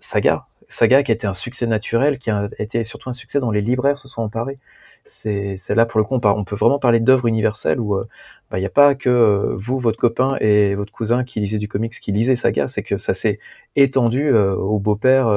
Saga, 0.00 0.44
Saga 0.68 1.02
qui 1.02 1.10
a 1.10 1.14
été 1.14 1.26
un 1.26 1.32
succès 1.32 1.66
naturel, 1.66 2.18
qui 2.18 2.30
a 2.30 2.50
été 2.58 2.84
surtout 2.84 3.08
un 3.08 3.14
succès 3.14 3.40
dont 3.40 3.50
les 3.50 3.62
libraires 3.62 3.96
se 3.96 4.08
sont 4.08 4.20
emparés 4.20 4.58
c'est 5.08 5.74
là 5.74 5.86
pour 5.86 5.98
le 5.98 6.04
coup 6.04 6.14
on, 6.22 6.44
peut 6.44 6.56
vraiment 6.56 6.78
parler 6.78 7.00
d'œuvres 7.00 7.26
universelles 7.26 7.80
où 7.80 7.96
euh, 7.96 8.08
bah, 8.50 8.58
il 8.58 8.62
n'y 8.62 8.66
a 8.66 8.70
pas 8.70 8.94
que 8.94 9.08
euh, 9.08 9.54
vous, 9.56 9.78
votre 9.78 9.98
copain 9.98 10.36
et 10.40 10.74
votre 10.74 10.92
cousin 10.92 11.24
qui 11.24 11.40
lisez 11.40 11.58
du 11.58 11.68
comics, 11.68 11.92
qui 11.92 12.12
lisez 12.12 12.36
Saga, 12.36 12.68
c'est 12.68 12.82
que 12.82 12.98
ça 12.98 13.14
s'est 13.14 13.38
étendu 13.76 14.28
euh, 14.28 14.54
au 14.54 14.78
beau-père, 14.78 15.28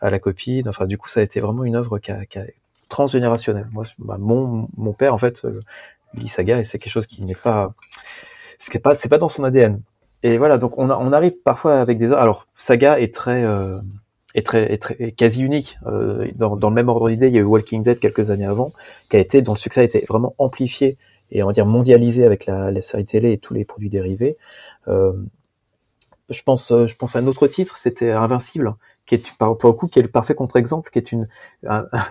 à 0.00 0.10
la 0.10 0.18
copine. 0.18 0.68
Enfin, 0.68 0.86
du 0.86 0.98
coup, 0.98 1.08
ça 1.08 1.20
a 1.20 1.22
été 1.22 1.40
vraiment 1.40 1.64
une 1.64 1.76
œuvre 1.76 1.98
qui 1.98 2.12
a, 2.12 2.24
qui 2.26 2.38
a 2.38 2.44
transgénérationnelle. 2.88 3.68
Moi, 3.72 3.84
bah, 3.98 4.16
mon, 4.18 4.68
mon 4.76 4.92
père, 4.92 5.14
en 5.14 5.18
fait, 5.18 5.46
lit 6.14 6.28
Saga 6.28 6.58
et 6.58 6.64
c'est 6.64 6.78
quelque 6.78 6.92
chose 6.92 7.06
qui 7.06 7.22
n'est 7.22 7.34
pas, 7.34 7.74
c'est 8.58 8.78
pas, 8.78 8.94
pas 8.94 9.18
dans 9.18 9.28
son 9.28 9.44
ADN. 9.44 9.80
Et 10.22 10.38
voilà, 10.38 10.58
donc 10.58 10.78
on, 10.78 10.90
on 10.90 11.12
arrive 11.12 11.34
parfois 11.44 11.80
avec 11.80 11.98
des. 11.98 12.12
Alors, 12.12 12.46
Saga 12.56 12.98
est 12.98 13.14
très 13.14 13.44
est 14.36 14.46
très, 14.46 14.76
très 14.78 15.12
quasi 15.12 15.42
unique. 15.42 15.78
Euh, 15.86 16.28
dans, 16.36 16.56
dans, 16.56 16.68
le 16.68 16.74
même 16.74 16.88
ordre 16.88 17.08
d'idée, 17.08 17.28
il 17.28 17.34
y 17.34 17.38
a 17.38 17.40
eu 17.40 17.44
Walking 17.44 17.82
Dead 17.82 17.98
quelques 17.98 18.30
années 18.30 18.44
avant, 18.44 18.70
qui 19.10 19.16
a 19.16 19.20
été 19.20 19.42
dont 19.42 19.54
le 19.54 19.58
succès 19.58 19.80
a 19.80 19.84
été 19.84 20.04
vraiment 20.08 20.34
amplifié 20.38 20.96
et 21.32 21.42
on 21.42 21.46
va 21.46 21.52
dire 21.52 21.66
mondialisé 21.66 22.24
avec 22.24 22.46
la, 22.46 22.70
la 22.70 22.82
série 22.82 23.04
télé 23.04 23.32
et 23.32 23.38
tous 23.38 23.54
les 23.54 23.64
produits 23.64 23.90
dérivés. 23.90 24.36
Euh, 24.86 25.12
je 26.30 26.42
pense, 26.42 26.68
je 26.70 26.94
pense 26.94 27.16
à 27.16 27.18
un 27.18 27.26
autre 27.26 27.46
titre, 27.48 27.76
c'était 27.78 28.10
Invincible, 28.10 28.74
qui 29.06 29.14
est 29.14 29.32
pour 29.38 29.56
le 29.64 29.72
coup 29.72 29.86
qui 29.86 29.98
est 29.98 30.02
le 30.02 30.08
parfait 30.08 30.34
contre-exemple, 30.34 30.90
qui 30.90 30.98
est 30.98 31.12
une 31.12 31.28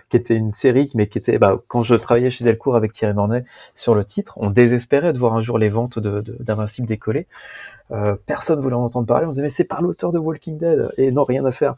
qui 0.10 0.18
était 0.18 0.36
une 0.36 0.54
série, 0.54 0.92
mais 0.96 1.08
qui 1.08 1.18
était 1.18 1.38
bah, 1.38 1.58
quand 1.68 1.84
je 1.84 1.96
travaillais 1.96 2.30
chez 2.30 2.44
Delcourt 2.44 2.76
avec 2.76 2.92
Thierry 2.94 3.14
Mornay 3.14 3.44
sur 3.74 3.96
le 3.96 4.06
titre, 4.06 4.34
on 4.38 4.50
désespérait 4.50 5.14
de 5.14 5.20
voir 5.20 5.34
un 5.34 5.42
jour 5.42 5.58
les 5.58 5.70
ventes 5.70 6.00
d'Invincible 6.00 6.88
de, 6.88 6.94
décoller. 6.94 7.28
Euh, 7.92 8.16
personne 8.26 8.60
voulait 8.60 8.76
en 8.76 8.84
entendre 8.84 9.06
parler. 9.06 9.28
On 9.28 9.30
disait 9.30 9.44
mais 9.44 9.50
c'est 9.50 9.66
par 9.66 9.82
l'auteur 9.82 10.12
de 10.12 10.18
Walking 10.18 10.58
Dead 10.58 10.92
et 10.98 11.12
non 11.12 11.24
rien 11.24 11.46
à 11.46 11.52
faire 11.52 11.76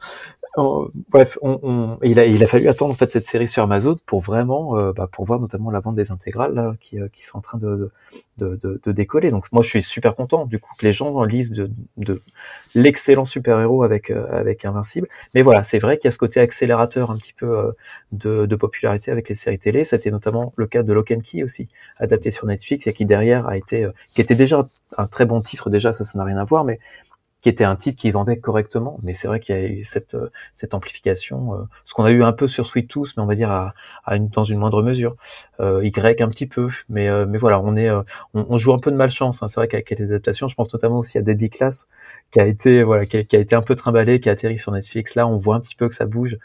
bref, 1.09 1.37
on, 1.41 1.59
on, 1.61 1.97
il, 2.03 2.19
a, 2.19 2.25
il 2.25 2.43
a 2.43 2.47
fallu 2.47 2.67
attendre 2.67 2.91
en 2.91 2.95
fait 2.95 3.11
cette 3.11 3.27
série 3.27 3.47
sur 3.47 3.63
Amazon 3.63 3.95
pour 4.05 4.21
vraiment, 4.21 4.77
euh, 4.77 4.91
bah, 4.91 5.07
pour 5.11 5.25
voir 5.25 5.39
notamment 5.39 5.69
la 5.69 5.79
vente 5.79 5.95
des 5.95 6.11
intégrales 6.11 6.53
là, 6.53 6.75
qui, 6.79 6.99
euh, 6.99 7.07
qui 7.13 7.23
sont 7.23 7.37
en 7.37 7.41
train 7.41 7.57
de, 7.59 7.91
de, 8.37 8.55
de, 8.55 8.81
de, 8.83 8.91
décoller. 8.91 9.29
Donc 9.29 9.45
moi, 9.51 9.61
je 9.61 9.69
suis 9.69 9.83
super 9.83 10.15
content 10.15 10.45
du 10.45 10.59
coup 10.59 10.71
que 10.77 10.85
les 10.85 10.93
gens 10.93 11.23
lisent 11.23 11.51
de, 11.51 11.69
l'excellent 12.73 13.25
super 13.25 13.59
héros 13.59 13.83
avec 13.83 14.09
euh, 14.09 14.25
avec 14.31 14.65
Invincible. 14.65 15.07
Mais 15.35 15.43
voilà, 15.43 15.63
c'est 15.63 15.79
vrai 15.79 15.97
qu'il 15.97 16.05
y 16.05 16.09
a 16.09 16.11
ce 16.11 16.17
côté 16.17 16.39
accélérateur 16.39 17.11
un 17.11 17.17
petit 17.17 17.33
peu 17.33 17.73
de, 18.11 18.45
de 18.45 18.55
popularité 18.55 19.11
avec 19.11 19.29
les 19.29 19.35
séries 19.35 19.59
télé. 19.59 19.83
C'était 19.83 20.11
notamment 20.11 20.53
le 20.55 20.65
cas 20.65 20.81
de 20.81 20.91
Lock 20.91 21.11
and 21.11 21.21
Key 21.21 21.43
aussi, 21.43 21.67
adapté 21.97 22.31
sur 22.31 22.47
Netflix 22.47 22.87
et 22.87 22.93
qui 22.93 23.05
derrière 23.05 23.47
a 23.47 23.57
été, 23.57 23.87
qui 24.07 24.21
était 24.21 24.35
déjà 24.35 24.65
un 24.97 25.07
très 25.07 25.25
bon 25.25 25.41
titre 25.41 25.69
déjà, 25.69 25.93
ça, 25.93 26.03
ça 26.03 26.17
n'a 26.17 26.23
rien 26.23 26.37
à 26.37 26.45
voir, 26.45 26.63
mais 26.63 26.79
qui 27.41 27.49
était 27.49 27.63
un 27.63 27.75
titre 27.75 27.99
qui 27.99 28.09
vendait 28.09 28.37
correctement, 28.37 28.97
mais 29.03 29.13
c'est 29.13 29.27
vrai 29.27 29.39
qu'il 29.39 29.55
y 29.55 29.59
a 29.59 29.67
eu 29.67 29.83
cette, 29.83 30.15
euh, 30.15 30.31
cette 30.53 30.73
amplification, 30.73 31.53
euh, 31.53 31.63
ce 31.85 31.93
qu'on 31.93 32.03
a 32.03 32.11
eu 32.11 32.23
un 32.23 32.33
peu 32.33 32.47
sur 32.47 32.65
Sweet 32.65 32.89
Tooth, 32.89 33.13
mais 33.15 33.23
on 33.23 33.27
va 33.27 33.35
dire 33.35 33.51
à, 33.51 33.73
à 34.05 34.15
une, 34.15 34.29
dans 34.29 34.43
une 34.43 34.59
moindre 34.59 34.81
mesure. 34.81 35.15
Euh, 35.59 35.81
y 35.83 36.23
un 36.23 36.29
petit 36.29 36.47
peu, 36.47 36.69
mais, 36.89 37.07
euh, 37.07 37.25
mais 37.27 37.37
voilà, 37.37 37.59
on 37.59 37.75
est, 37.75 37.89
on, 38.33 38.57
joue 38.57 38.73
un 38.73 38.79
peu 38.79 38.91
de 38.91 38.95
malchance. 38.95 39.43
Hein. 39.43 39.47
C'est 39.47 39.59
vrai 39.59 39.67
qu'avec 39.67 39.89
les 39.91 40.05
adaptations, 40.05 40.47
je 40.47 40.55
pense 40.55 40.71
notamment 40.73 40.99
aussi 40.99 41.17
à 41.17 41.21
Deadly 41.21 41.49
Class, 41.49 41.87
qui 42.31 42.39
a 42.39 42.45
été, 42.45 42.83
voilà, 42.83 43.05
qui 43.05 43.17
a, 43.17 43.23
qui 43.23 43.35
a, 43.35 43.39
été 43.39 43.55
un 43.55 43.61
peu 43.61 43.75
trimballé, 43.75 44.19
qui 44.19 44.29
a 44.29 44.31
atterri 44.33 44.57
sur 44.57 44.71
Netflix. 44.71 45.15
Là, 45.15 45.27
on 45.27 45.37
voit 45.37 45.55
un 45.55 45.59
petit 45.59 45.75
peu 45.75 45.87
que 45.89 45.95
ça 45.95 46.05
bouge, 46.05 46.37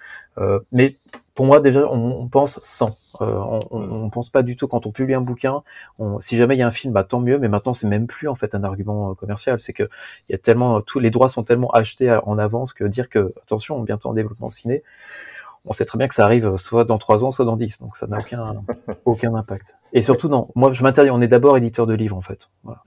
mais 0.73 0.97
pour 1.35 1.47
moi 1.47 1.61
déjà 1.61 1.87
on, 1.91 2.29
pense 2.29 2.59
sans 2.63 2.97
euh, 3.21 3.37
on, 3.37 3.61
on, 3.71 4.11
pense 4.11 4.31
pas 4.31 4.43
du 4.43 4.57
tout. 4.57 4.69
Quand 4.69 4.87
on 4.87 4.93
publie 4.93 5.15
un 5.15 5.21
bouquin 5.21 5.63
on, 5.99 6.21
si 6.21 6.37
jamais 6.37 6.57
il 6.57 6.59
y 6.59 6.63
a 6.63 6.67
un 6.67 6.73
film 6.73 6.93
bah 6.93 7.05
tant 7.05 7.21
mieux. 7.21 7.39
Mais 7.39 7.49
maintenant 7.49 7.73
c'est 7.73 7.87
même 7.87 8.07
plus 8.07 8.29
en 8.29 8.35
fait 8.35 8.55
un 8.55 8.65
argument 8.65 9.11
euh, 9.11 9.15
commercial. 9.15 9.59
C'est 9.61 9.73
que 9.73 9.85
il 10.29 10.33
y 10.33 10.35
a 10.35 10.39
tellement 10.39 10.81
tous 10.83 10.99
les 10.99 11.11
droits 11.11 11.29
sont 11.29 11.43
tellement 11.43 11.71
achetés 11.71 12.19
en 12.25 12.39
avance 12.39 12.73
que 12.73 12.85
dire 12.85 13.09
que 13.09 13.33
attention 13.43 13.81
bientôt 13.81 14.11
en 14.11 14.15
développement 14.15 14.51
ciné 14.51 14.83
on 15.65 15.73
sait 15.73 15.85
très 15.85 15.97
bien 15.97 16.09
que 16.09 16.15
ça 16.15 16.25
arrive 16.25 16.57
soit 16.57 16.85
dans 16.85 16.99
trois 16.99 17.25
ans 17.25 17.31
soit 17.31 17.45
dans 17.45 17.57
dix. 17.57 17.81
Donc 17.81 17.97
ça 17.97 18.07
n'a 18.07 18.19
aucun 18.19 18.63
aucun 19.05 19.35
impact. 19.35 19.77
Et 19.93 20.03
surtout 20.03 20.29
non. 20.29 20.49
Moi 20.55 20.73
je 20.73 20.83
m'interdis. 20.83 21.11
On 21.11 21.23
est 21.23 21.29
d'abord 21.29 21.57
éditeur 21.57 21.87
de 21.87 21.95
livres 21.95 22.17
en 22.17 22.23
fait. 22.23 22.51
Voilà. 22.65 22.83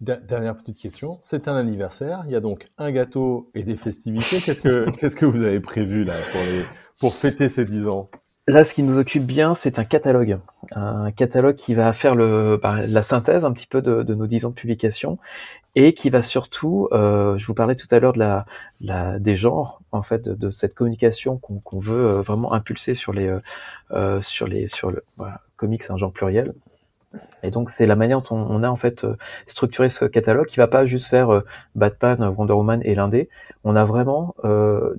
Dernière 0.00 0.56
petite 0.58 0.78
question, 0.78 1.18
c'est 1.22 1.48
un 1.48 1.56
anniversaire, 1.56 2.22
il 2.26 2.32
y 2.32 2.36
a 2.36 2.40
donc 2.40 2.68
un 2.76 2.90
gâteau 2.90 3.50
et 3.54 3.62
des 3.62 3.76
festivités. 3.76 4.40
Qu'est-ce 4.40 4.60
que, 4.60 4.90
qu'est-ce 4.98 5.16
que 5.16 5.24
vous 5.24 5.42
avez 5.42 5.60
prévu 5.60 6.04
là 6.04 6.12
pour, 6.32 6.42
les, 6.42 6.64
pour 7.00 7.14
fêter 7.14 7.48
ces 7.48 7.64
10 7.64 7.88
ans? 7.88 8.10
Là, 8.48 8.62
ce 8.62 8.74
qui 8.74 8.84
nous 8.84 8.98
occupe 8.98 9.24
bien, 9.24 9.54
c'est 9.54 9.80
un 9.80 9.84
catalogue. 9.84 10.38
Un 10.72 11.10
catalogue 11.10 11.56
qui 11.56 11.74
va 11.74 11.92
faire 11.92 12.14
le, 12.14 12.60
bah, 12.62 12.78
la 12.86 13.02
synthèse 13.02 13.44
un 13.44 13.52
petit 13.52 13.66
peu 13.66 13.82
de, 13.82 14.02
de, 14.04 14.14
nos 14.14 14.26
10 14.26 14.44
ans 14.44 14.50
de 14.50 14.54
publication 14.54 15.18
et 15.74 15.94
qui 15.94 16.10
va 16.10 16.22
surtout, 16.22 16.88
euh, 16.92 17.36
je 17.38 17.46
vous 17.46 17.54
parlais 17.54 17.74
tout 17.74 17.88
à 17.90 17.98
l'heure 17.98 18.12
de 18.12 18.20
la, 18.20 18.46
la, 18.80 19.18
des 19.18 19.34
genres, 19.34 19.80
en 19.90 20.02
fait, 20.02 20.22
de, 20.22 20.34
de 20.34 20.50
cette 20.50 20.74
communication 20.74 21.38
qu'on 21.38 21.58
qu'on 21.58 21.80
veut 21.80 22.06
euh, 22.06 22.22
vraiment 22.22 22.52
impulser 22.52 22.94
sur 22.94 23.12
les, 23.12 23.26
euh, 23.26 23.40
euh, 23.90 24.22
sur 24.22 24.46
les, 24.46 24.68
sur 24.68 24.92
le 24.92 25.02
voilà, 25.16 25.40
comics, 25.56 25.82
un 25.90 25.96
genre 25.96 26.12
pluriel, 26.12 26.54
et 27.42 27.50
donc 27.50 27.70
c'est 27.70 27.86
la 27.86 27.96
manière 27.96 28.20
dont 28.22 28.36
on 28.36 28.62
a 28.62 28.68
en 28.68 28.76
fait 28.76 29.04
euh, 29.04 29.16
structuré 29.46 29.88
ce 29.88 30.04
catalogue 30.04 30.46
qui 30.46 30.56
va 30.56 30.66
pas 30.66 30.84
juste 30.84 31.06
faire 31.06 31.30
euh, 31.30 31.40
Batman, 31.74 32.34
Wonder 32.36 32.54
Woman 32.54 32.80
et 32.84 32.94
l'indé. 32.94 33.28
On 33.64 33.76
a 33.76 33.84
vraiment 33.84 34.34
euh, 34.44 34.94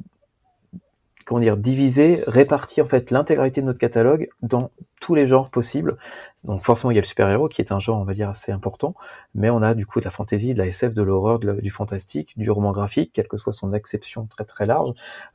comment 1.25 1.41
dire 1.41 1.57
divisé, 1.57 2.23
réparti 2.25 2.81
en 2.81 2.85
fait 2.85 3.11
l'intégralité 3.11 3.61
de 3.61 3.65
notre 3.65 3.79
catalogue 3.79 4.29
dans 4.41 4.71
tous 5.01 5.13
les 5.13 5.27
genres 5.27 5.49
possibles. 5.49 5.97
Donc 6.45 6.63
forcément 6.63 6.91
il 6.91 6.95
y 6.95 6.97
a 6.99 7.01
le 7.01 7.07
super-héros 7.07 7.49
qui 7.49 7.61
est 7.61 7.73
un 7.73 7.79
genre 7.79 7.99
on 7.99 8.05
va 8.05 8.13
dire 8.13 8.29
assez 8.29 8.51
important, 8.51 8.95
mais 9.35 9.49
on 9.49 9.61
a 9.61 9.73
du 9.73 9.85
coup 9.85 9.99
de 9.99 10.05
la 10.05 10.11
fantasy, 10.11 10.53
de 10.53 10.57
la 10.57 10.67
SF, 10.67 10.93
de 10.93 11.01
l'horreur, 11.01 11.39
du 11.39 11.69
fantastique, 11.69 12.33
du 12.37 12.49
roman 12.49 12.71
graphique, 12.71 13.11
quelle 13.13 13.27
que 13.27 13.37
soit 13.37 13.51
son 13.51 13.73
acception 13.73 14.25
très 14.25 14.45
très 14.45 14.65
large, 14.65 14.93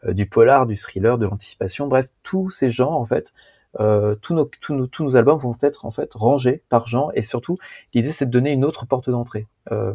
du 0.09 0.27
polar, 0.27 0.66
du 0.66 0.77
thriller, 0.77 1.18
de 1.18 1.27
l'anticipation, 1.27 1.88
bref 1.88 2.09
tous 2.23 2.49
ces 2.49 2.71
genres 2.71 2.92
en 2.99 3.05
fait 3.05 3.35
euh, 3.81 4.15
tous, 4.17 4.35
nos, 4.35 4.45
tous, 4.45 4.75
nos, 4.75 4.87
tous 4.87 5.05
nos 5.05 5.17
albums 5.17 5.39
vont 5.39 5.57
être 5.63 5.87
en 5.87 5.91
fait 5.91 6.13
rangés 6.15 6.63
par 6.69 6.87
genre 6.87 7.11
et 7.15 7.23
surtout 7.23 7.59
l'idée 7.95 8.13
c'est 8.13 8.27
de 8.27 8.31
donner 8.31 8.53
une 8.53 8.65
autre 8.65 8.87
porte 8.87 9.09
d'entrée. 9.09 9.47
Euh, 9.71 9.95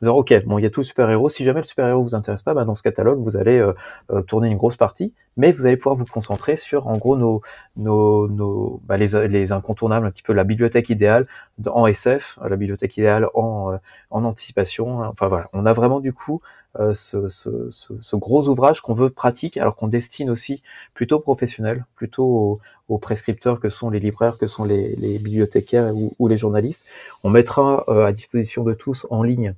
dire, 0.00 0.16
ok, 0.16 0.44
bon 0.46 0.58
il 0.58 0.62
y 0.62 0.66
a 0.66 0.70
tout 0.70 0.80
le 0.80 0.84
super 0.84 1.08
héros. 1.10 1.28
Si 1.28 1.44
jamais 1.44 1.60
le 1.60 1.66
super 1.66 1.86
héros 1.86 2.02
vous 2.02 2.14
intéresse 2.14 2.42
pas, 2.42 2.54
bah, 2.54 2.64
dans 2.64 2.74
ce 2.74 2.82
catalogue 2.82 3.20
vous 3.22 3.36
allez 3.36 3.58
euh, 3.58 3.74
euh, 4.10 4.22
tourner 4.22 4.48
une 4.48 4.56
grosse 4.56 4.76
partie, 4.76 5.12
mais 5.36 5.52
vous 5.52 5.66
allez 5.66 5.76
pouvoir 5.76 5.96
vous 5.96 6.04
concentrer 6.04 6.56
sur 6.56 6.88
en 6.88 6.96
gros 6.96 7.16
nos, 7.16 7.42
nos, 7.76 8.28
nos 8.28 8.80
bah, 8.84 8.96
les, 8.96 9.28
les 9.28 9.52
incontournables, 9.52 10.06
un 10.06 10.10
petit 10.10 10.22
peu 10.22 10.32
la 10.32 10.44
bibliothèque 10.44 10.90
idéale 10.90 11.26
en 11.66 11.86
SF, 11.86 12.38
la 12.42 12.56
bibliothèque 12.56 12.96
idéale 12.96 13.28
en, 13.34 13.78
en 14.10 14.24
anticipation. 14.24 15.00
Enfin 15.00 15.28
voilà, 15.28 15.48
on 15.52 15.66
a 15.66 15.72
vraiment 15.72 16.00
du 16.00 16.12
coup 16.12 16.40
euh, 16.78 16.94
ce, 16.94 17.28
ce, 17.28 17.70
ce, 17.70 18.16
gros 18.16 18.48
ouvrage 18.48 18.80
qu'on 18.80 18.94
veut 18.94 19.10
pratique, 19.10 19.56
alors 19.58 19.76
qu'on 19.76 19.88
destine 19.88 20.30
aussi 20.30 20.62
plutôt 20.94 21.20
professionnels, 21.20 21.84
plutôt 21.96 22.60
aux, 22.88 22.98
prescripteurs 22.98 23.60
que 23.60 23.70
sont 23.70 23.90
les 23.90 24.00
libraires, 24.00 24.38
que 24.38 24.46
sont 24.46 24.64
les, 24.64 24.94
les 24.96 25.18
bibliothécaires 25.18 25.92
ou, 25.94 26.28
les 26.28 26.36
journalistes. 26.36 26.84
On 27.24 27.30
mettra 27.30 27.84
euh, 27.88 28.04
à 28.06 28.12
disposition 28.12 28.64
de 28.64 28.74
tous 28.74 29.06
en 29.10 29.22
ligne 29.22 29.54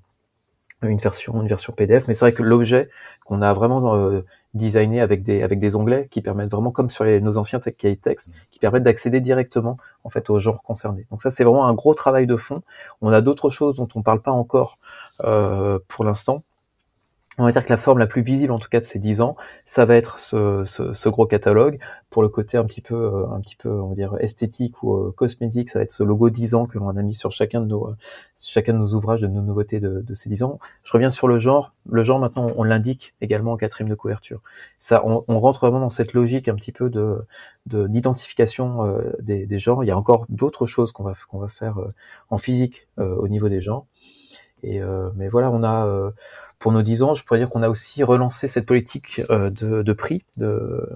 une 0.83 0.99
version, 0.99 1.41
une 1.41 1.49
version 1.49 1.73
PDF, 1.73 2.07
mais 2.07 2.15
c'est 2.15 2.25
vrai 2.25 2.33
que 2.33 2.43
l'objet 2.43 2.89
qu'on 3.25 3.43
a 3.43 3.53
vraiment 3.53 3.95
euh, 3.97 4.25
designé 4.55 5.01
avec 5.01 5.23
des, 5.23 5.43
avec 5.43 5.59
des 5.59 5.77
onglets 5.77 6.09
qui 6.09 6.21
permettent 6.21 6.51
vraiment, 6.51 6.71
comme 6.71 6.91
sur 6.91 7.05
les, 7.05 7.21
nos 7.21 7.39
anciens 7.39 7.61
cahiers 7.61 7.97
texte, 7.97 8.31
qui 8.51 8.59
permettent 8.59 8.83
d'accéder 8.83 9.21
directement 9.21 9.79
en 10.05 10.11
fait 10.11 10.31
aux 10.31 10.39
genres 10.39 10.63
concernés. 10.63 11.07
Donc 11.11 11.23
ça, 11.23 11.31
c'est 11.31 11.45
vraiment 11.45 11.67
un 11.67 11.75
gros 11.75 11.95
travail 11.95 12.27
de 12.27 12.37
fond. 12.37 12.63
On 13.01 13.11
a 13.11 13.21
d'autres 13.21 13.51
choses 13.51 13.77
dont 13.77 13.89
on 13.95 14.03
parle 14.03 14.21
pas 14.21 14.33
encore 14.33 14.79
euh, 15.23 15.79
pour 15.89 16.05
l'instant, 16.05 16.43
on 17.39 17.45
va 17.45 17.53
dire 17.53 17.65
que 17.65 17.71
la 17.71 17.77
forme 17.77 17.99
la 17.99 18.07
plus 18.07 18.23
visible 18.23 18.53
en 18.53 18.59
tout 18.59 18.69
cas 18.69 18.79
de 18.79 18.85
ces 18.85 18.99
10 18.99 19.21
ans, 19.21 19.37
ça 19.65 19.85
va 19.85 19.97
être 19.97 20.19
ce, 20.21 20.63
ce, 20.65 20.95
ce, 20.95 21.09
gros 21.09 21.27
catalogue. 21.27 21.81
Pour 22.11 22.23
le 22.23 22.29
côté 22.29 22.57
un 22.57 22.65
petit 22.65 22.81
peu, 22.81 22.95
euh, 22.95 23.27
un 23.33 23.41
petit 23.41 23.57
peu, 23.57 23.69
on 23.69 23.89
va 23.89 23.95
dire 23.95 24.17
esthétique 24.21 24.83
ou 24.83 24.95
euh, 24.95 25.13
cosmétique, 25.17 25.69
ça 25.69 25.81
va 25.81 25.83
être 25.83 25.91
ce 25.91 26.05
logo 26.05 26.31
10 26.31 26.55
ans 26.55 26.67
que 26.67 26.79
l'on 26.79 26.89
a 26.89 27.03
mis 27.03 27.15
sur 27.15 27.33
chacun 27.33 27.61
de 27.61 27.67
nos, 27.67 27.95
chacun 28.37 28.73
de 28.73 28.79
nos 28.79 28.95
ouvrages, 28.95 29.23
de 29.23 29.27
nos 29.27 29.43
nouveautés 29.43 29.81
de, 29.81 30.01
de, 30.01 30.15
ces 30.15 30.29
10 30.29 30.45
ans. 30.45 30.59
Je 30.85 30.93
reviens 30.93 31.11
sur 31.11 31.27
le 31.27 31.39
genre. 31.39 31.75
Le 31.91 32.03
genre 32.05 32.21
maintenant, 32.21 32.51
on, 32.57 32.63
l'indique 32.63 33.15
également 33.21 33.53
en 33.53 33.57
quatrième 33.57 33.89
de 33.89 33.95
couverture. 33.95 34.41
Ça, 34.79 35.03
on, 35.05 35.25
on, 35.27 35.41
rentre 35.41 35.61
vraiment 35.61 35.81
dans 35.81 35.91
cette 35.91 36.13
logique 36.13 36.49
un 36.49 36.55
petit 36.55 36.73
peu 36.73 36.89
de 36.89 37.19
d'identification 37.67 38.85
euh, 38.85 39.13
des, 39.21 39.47
des, 39.47 39.59
genres. 39.59 39.83
Il 39.83 39.87
y 39.89 39.91
a 39.91 39.99
encore 39.99 40.27
d'autres 40.29 40.67
choses 40.67 40.93
qu'on 40.93 41.03
va 41.03 41.15
qu'on 41.29 41.39
va 41.39 41.49
faire 41.49 41.79
euh, 41.79 41.95
en 42.31 42.39
physique 42.39 42.87
au 42.97 43.27
niveau 43.29 43.49
des 43.49 43.61
genres. 43.61 43.87
Et 44.65 44.81
mais 45.17 45.29
voilà, 45.29 45.51
on 45.51 45.63
a 45.63 46.13
pour 46.65 46.73
nos 46.73 46.81
10 46.81 47.03
ans, 47.03 47.13
je 47.13 47.23
pourrais 47.25 47.39
dire 47.39 47.51
qu'on 47.51 47.63
a 47.63 47.69
aussi 47.69 48.03
relancé 48.03 48.49
cette 48.49 48.65
politique 48.65 49.21
euh, 49.29 49.51
de, 49.51 49.93
prix, 49.93 50.25
de, 50.39 50.89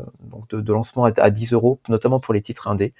lancement 0.67 1.05
à, 1.05 1.31
10 1.31 1.53
euros, 1.53 1.79
notamment 1.91 2.21
pour 2.21 2.33
les 2.33 2.41
titres 2.41 2.69
indés. 2.69 2.95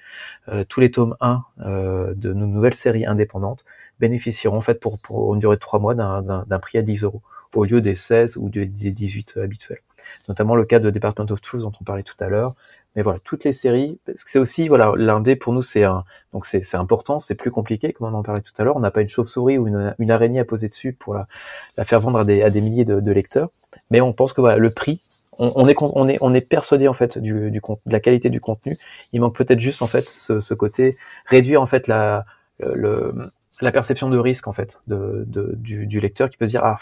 Euh, 0.49 0.63
tous 0.69 0.79
les 0.79 0.91
tomes 0.91 1.15
1 1.19 1.43
euh, 1.61 2.13
de 2.15 2.31
nos 2.31 2.45
nouvelles 2.45 2.75
séries 2.75 3.07
indépendantes 3.07 3.65
bénéficieront 3.99 4.57
en 4.57 4.61
fait 4.61 4.79
pour, 4.79 4.99
pour 4.99 5.33
une 5.33 5.39
durée 5.39 5.55
de 5.55 5.59
3 5.59 5.79
mois 5.79 5.95
d'un 5.95 6.59
prix 6.59 6.77
à 6.77 6.83
10 6.83 7.03
euros 7.03 7.23
au 7.55 7.65
lieu 7.65 7.81
des 7.81 7.95
16 7.95 8.37
ou 8.37 8.49
des 8.49 8.67
18 8.67 9.37
habituels. 9.37 9.81
Notamment 10.27 10.55
le 10.55 10.65
cas 10.65 10.77
de 10.77 10.91
Department 10.91 11.31
of 11.31 11.41
Truth 11.41 11.61
dont 11.61 11.71
on 11.81 11.83
parlait 11.83 12.03
tout 12.03 12.15
à 12.19 12.27
l'heure, 12.27 12.53
mais 12.95 13.01
voilà, 13.01 13.19
toutes 13.19 13.43
les 13.43 13.51
séries, 13.51 13.99
parce 14.05 14.23
que 14.23 14.29
c'est 14.29 14.39
aussi, 14.39 14.67
voilà, 14.67 14.93
l'indé 14.95 15.35
pour 15.35 15.53
nous 15.53 15.61
c'est 15.61 15.83
un, 15.83 16.03
donc 16.33 16.45
c'est, 16.45 16.63
c'est 16.63 16.77
important, 16.77 17.19
c'est 17.19 17.35
plus 17.35 17.51
compliqué, 17.51 17.93
comme 17.93 18.13
on 18.13 18.17
en 18.17 18.23
parlait 18.23 18.41
tout 18.41 18.53
à 18.57 18.63
l'heure. 18.63 18.75
On 18.75 18.79
n'a 18.81 18.91
pas 18.91 19.01
une 19.01 19.09
chauve-souris 19.09 19.57
ou 19.57 19.67
une, 19.67 19.95
une, 19.99 20.11
araignée 20.11 20.39
à 20.39 20.45
poser 20.45 20.69
dessus 20.69 20.93
pour 20.93 21.13
la, 21.13 21.27
la 21.77 21.85
faire 21.85 21.99
vendre 21.99 22.19
à 22.19 22.25
des, 22.25 22.41
à 22.41 22.49
des 22.49 22.61
milliers 22.61 22.85
de, 22.85 22.99
de, 22.99 23.11
lecteurs. 23.11 23.49
Mais 23.91 24.01
on 24.01 24.13
pense 24.13 24.33
que 24.33 24.41
voilà, 24.41 24.57
le 24.57 24.69
prix, 24.69 25.01
on, 25.37 25.51
on, 25.55 25.67
est, 25.67 25.75
on 25.79 26.07
est, 26.07 26.17
on 26.21 26.33
est 26.33 26.47
persuadé 26.47 26.87
en 26.87 26.93
fait 26.93 27.17
du, 27.17 27.51
du, 27.51 27.59
de 27.61 27.91
la 27.91 27.99
qualité 27.99 28.29
du 28.29 28.41
contenu. 28.41 28.75
Il 29.13 29.21
manque 29.21 29.35
peut-être 29.35 29.59
juste 29.59 29.81
en 29.81 29.87
fait 29.87 30.07
ce, 30.09 30.41
ce 30.41 30.53
côté 30.53 30.97
réduire 31.25 31.61
en 31.61 31.67
fait 31.67 31.87
la, 31.87 32.25
le, 32.59 33.31
la 33.61 33.71
perception 33.71 34.09
de 34.09 34.17
risque 34.17 34.47
en 34.47 34.53
fait 34.53 34.79
de, 34.87 35.23
de 35.27 35.53
du, 35.55 35.87
du, 35.87 35.99
lecteur 35.99 36.29
qui 36.29 36.37
peut 36.37 36.47
se 36.47 36.51
dire 36.51 36.63
ah 36.63 36.79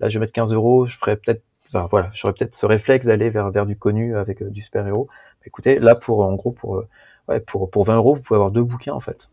là 0.00 0.08
je 0.08 0.18
vais 0.18 0.24
mettre 0.24 0.32
15 0.32 0.52
euros, 0.52 0.86
je 0.86 0.96
ferais 0.96 1.16
peut-être 1.16 1.42
Enfin, 1.72 1.86
voilà, 1.90 2.08
j'aurais 2.14 2.34
peut-être 2.34 2.56
ce 2.56 2.66
réflexe 2.66 3.06
d'aller 3.06 3.30
vers, 3.30 3.50
vers 3.50 3.64
du 3.64 3.76
connu 3.76 4.16
avec 4.16 4.42
euh, 4.42 4.50
du 4.50 4.60
super-héros. 4.60 5.08
Écoutez, 5.46 5.78
là, 5.78 5.94
pour, 5.94 6.20
en 6.20 6.34
gros, 6.34 6.50
pour, 6.50 6.76
euh, 6.76 6.88
ouais, 7.28 7.40
pour, 7.40 7.70
pour 7.70 7.84
20 7.84 7.96
euros, 7.96 8.14
vous 8.14 8.22
pouvez 8.22 8.36
avoir 8.36 8.50
deux 8.50 8.64
bouquins, 8.64 8.92
en 8.92 9.00
fait. 9.00 9.30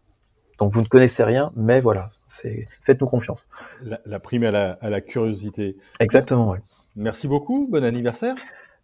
Donc, 0.59 0.71
vous 0.71 0.81
ne 0.81 0.87
connaissez 0.87 1.23
rien, 1.23 1.51
mais 1.55 1.79
voilà, 1.79 2.11
c'est, 2.27 2.67
faites-nous 2.81 3.07
confiance. 3.07 3.47
La, 3.81 3.99
la, 4.05 4.19
prime 4.19 4.43
à 4.43 4.51
la, 4.51 4.71
à 4.81 4.89
la 4.89 5.01
curiosité. 5.01 5.77
Exactement, 5.99 6.51
oui. 6.51 6.59
Merci 6.95 7.27
beaucoup, 7.27 7.67
bon 7.69 7.83
anniversaire. 7.83 8.35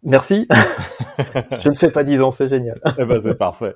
Merci. 0.02 0.46
Je 1.62 1.68
ne 1.68 1.74
fais 1.74 1.90
pas 1.90 2.04
10 2.04 2.22
ans, 2.22 2.30
c'est 2.30 2.48
génial. 2.48 2.80
eh 2.98 3.04
ben, 3.04 3.20
c'est 3.20 3.34
parfait. 3.34 3.74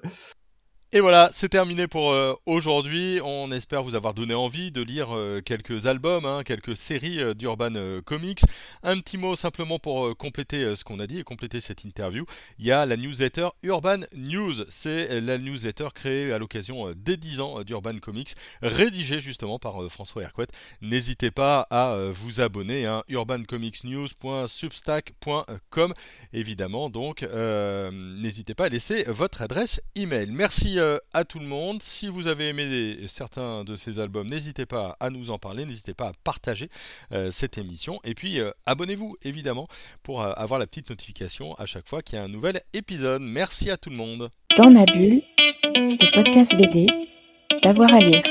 Et 0.91 1.01
voilà, 1.01 1.29
c'est 1.35 1.51
terminé 1.51 1.87
pour 1.87 2.13
euh, 2.13 2.33
aujourd'hui. 2.47 3.21
On 3.23 3.53
espère 3.53 3.83
vous 3.83 3.95
avoir 3.95 4.15
donné 4.15 4.33
envie 4.33 4.73
de 4.73 4.81
lire 4.81 5.15
euh, 5.15 5.43
quelques 5.43 5.87
albums, 5.87 6.25
hein, 6.25 6.43
quelques 6.45 6.79
séries 6.79 7.21
euh, 7.21 7.35
d'Urban 7.35 8.01
Comics. 8.07 8.41
Un 8.83 8.99
petit 9.01 9.19
mot 9.19 9.37
simplement 9.37 9.79
pour 9.79 10.17
compléter 10.17 10.75
ce 10.75 10.85
qu'on 10.85 10.99
a 10.99 11.07
dit 11.07 11.19
et 11.19 11.25
compléter 11.25 11.61
cette 11.61 11.85
interview. 11.85 12.25
Il 12.59 12.65
y 12.65 12.73
a 12.73 12.87
la 12.87 12.97
newsletter 12.97 13.49
Urban 13.63 13.99
News. 14.17 14.65
C'est 14.71 15.21
la 15.21 15.37
newsletter 15.37 15.89
créée 15.95 16.33
à 16.33 16.39
l'occasion 16.39 16.95
des 16.97 17.19
10 17.19 17.41
ans 17.41 17.63
d'Urban 17.65 17.99
Comics, 17.99 18.33
rédigée 18.63 19.21
justement 19.21 19.59
par 19.59 19.91
François 19.91 20.23
Hercouet. 20.23 20.47
N'hésitez 20.81 21.31
pas 21.31 21.67
à 21.71 21.99
vous 22.11 22.41
abonner, 22.41 22.87
hein, 22.87 23.05
urbancomicsnews.substack.com. 23.09 25.93
Évidemment, 26.33 26.89
donc, 26.89 27.29
n'hésitez 27.93 28.55
pas 28.55 28.65
à 28.65 28.71
laisser 28.71 29.05
votre 29.05 29.43
adresse 29.43 29.83
email. 29.95 30.31
Merci 30.31 30.78
euh, 30.79 30.99
à 31.13 31.25
tout 31.25 31.39
le 31.39 31.47
monde. 31.47 31.83
Si 31.83 32.09
vous 32.09 32.27
avez 32.27 32.49
aimé 32.49 32.97
certains 33.07 33.65
de 33.65 33.77
ces 33.77 34.01
albums, 34.01 34.29
n'hésitez 34.29 34.67
pas 34.67 34.97
à 35.01 35.11
nous 35.11 35.31
en 35.31 35.39
parler, 35.39 35.65
n'hésitez 35.65 35.95
pas 35.95 36.09
à 36.09 36.13
partager 36.25 36.69
euh, 37.13 37.31
cette 37.31 37.59
émission. 37.59 38.01
Et 38.05 38.15
puis 38.15 38.41
euh, 38.41 38.51
abonnez-vous 38.67 39.17
évidemment 39.23 39.69
pour 40.03 40.23
avoir 40.23 40.59
la 40.59 40.67
petite 40.67 40.91
notification 40.91 41.55
à 41.55 41.67
chaque 41.67 41.89
fois 41.89 42.03
qu'il 42.03 42.19
y 42.19 42.21
a 42.21 42.25
un 42.25 42.29
nouvel 42.29 42.63
épisode. 42.73 43.23
Merci 43.23 43.71
à 43.71 43.77
tout 43.77 43.91
le 43.91 43.97
monde. 43.97 44.31
Dans 44.57 44.71
ma 44.71 44.85
bulle, 44.85 45.23
le 45.75 46.15
podcast 46.15 46.57
BD, 46.57 46.87
d'avoir 47.63 47.93
à 47.93 48.01
lire. 48.01 48.23